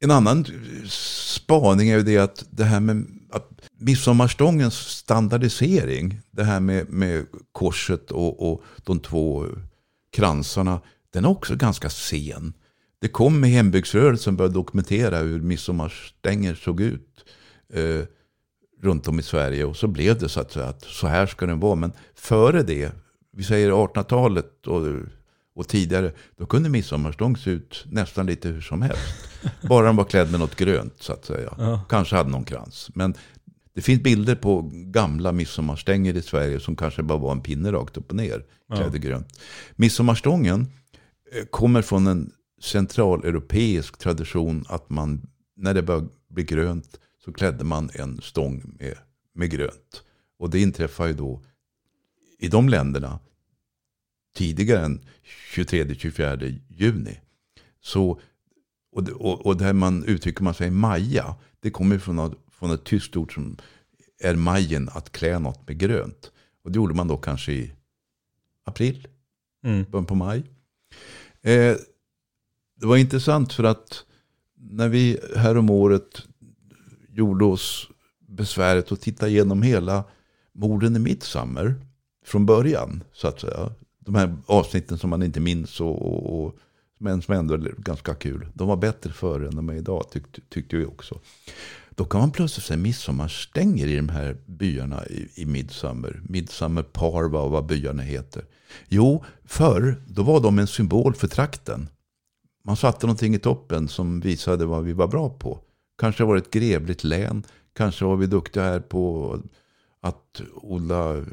En 0.00 0.10
annan 0.10 0.46
spaning 0.88 1.88
är 1.88 1.96
ju 1.96 2.02
det 2.02 2.18
att 2.18 2.44
det 2.50 2.64
här 2.64 2.80
med 2.80 3.06
att 3.30 3.50
midsommarstångens 3.78 4.74
standardisering, 4.74 6.20
det 6.30 6.44
här 6.44 6.60
med, 6.60 6.90
med 6.90 7.26
korset 7.52 8.10
och, 8.10 8.52
och 8.52 8.62
de 8.84 9.00
två 9.00 9.46
kransarna, 10.12 10.80
den 11.10 11.24
är 11.24 11.28
också 11.28 11.56
ganska 11.56 11.90
sen. 11.90 12.52
Det 12.98 13.08
kom 13.08 13.40
med 13.40 13.50
hembygdsrörelsen 13.50 14.36
började 14.36 14.54
dokumentera 14.54 15.18
hur 15.18 15.40
midsommarstänger 15.40 16.54
såg 16.54 16.80
ut 16.80 17.24
eh, 17.72 18.02
runt 18.82 19.08
om 19.08 19.18
i 19.18 19.22
Sverige. 19.22 19.64
Och 19.64 19.76
så 19.76 19.86
blev 19.86 20.18
det 20.18 20.28
så 20.28 20.40
att 20.40 20.56
att 20.56 20.82
så 20.82 21.06
här 21.06 21.26
ska 21.26 21.46
den 21.46 21.60
vara. 21.60 21.74
Men 21.74 21.92
före 22.14 22.62
det, 22.62 22.92
vi 23.32 23.44
säger 23.44 23.70
1800-talet 23.70 24.66
och, 24.66 24.82
och 25.54 25.68
tidigare, 25.68 26.12
då 26.36 26.46
kunde 26.46 26.68
midsommarstång 26.68 27.36
se 27.36 27.50
ut 27.50 27.84
nästan 27.86 28.26
lite 28.26 28.48
hur 28.48 28.60
som 28.60 28.82
helst. 28.82 29.28
Bara 29.68 29.86
den 29.86 29.96
var 29.96 30.04
klädd 30.04 30.30
med 30.30 30.40
något 30.40 30.56
grönt 30.56 30.94
så 31.00 31.12
att 31.12 31.24
säga. 31.24 31.54
Ja. 31.58 31.80
Kanske 31.88 32.16
hade 32.16 32.30
någon 32.30 32.44
krans. 32.44 32.90
Men 32.94 33.14
det 33.74 33.82
finns 33.82 34.02
bilder 34.02 34.34
på 34.34 34.70
gamla 34.72 35.32
midsommarstänger 35.32 36.16
i 36.16 36.22
Sverige 36.22 36.60
som 36.60 36.76
kanske 36.76 37.02
bara 37.02 37.18
var 37.18 37.32
en 37.32 37.40
pinne 37.40 37.72
rakt 37.72 37.96
upp 37.96 38.10
och 38.10 38.16
ner. 38.16 38.44
Ja. 38.68 38.76
Klädde 38.76 38.98
grönt. 38.98 39.40
Midsommarstången 39.76 40.66
eh, 41.32 41.44
kommer 41.50 41.82
från 41.82 42.06
en 42.06 42.30
centraleuropeisk 42.62 43.98
tradition 43.98 44.64
att 44.68 44.90
man, 44.90 45.26
när 45.56 45.74
det 45.74 45.82
började 45.82 46.08
bli 46.28 46.44
grönt, 46.44 47.00
så 47.26 47.32
klädde 47.32 47.64
man 47.64 47.90
en 47.94 48.20
stång 48.22 48.62
med, 48.78 48.98
med 49.34 49.50
grönt. 49.50 50.02
Och 50.38 50.50
det 50.50 50.60
inträffar 50.60 51.06
ju 51.06 51.12
då 51.12 51.42
i 52.38 52.48
de 52.48 52.68
länderna 52.68 53.18
tidigare 54.36 54.84
än 54.84 55.00
23-24 55.54 56.60
juni. 56.68 57.20
Så, 57.80 58.20
och, 58.92 59.04
det- 59.04 59.12
och, 59.12 59.46
och 59.46 59.56
där 59.56 59.72
man 59.72 60.04
uttrycker 60.04 60.42
man 60.44 60.54
sig 60.54 60.70
maja, 60.70 61.34
det 61.60 61.70
kommer 61.70 61.98
från, 61.98 62.16
något- 62.16 62.38
från 62.50 62.70
ett 62.70 62.84
tyskt 62.84 63.16
ord 63.16 63.34
som 63.34 63.56
är 64.18 64.34
majen, 64.34 64.88
att 64.92 65.12
klä 65.12 65.38
något 65.38 65.68
med 65.68 65.78
grönt. 65.78 66.32
Och 66.62 66.72
det 66.72 66.76
gjorde 66.76 66.94
man 66.94 67.08
då 67.08 67.16
kanske 67.16 67.52
i 67.52 67.72
april, 68.64 69.08
Mm. 69.64 69.84
början 69.90 70.06
på 70.06 70.14
maj. 70.14 70.38
Eh, 71.42 71.76
det 72.80 72.86
var 72.86 72.96
intressant 72.96 73.52
för 73.52 73.64
att 73.64 74.04
när 74.54 74.88
vi 74.88 75.20
här 75.36 75.56
om 75.56 75.70
året 75.70 76.26
gjorde 77.16 77.44
oss 77.44 77.88
besväret 78.28 78.92
att 78.92 79.00
titta 79.00 79.28
igenom 79.28 79.62
hela 79.62 80.04
morden 80.52 80.96
i 80.96 80.98
Midsummer 80.98 81.74
från 82.26 82.46
början, 82.46 83.02
så 83.12 83.28
att 83.28 83.40
säga. 83.40 83.70
De 83.98 84.14
här 84.14 84.36
avsnitten 84.46 84.98
som 84.98 85.10
man 85.10 85.22
inte 85.22 85.40
minns 85.40 85.80
och, 85.80 86.02
och, 86.02 86.46
och 86.46 86.56
men 86.98 87.22
som 87.22 87.34
ändå 87.34 87.54
är 87.54 87.74
ganska 87.78 88.14
kul. 88.14 88.46
De 88.54 88.68
var 88.68 88.76
bättre 88.76 89.12
förr 89.12 89.40
än 89.40 89.56
de 89.56 89.68
är 89.68 89.74
idag, 89.74 90.10
tyckte, 90.10 90.40
tyckte 90.48 90.76
vi 90.76 90.84
också. 90.84 91.20
Då 91.90 92.04
kan 92.04 92.20
man 92.20 92.30
plötsligt 92.30 92.66
se 92.66 92.76
midsommarstänger 92.76 93.86
i 93.86 93.96
de 93.96 94.08
här 94.08 94.36
byarna 94.46 95.06
i, 95.06 95.28
i 95.34 95.46
midsommar. 95.46 96.20
Midsommar 96.28 96.82
Parva 96.82 97.40
och 97.40 97.50
vad 97.50 97.66
byarna 97.66 98.02
heter. 98.02 98.44
Jo, 98.88 99.24
förr 99.44 100.02
då 100.06 100.22
var 100.22 100.40
de 100.40 100.58
en 100.58 100.66
symbol 100.66 101.14
för 101.14 101.28
trakten. 101.28 101.88
Man 102.64 102.76
satte 102.76 103.06
någonting 103.06 103.34
i 103.34 103.38
toppen 103.38 103.88
som 103.88 104.20
visade 104.20 104.66
vad 104.66 104.84
vi 104.84 104.92
var 104.92 105.08
bra 105.08 105.30
på. 105.30 105.60
Kanske 105.98 106.24
var 106.24 106.34
det 106.34 106.40
ett 106.40 106.50
grevligt 106.50 107.04
län. 107.04 107.44
Kanske 107.72 108.04
var 108.04 108.16
vi 108.16 108.26
duktiga 108.26 108.64
här 108.64 108.80
på 108.80 109.38
att 110.00 110.42
odla 110.54 111.24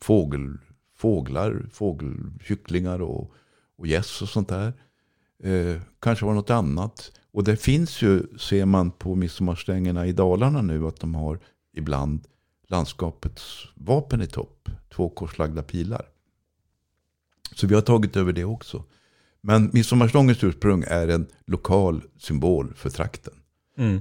fågel, 0.00 0.58
fåglar, 0.96 1.66
fågelkycklingar 1.72 3.02
och, 3.02 3.32
och 3.76 3.86
gäss 3.86 4.22
och 4.22 4.28
sånt 4.28 4.48
där. 4.48 4.72
Eh, 5.42 5.80
kanske 6.00 6.24
var 6.24 6.34
något 6.34 6.50
annat. 6.50 7.12
Och 7.32 7.44
det 7.44 7.56
finns 7.56 8.02
ju, 8.02 8.38
ser 8.38 8.66
man 8.66 8.90
på 8.90 9.14
midsommarstängerna 9.14 10.06
i 10.06 10.12
Dalarna 10.12 10.62
nu, 10.62 10.86
att 10.86 11.00
de 11.00 11.14
har 11.14 11.38
ibland 11.72 12.28
landskapets 12.68 13.68
vapen 13.74 14.22
i 14.22 14.26
topp. 14.26 14.68
Två 14.94 15.08
korslagda 15.08 15.62
pilar. 15.62 16.08
Så 17.54 17.66
vi 17.66 17.74
har 17.74 17.82
tagit 17.82 18.16
över 18.16 18.32
det 18.32 18.44
också. 18.44 18.84
Men 19.42 19.70
midsommarstångens 19.72 20.44
ursprung 20.44 20.84
är 20.86 21.08
en 21.08 21.26
lokal 21.46 22.02
symbol 22.18 22.72
för 22.74 22.90
trakten. 22.90 23.34
Mm. 23.78 24.00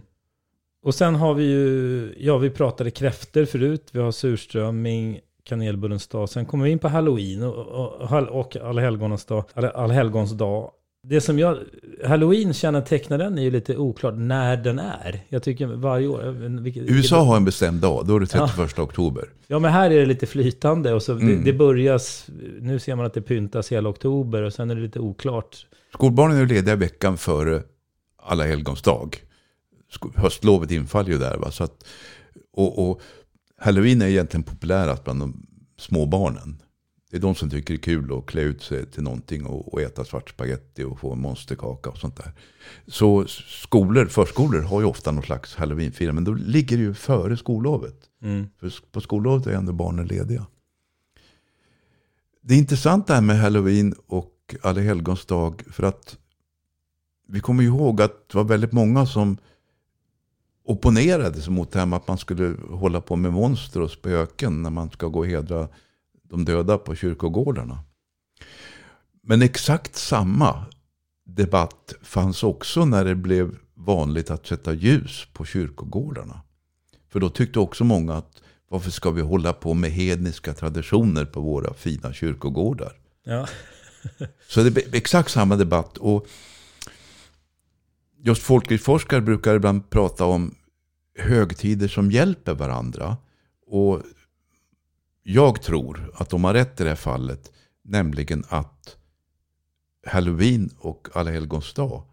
Och 0.84 0.96
sen 0.96 1.16
har 1.16 1.34
vi 1.34 1.44
ju, 1.44 2.16
ja 2.18 2.38
vi 2.38 2.50
pratade 2.50 2.92
kräfter 2.92 3.46
förut, 3.46 3.90
vi 3.92 4.00
har 4.00 4.12
surströmming, 4.12 5.20
kanelbullens 5.44 6.08
dag. 6.08 6.30
Sen 6.30 6.46
kommer 6.46 6.66
vi 6.66 6.72
in 6.72 6.80
på 6.80 6.88
halloween 6.88 7.44
och, 7.44 7.68
och, 7.68 8.12
och, 8.12 8.40
och 8.40 8.56
allhelgonens 8.58 9.26
dag, 9.26 9.44
all, 9.54 9.66
allhelgons 9.66 10.32
dag. 10.32 10.72
Det 11.04 11.22
som 11.22 11.40
jag, 11.40 11.58
halloween 12.06 12.54
kännetecknar 12.54 13.18
den 13.18 13.38
är 13.38 13.42
ju 13.42 13.52
lite 13.52 13.78
oklart 13.78 14.14
när 14.18 14.58
den 14.58 14.80
är. 14.80 15.24
Jag 15.30 15.44
tycker 15.44 15.68
varje 15.68 16.08
år. 16.08 16.24
Vilket, 16.62 16.84
USA 16.90 17.24
har 17.24 17.38
en 17.38 17.46
bestämd 17.46 17.82
dag, 17.82 18.08
då 18.08 18.16
är 18.16 18.20
det 18.20 18.26
31 18.26 18.80
oktober. 18.80 19.30
Ja 19.48 19.60
men 19.60 19.72
här 19.72 19.92
är 19.92 20.00
det 20.00 20.06
lite 20.06 20.28
flytande 20.28 20.94
och 20.94 21.04
så 21.04 21.12
Mm. 21.12 21.28
det, 21.28 21.52
det 21.52 21.58
börjas, 21.58 22.28
nu 22.60 22.80
ser 22.80 22.96
man 22.96 23.06
att 23.06 23.14
det 23.14 23.22
pyntas 23.22 23.72
hela 23.72 23.90
oktober 23.90 24.44
och 24.44 24.54
sen 24.54 24.70
är 24.72 24.76
det 24.76 24.82
lite 24.82 25.00
oklart. 25.00 25.68
Skolbarnen 25.94 26.38
är 26.38 26.46
lediga 26.46 26.76
veckan 26.76 27.18
före 27.18 27.64
alla 28.24 28.44
helgons 28.44 28.82
dag. 28.82 29.18
Höstlovet 30.16 30.72
infaller 30.72 31.10
ju 31.10 31.18
där. 31.18 31.38
Va? 31.38 31.52
Så 31.52 31.64
att, 31.64 31.86
och, 32.54 32.90
och 32.90 33.02
halloween 33.58 34.02
är 34.02 34.08
egentligen 34.08 34.44
populärast 34.44 35.04
bland 35.04 35.20
de 35.20 35.46
små 35.78 36.06
barnen. 36.06 36.62
Det 37.12 37.18
är 37.18 37.22
de 37.22 37.36
som 37.36 37.50
tycker 37.50 37.74
det 37.74 37.80
är 37.80 37.82
kul 37.82 38.18
att 38.18 38.26
klä 38.26 38.42
ut 38.42 38.62
sig 38.62 38.86
till 38.86 39.04
någonting 39.04 39.46
och, 39.46 39.74
och 39.74 39.82
äta 39.82 40.06
svart 40.06 40.30
spaghetti 40.30 40.84
och 40.84 41.00
få 41.00 41.14
en 41.14 41.22
monsterkaka 41.22 41.90
och 41.90 41.98
sånt 41.98 42.16
där. 42.16 42.32
Så 42.88 43.26
skolor, 43.48 44.06
förskolor 44.06 44.62
har 44.62 44.82
ju 44.82 44.88
ofta 44.88 45.12
någon 45.12 45.24
slags 45.24 45.56
halloweenfirande, 45.56 46.14
men 46.14 46.24
då 46.24 46.34
ligger 46.34 46.78
det 46.78 46.84
ju 46.84 46.94
före 46.94 47.38
skollovet. 47.38 47.96
Mm. 48.22 48.48
För 48.60 48.74
på 48.92 49.02
skollovet 49.02 49.48
är 49.48 49.52
ändå 49.52 49.74
barnen 49.74 50.08
lediga. 50.08 50.46
Det 52.42 52.54
är 52.54 52.58
intressant 52.58 53.08
det 53.08 53.14
här 53.14 53.22
med 53.22 53.40
halloween 53.40 53.94
och 54.08 54.56
alla 54.62 54.82
helgons 54.82 55.26
dag. 55.26 55.64
För 55.72 55.84
att 55.84 56.18
vi 57.28 57.40
kommer 57.40 57.64
ju 57.64 57.70
ihåg 57.70 58.02
att 58.02 58.30
det 58.30 58.38
var 58.38 58.44
väldigt 58.44 58.72
många 58.72 59.06
som 59.06 59.38
opponerade 60.66 61.42
sig 61.42 61.54
mot 61.54 61.72
det 61.72 61.80
här 61.80 61.86
med 61.86 61.98
att 61.98 62.08
man 62.08 62.18
skulle 62.18 62.56
hålla 62.70 63.02
på 63.02 63.16
med 63.16 63.34
monster 63.34 63.82
och 63.82 63.92
spöken 63.92 64.62
när 64.62 64.70
man 64.70 64.90
ska 64.90 65.08
gå 65.08 65.20
och 65.20 65.28
hedra 65.28 65.68
de 66.32 66.46
döda 66.46 66.78
på 66.78 66.96
kyrkogårdarna. 66.96 67.80
Men 69.24 69.42
exakt 69.42 69.96
samma 69.96 70.66
debatt 71.26 71.94
fanns 72.02 72.44
också 72.44 72.86
när 72.86 73.06
det 73.06 73.16
blev 73.16 73.58
vanligt 73.74 74.32
att 74.32 74.48
sätta 74.48 74.74
ljus 74.74 75.28
på 75.34 75.46
kyrkogårdarna. 75.46 76.42
För 77.10 77.20
då 77.20 77.30
tyckte 77.30 77.60
också 77.60 77.84
många 77.84 78.14
att 78.14 78.42
varför 78.70 78.92
ska 78.92 79.12
vi 79.12 79.22
hålla 79.22 79.54
på 79.54 79.74
med 79.74 79.92
hedniska 79.92 80.54
traditioner 80.54 81.26
på 81.26 81.42
våra 81.42 81.74
fina 81.74 82.14
kyrkogårdar? 82.14 82.94
Ja. 83.24 83.48
Så 84.48 84.64
det 84.64 84.78
är 84.78 84.96
exakt 84.96 85.32
samma 85.32 85.56
debatt. 85.56 85.98
Och 85.98 86.28
just 88.18 88.42
folklivsforskare 88.42 89.22
brukar 89.22 89.56
ibland 89.56 89.90
prata 89.90 90.26
om 90.26 90.56
högtider 91.20 91.88
som 91.88 92.12
hjälper 92.12 92.54
varandra. 92.54 93.18
Och 93.68 94.02
jag 95.24 95.62
tror 95.62 96.12
att 96.14 96.30
de 96.30 96.44
har 96.44 96.54
rätt 96.54 96.82
i 96.82 96.84
det 96.84 96.90
här 96.90 96.96
fallet. 96.96 97.52
Nämligen 97.84 98.44
att 98.50 98.98
Halloween 100.08 100.70
och 100.78 101.08
Alla 101.14 101.32
helgons 101.32 101.74
dag 101.74 102.04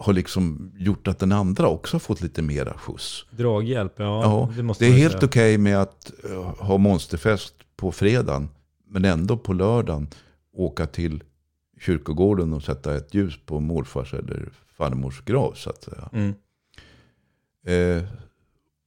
har 0.00 0.12
liksom 0.12 0.72
gjort 0.76 1.08
att 1.08 1.18
den 1.18 1.32
andra 1.32 1.68
också 1.68 1.94
har 1.94 2.00
fått 2.00 2.20
lite 2.20 2.42
mera 2.42 2.74
skjuts. 2.74 3.26
Draghjälp, 3.30 3.92
ja. 3.96 4.22
Ja, 4.22 4.52
det, 4.56 4.62
måste 4.62 4.84
det 4.84 4.90
är 4.90 4.94
helt 4.94 5.22
okej 5.22 5.58
med 5.58 5.78
att 5.78 6.12
eh, 6.24 6.42
ha 6.42 6.78
monsterfest 6.78 7.54
på 7.76 7.92
fredagen. 7.92 8.48
Men 8.86 9.04
ändå 9.04 9.36
på 9.36 9.52
lördagen 9.52 10.08
åka 10.52 10.86
till 10.86 11.22
kyrkogården 11.80 12.52
och 12.52 12.62
sätta 12.62 12.96
ett 12.96 13.14
ljus 13.14 13.38
på 13.46 13.60
morfars 13.60 14.14
eller 14.14 14.48
farmors 14.76 15.24
grav 15.24 15.52
så 15.52 15.70
att 15.70 15.82
säga. 15.82 16.10
Mm. 16.12 16.34
Eh, 17.66 18.04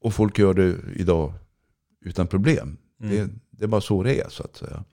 och 0.02 0.14
folk 0.14 0.40
gör 0.40 0.54
det 0.54 0.76
idag 0.96 1.34
utan 2.04 2.28
problem. 2.28 2.78
Mm. 3.02 3.16
Det, 3.16 3.30
det 3.52 3.64
är 3.64 3.68
bara 3.68 3.82
så 3.82 4.04
det 4.04 4.20
är 4.22 4.30
så 4.30 4.44
att 4.44 4.56
säga. 4.56 4.84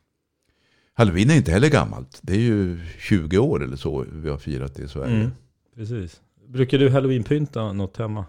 Halloween 0.94 1.30
är 1.30 1.34
inte 1.36 1.52
heller 1.52 1.68
gammalt. 1.70 2.18
Det 2.22 2.32
är 2.32 2.38
ju 2.38 2.80
20 2.98 3.38
år 3.38 3.64
eller 3.64 3.76
så 3.76 4.04
vi 4.12 4.28
har 4.28 4.38
firat 4.38 4.74
det 4.74 4.82
i 4.82 4.88
Sverige. 4.88 5.14
Mm. 5.16 5.30
Precis. 5.74 6.20
Brukar 6.48 6.78
du 6.78 6.90
halloweenpynta 6.90 7.72
något 7.72 7.96
hemma? 7.96 8.24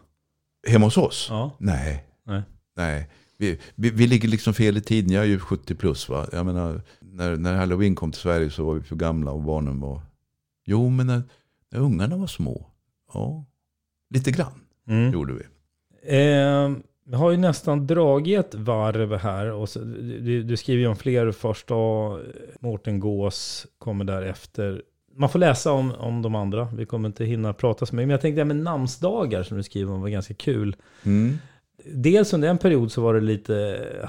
Hemma 0.68 0.86
hos 0.86 0.98
oss? 0.98 1.28
Ja. 1.30 1.56
Nej. 1.60 2.06
Nej. 2.26 2.42
Nej. 2.76 3.10
Vi, 3.38 3.60
vi, 3.76 3.90
vi 3.90 4.08
ligger 4.08 4.28
liksom 4.30 4.54
fel 4.54 4.78
i 4.78 4.82
tiden. 4.82 5.12
Jag 5.12 5.24
är 5.24 5.28
ju 5.28 5.40
70 5.40 5.76
plus 5.76 6.10
va. 6.10 6.28
Jag 6.32 6.46
menar, 6.46 6.82
när, 7.00 7.36
när 7.38 7.54
halloween 7.56 7.96
kom 7.96 8.12
till 8.12 8.22
Sverige 8.22 8.50
så 8.50 8.64
var 8.66 8.74
vi 8.74 8.82
för 8.84 8.96
gamla 8.96 9.32
och 9.32 9.42
barnen 9.42 9.80
var... 9.80 10.02
Jo, 10.66 10.90
men 10.90 11.08
när, 11.08 11.24
när 11.72 11.80
ungarna 11.80 12.18
var 12.18 12.28
små. 12.28 12.68
Ja, 13.14 13.46
lite 14.10 14.32
grann 14.32 14.62
Mm. 14.88 15.14
gjorde 15.14 15.34
vi. 15.34 15.44
Eh, 16.18 16.72
vi 17.12 17.18
har 17.18 17.32
ju 17.32 17.38
nästan 17.38 17.88
dragit 17.88 18.40
ett 18.40 18.56
varv 18.56 19.16
här. 19.16 19.52
Och 19.52 19.70
så, 19.70 19.80
du, 19.80 20.44
du 20.44 20.58
skriver 20.58 20.82
ju 20.82 20.88
om 20.88 20.96
fler 20.96 21.32
första. 21.32 21.76
Mårten 22.60 23.00
Gås 23.00 23.68
kommer 23.78 24.06
därefter. 24.06 24.82
Man 25.16 25.30
får 25.30 25.40
läsa 25.40 25.72
om, 25.72 25.92
om 25.92 26.22
de 26.22 26.36
andra. 26.36 26.68
Vi 26.78 26.86
kommer 26.86 27.10
inte 27.10 27.26
hinna 27.26 27.54
prata 27.54 27.86
så 27.86 27.96
mycket. 27.96 28.08
Men 28.08 28.12
jag 28.12 28.22
tänkte 28.22 28.36
det 28.36 28.42
här 28.42 28.54
med 28.54 28.64
namnsdagar 28.64 29.44
som 29.44 29.58
du 29.58 29.64
skriver 29.64 29.94
om 29.94 30.02
var 30.02 30.10
ganska 30.10 30.34
kul. 30.34 30.76
Mm. 31.04 31.38
Dels 31.86 32.34
under 32.34 32.50
en 32.50 32.58
period 32.58 32.92
så 32.92 33.02
var 33.02 33.14
det 33.14 33.22
lite 33.22 33.54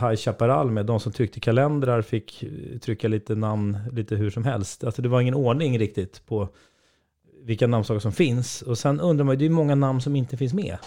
High 0.00 0.16
Chaparral 0.16 0.70
med 0.70 0.86
de 0.86 1.00
som 1.00 1.12
tryckte 1.12 1.40
kalendrar 1.40 2.02
fick 2.02 2.44
trycka 2.80 3.08
lite 3.08 3.34
namn 3.34 3.78
lite 3.92 4.16
hur 4.16 4.30
som 4.30 4.44
helst. 4.44 4.84
Alltså 4.84 5.02
det 5.02 5.08
var 5.08 5.20
ingen 5.20 5.34
ordning 5.34 5.78
riktigt 5.78 6.26
på 6.26 6.48
vilka 7.44 7.66
namnsdagar 7.66 8.00
som 8.00 8.12
finns. 8.12 8.62
Och 8.62 8.78
sen 8.78 9.00
undrar 9.00 9.24
man 9.24 9.34
ju, 9.34 9.38
det 9.38 9.44
är 9.44 9.50
många 9.50 9.74
namn 9.74 10.00
som 10.00 10.16
inte 10.16 10.36
finns 10.36 10.54
med. 10.54 10.78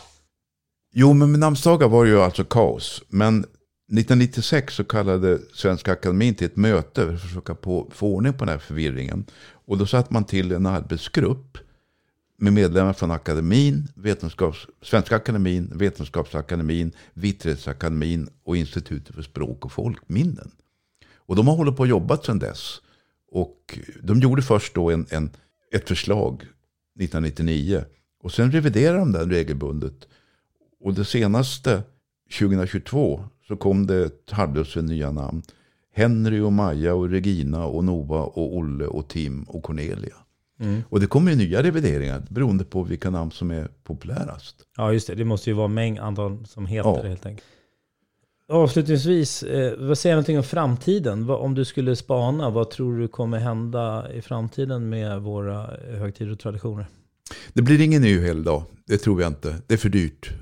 Jo, 0.98 1.14
men 1.14 1.32
med 1.32 1.40
namnsdagar 1.40 1.88
var 1.88 2.06
det 2.06 2.12
ju 2.12 2.22
alltså 2.22 2.44
kaos. 2.44 3.04
Men 3.10 3.40
1996 3.40 4.74
så 4.74 4.84
kallade 4.84 5.40
Svenska 5.54 5.92
Akademin 5.92 6.36
till 6.36 6.46
ett 6.46 6.56
möte 6.56 7.06
för 7.06 7.14
att 7.14 7.22
försöka 7.22 7.56
på, 7.56 7.92
få 7.92 8.08
ordning 8.08 8.34
på 8.34 8.46
den 8.46 8.50
här 8.50 8.60
förvirringen. 8.60 9.26
Och 9.66 9.78
då 9.78 9.86
satte 9.86 10.14
man 10.14 10.24
till 10.24 10.52
en 10.52 10.66
arbetsgrupp 10.66 11.58
med 12.38 12.54
medlemmar 12.54 12.94
från 12.94 13.12
akademin, 13.12 13.88
vetenskaps, 13.96 14.68
Svenska 14.82 15.16
akademin, 15.16 15.72
Vetenskapsakademin, 15.74 16.92
Vitterhetsakademin 17.14 18.30
och 18.44 18.58
Institutet 18.58 19.16
för 19.16 19.22
språk 19.22 19.66
och 19.66 19.72
folkminnen. 19.72 20.52
Och 21.16 21.36
de 21.36 21.48
har 21.48 21.56
hållit 21.56 21.76
på 21.78 21.82
och 21.84 21.88
jobbat 21.88 22.26
sedan 22.26 22.40
dess. 22.40 22.82
Och 23.32 23.80
de 24.04 24.20
gjorde 24.20 24.42
först 24.42 24.76
då 24.76 24.92
en, 24.92 25.06
en, 25.10 25.30
ett 25.72 25.88
förslag 25.88 26.34
1999. 27.00 27.86
Och 28.24 28.32
sen 28.32 28.52
reviderade 28.52 29.00
de 29.00 29.12
den 29.12 29.30
regelbundet. 29.30 30.08
Och 30.86 30.94
det 30.94 31.06
senaste, 31.06 31.84
2022, 32.40 33.24
så 33.48 33.56
kom 33.56 33.88
det 33.88 34.06
ett 34.06 34.32
halvdussin 34.32 34.86
nya 34.86 35.12
namn. 35.12 35.42
Henry 35.94 36.40
och 36.40 36.54
Maja 36.54 36.96
och 36.96 37.10
Regina 37.10 37.66
och 37.66 37.84
Nova 37.84 38.22
och 38.22 38.56
Olle 38.58 38.86
och 38.86 39.08
Tim 39.08 39.44
och 39.44 39.64
Cornelia. 39.64 40.16
Mm. 40.60 40.84
Och 40.90 41.00
det 41.00 41.08
kommer 41.08 41.32
ju 41.32 41.38
nya 41.38 41.64
revideringar 41.64 42.24
beroende 42.30 42.64
på 42.64 42.84
vilka 42.84 43.10
namn 43.10 43.32
som 43.32 43.52
är 43.52 43.68
populärast. 43.84 44.56
Ja, 44.78 44.94
just 44.94 45.08
det. 45.08 45.16
Det 45.16 45.26
måste 45.26 45.50
ju 45.50 45.54
vara 45.54 45.68
mängd 45.68 46.00
antal 46.00 46.46
som 46.46 46.66
heter 46.66 46.90
ja. 46.90 47.02
det 47.02 47.10
helt 47.10 47.26
enkelt. 47.26 47.48
Avslutningsvis, 48.50 49.44
eh, 49.44 49.74
vad 49.78 49.98
säger 49.98 50.16
du 50.16 50.18
någonting 50.18 50.38
om 50.38 50.44
framtiden? 50.44 51.30
Om 51.30 51.56
du 51.56 51.66
skulle 51.66 51.96
spana, 51.96 52.50
vad 52.50 52.70
tror 52.70 53.00
du 53.00 53.08
kommer 53.08 53.40
hända 53.40 54.14
i 54.14 54.22
framtiden 54.22 54.90
med 54.90 55.22
våra 55.22 55.70
högtider 55.98 56.32
och 56.32 56.40
traditioner? 56.40 56.88
Det 57.54 57.62
blir 57.62 57.82
ingen 57.82 58.02
ny 58.02 58.20
helgdag, 58.20 58.64
det 58.86 58.98
tror 58.98 59.22
jag 59.22 59.30
inte. 59.30 59.56
Det 59.68 59.74
är 59.74 59.78
för 59.78 59.90
dyrt. 59.90 60.34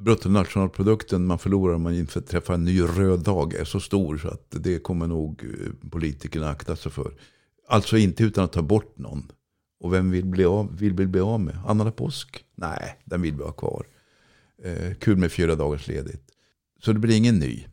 Bruttonationalprodukten 0.00 1.26
man 1.26 1.38
förlorar 1.38 1.74
om 1.74 1.82
man 1.82 2.06
träffar 2.06 2.54
en 2.54 2.64
ny 2.64 2.82
röd 2.82 3.20
dag 3.20 3.54
är 3.54 3.64
så 3.64 3.80
stor 3.80 4.18
så 4.18 4.28
att 4.28 4.46
det 4.50 4.78
kommer 4.78 5.06
nog 5.06 5.44
eh, 5.44 5.90
politikerna 5.90 6.48
akta 6.48 6.76
sig 6.76 6.92
för. 6.92 7.12
Alltså 7.68 7.96
inte 7.96 8.24
utan 8.24 8.44
att 8.44 8.52
ta 8.52 8.62
bort 8.62 8.98
någon. 8.98 9.32
Och 9.80 9.92
vem 9.92 10.10
vill 10.10 10.24
bli 10.24 10.44
av, 10.44 10.78
vill 10.78 10.94
bli 10.94 11.20
av 11.20 11.40
med? 11.40 11.58
Anna 11.66 11.90
påsk? 11.90 12.44
Nej, 12.54 12.98
den 13.04 13.22
vill 13.22 13.34
vi 13.34 13.42
ha 13.42 13.52
kvar. 13.52 13.86
Eh, 14.64 14.94
kul 14.94 15.16
med 15.16 15.32
fyra 15.32 15.54
dagars 15.54 15.88
ledigt. 15.88 16.22
Så 16.82 16.92
det 16.92 16.98
blir 16.98 17.16
ingen 17.16 17.38
ny. 17.38 17.66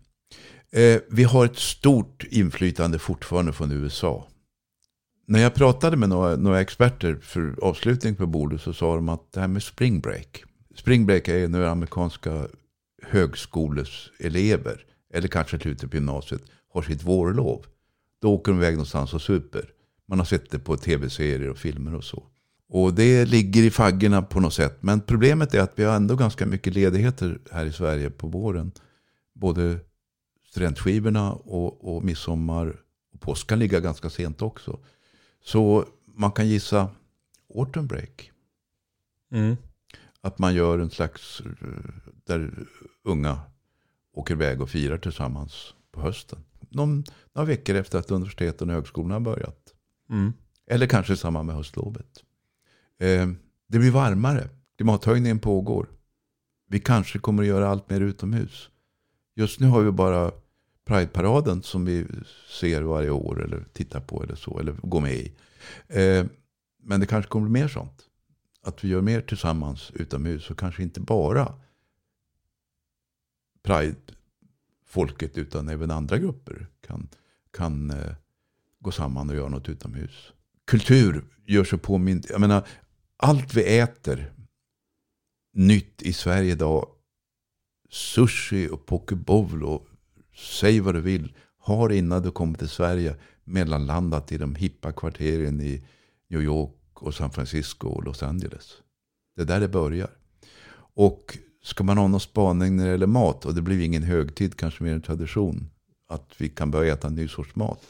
Eh, 0.72 1.02
vi 1.10 1.24
har 1.24 1.46
ett 1.46 1.58
stort 1.58 2.26
inflytande 2.30 3.00
fortfarande 3.00 3.54
från 3.54 3.72
USA. 3.72 4.28
När 5.26 5.40
jag 5.40 5.54
pratade 5.54 5.98
med 5.98 6.10
några, 6.10 6.36
några 6.36 6.62
experter 6.62 7.20
för 7.22 7.56
avslutning 7.62 8.16
på 8.16 8.28
bordet 8.28 8.62
så 8.62 8.74
sa 8.74 8.96
de 8.96 9.10
att 9.10 9.32
det 9.32 9.40
här 9.40 9.48
med 9.48 9.64
spring 9.64 10.00
break. 10.00 10.44
Spring 10.78 11.06
break 11.06 11.28
är 11.28 11.48
när 11.48 11.62
amerikanska 11.62 12.48
högskoles 13.04 13.90
elever. 14.20 14.84
eller 15.14 15.28
kanske 15.28 15.60
slutet 15.60 15.82
typ 15.82 15.92
på 15.92 15.98
gymnasiet, 15.98 16.42
har 16.74 16.82
sitt 16.82 17.04
vårlov. 17.04 17.66
Då 18.22 18.34
åker 18.34 18.52
de 18.52 18.58
iväg 18.58 18.74
någonstans 18.74 19.14
och 19.14 19.22
super. 19.22 19.70
Man 20.06 20.20
har 20.20 20.26
sett 20.26 20.52
det 20.52 20.60
på 20.60 20.78
tv-serier 20.78 21.50
och 21.50 21.58
filmer 21.58 21.96
och 21.96 22.04
så. 22.04 22.24
Och 22.70 22.94
det 22.94 23.26
ligger 23.26 23.64
i 23.64 23.72
faggorna 23.72 24.22
på 24.22 24.40
något 24.40 24.54
sätt. 24.54 24.78
Men 24.84 25.02
problemet 25.02 25.54
är 25.54 25.62
att 25.62 25.74
vi 25.76 25.84
har 25.84 25.96
ändå 25.96 26.16
ganska 26.16 26.46
mycket 26.46 26.74
ledigheter 26.74 27.40
här 27.52 27.66
i 27.66 27.72
Sverige 27.72 28.10
på 28.10 28.28
våren. 28.28 28.72
Både 29.34 29.80
studentskivorna 30.50 31.34
och, 31.34 31.96
och 31.96 32.04
midsommar 32.04 32.76
och 33.14 33.20
påsk 33.20 33.48
kan 33.48 33.60
ligga 33.60 33.80
ganska 33.80 34.10
sent 34.10 34.42
också. 34.42 34.80
Så 35.44 35.86
man 36.06 36.32
kan 36.32 36.48
gissa 36.48 36.90
autumn 37.56 37.88
break. 37.88 38.32
Mm. 39.32 39.56
Att 40.28 40.40
man 40.40 40.56
gör 40.56 40.80
en 40.80 40.90
slags, 40.90 41.42
där 42.26 42.68
unga 43.04 43.40
åker 44.14 44.34
iväg 44.34 44.62
och 44.62 44.70
firar 44.70 44.98
tillsammans 44.98 45.74
på 45.92 46.02
hösten. 46.02 46.40
Någon, 46.70 47.04
några 47.34 47.46
veckor 47.46 47.76
efter 47.76 48.00
att 48.00 48.12
universiteten 48.12 48.70
och 48.70 48.76
högskolorna 48.76 49.16
har 49.16 49.20
börjat. 49.20 49.74
Mm. 50.10 50.34
Eller 50.70 50.88
kanske 50.88 51.14
i 51.14 51.18
samband 51.18 51.46
med 51.46 51.56
höstlovet. 51.56 52.24
Eh, 53.00 53.28
det 53.68 53.80
blir 53.80 53.92
varmare. 53.92 54.50
Klimathöjningen 54.78 55.40
pågår. 55.40 55.88
Vi 56.70 56.80
kanske 56.80 57.20
kommer 57.20 57.44
att 57.44 57.50
göra 57.50 57.70
allt 57.70 57.90
mer 57.90 58.02
utomhus. 58.02 58.70
Just 59.36 59.60
nu 59.60 59.68
har 59.68 59.82
vi 59.82 59.92
bara 59.92 60.32
Pride-paraden 60.86 61.64
som 61.64 61.86
vi 61.86 62.06
ser 62.60 62.82
varje 62.82 63.10
år 63.10 63.44
eller 63.44 63.66
tittar 63.74 64.00
på 64.00 64.24
eller 64.24 64.36
så. 64.36 64.60
Eller 64.60 64.72
går 64.72 65.02
med 65.02 65.14
i. 65.14 65.34
Eh, 65.88 66.26
men 66.84 67.00
det 67.00 67.06
kanske 67.06 67.30
kommer 67.30 67.50
bli 67.50 67.62
mer 67.62 67.68
sånt. 67.68 68.07
Att 68.68 68.84
vi 68.84 68.88
gör 68.88 69.02
mer 69.02 69.22
tillsammans 69.22 69.92
utomhus. 69.94 70.50
Och 70.50 70.60
kanske 70.60 70.84
inte 70.84 71.00
bara 71.00 71.54
Pride-folket 73.64 75.38
utan 75.38 75.70
även 75.70 75.92
andra 75.92 76.18
grupper 76.18 76.68
kan, 76.82 77.08
kan 77.52 77.92
eh, 77.92 78.14
gå 78.80 78.92
samman 78.92 79.30
och 79.30 79.36
göra 79.36 79.50
något 79.50 79.70
utomhus. 79.70 80.34
Kultur 80.66 81.26
gör 81.46 81.64
sig 81.64 81.80
påmind. 81.80 82.26
Jag 82.30 82.42
menar, 82.42 82.68
allt 83.18 83.54
vi 83.54 83.80
äter 83.80 84.34
nytt 85.54 86.02
i 86.02 86.14
Sverige 86.14 86.52
idag. 86.52 86.88
Sushi 87.90 88.70
och 88.70 88.86
pokeball 88.86 89.64
och 89.64 89.88
säg 90.36 90.80
vad 90.80 90.96
du 90.96 91.02
vill. 91.02 91.34
Har 91.58 91.92
innan 91.92 92.22
du 92.22 92.32
kommer 92.32 92.58
till 92.58 92.70
Sverige 92.70 93.16
mellanlandat 93.44 94.32
i 94.32 94.38
de 94.38 94.56
hippa 94.56 94.92
kvarteren 94.92 95.62
i 95.62 95.84
New 96.28 96.42
York 96.42 96.78
och 97.04 97.14
San 97.14 97.32
Francisco 97.32 97.88
och 97.88 98.04
Los 98.04 98.24
Angeles. 98.24 98.74
Det 99.36 99.42
är 99.42 99.46
där 99.46 99.60
det 99.60 99.68
börjar. 99.68 100.10
Och 100.96 101.38
ska 101.64 101.84
man 101.84 101.98
ha 101.98 102.08
någon 102.08 102.20
spaning 102.20 102.76
när 102.76 102.86
det 102.86 102.92
gäller 102.92 103.08
mat, 103.08 103.46
och 103.46 103.56
det 103.56 103.62
blir 103.62 103.80
ingen 103.80 104.04
högtid, 104.04 104.58
kanske 104.58 104.84
mer 104.84 104.94
en 104.94 105.02
tradition, 105.02 105.70
att 106.08 106.34
vi 106.38 106.50
kan 106.50 106.72
börja 106.72 106.94
äta 106.94 107.08
en 107.08 107.16
ny 107.16 107.28
sorts 107.28 107.56
mat 107.56 107.82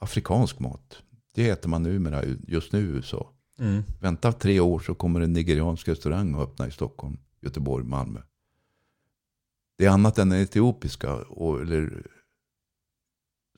afrikansk 0.00 0.58
mat. 0.58 1.02
Det 1.34 1.48
äter 1.48 1.68
man 1.68 1.82
numera 1.82 2.24
just 2.48 2.72
nu 2.72 2.78
i 2.78 2.82
USA. 2.82 3.32
Mm. 3.58 3.82
Vänta 4.00 4.32
tre 4.32 4.60
år 4.60 4.80
så 4.80 4.94
kommer 4.94 5.20
en 5.20 5.32
nigeriansk 5.32 5.88
restaurang 5.88 6.34
att 6.34 6.40
öppna 6.40 6.66
i 6.66 6.70
Stockholm, 6.70 7.18
Göteborg, 7.40 7.84
Malmö. 7.84 8.20
Det 9.78 9.84
är 9.84 9.90
annat 9.90 10.18
än 10.18 10.28
den 10.28 10.40
etiopiska, 10.40 11.14
och, 11.14 11.60
eller, 11.60 12.06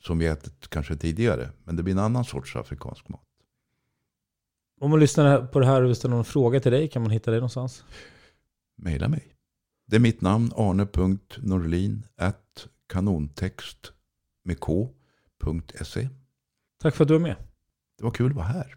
som 0.00 0.18
vi 0.18 0.26
ätit 0.26 0.68
kanske 0.68 0.96
tidigare. 0.96 1.50
Men 1.64 1.76
det 1.76 1.82
blir 1.82 1.94
en 1.94 1.98
annan 1.98 2.24
sorts 2.24 2.56
afrikansk 2.56 3.08
mat. 3.08 3.26
Om 4.82 4.90
man 4.90 5.00
lyssnar 5.00 5.46
på 5.46 5.60
det 5.60 5.66
här 5.66 5.82
och 5.82 5.88
vill 5.88 5.96
ställa 5.96 6.14
någon 6.14 6.24
fråga 6.24 6.60
till 6.60 6.72
dig, 6.72 6.88
kan 6.88 7.02
man 7.02 7.10
hitta 7.10 7.30
dig 7.30 7.40
någonstans? 7.40 7.84
Maila 8.76 9.08
mig. 9.08 9.34
Det 9.86 9.96
är 9.96 10.00
mitt 10.00 10.20
namn, 10.20 10.52
arne.norlin 10.56 12.06
kanontext 12.88 13.92
med 14.44 14.60
k.se. 14.60 16.08
Tack 16.82 16.96
för 16.96 17.04
att 17.04 17.08
du 17.08 17.14
var 17.14 17.20
med. 17.20 17.36
Det 17.98 18.04
var 18.04 18.10
kul 18.10 18.30
att 18.30 18.36
vara 18.36 18.46
här. 18.46 18.76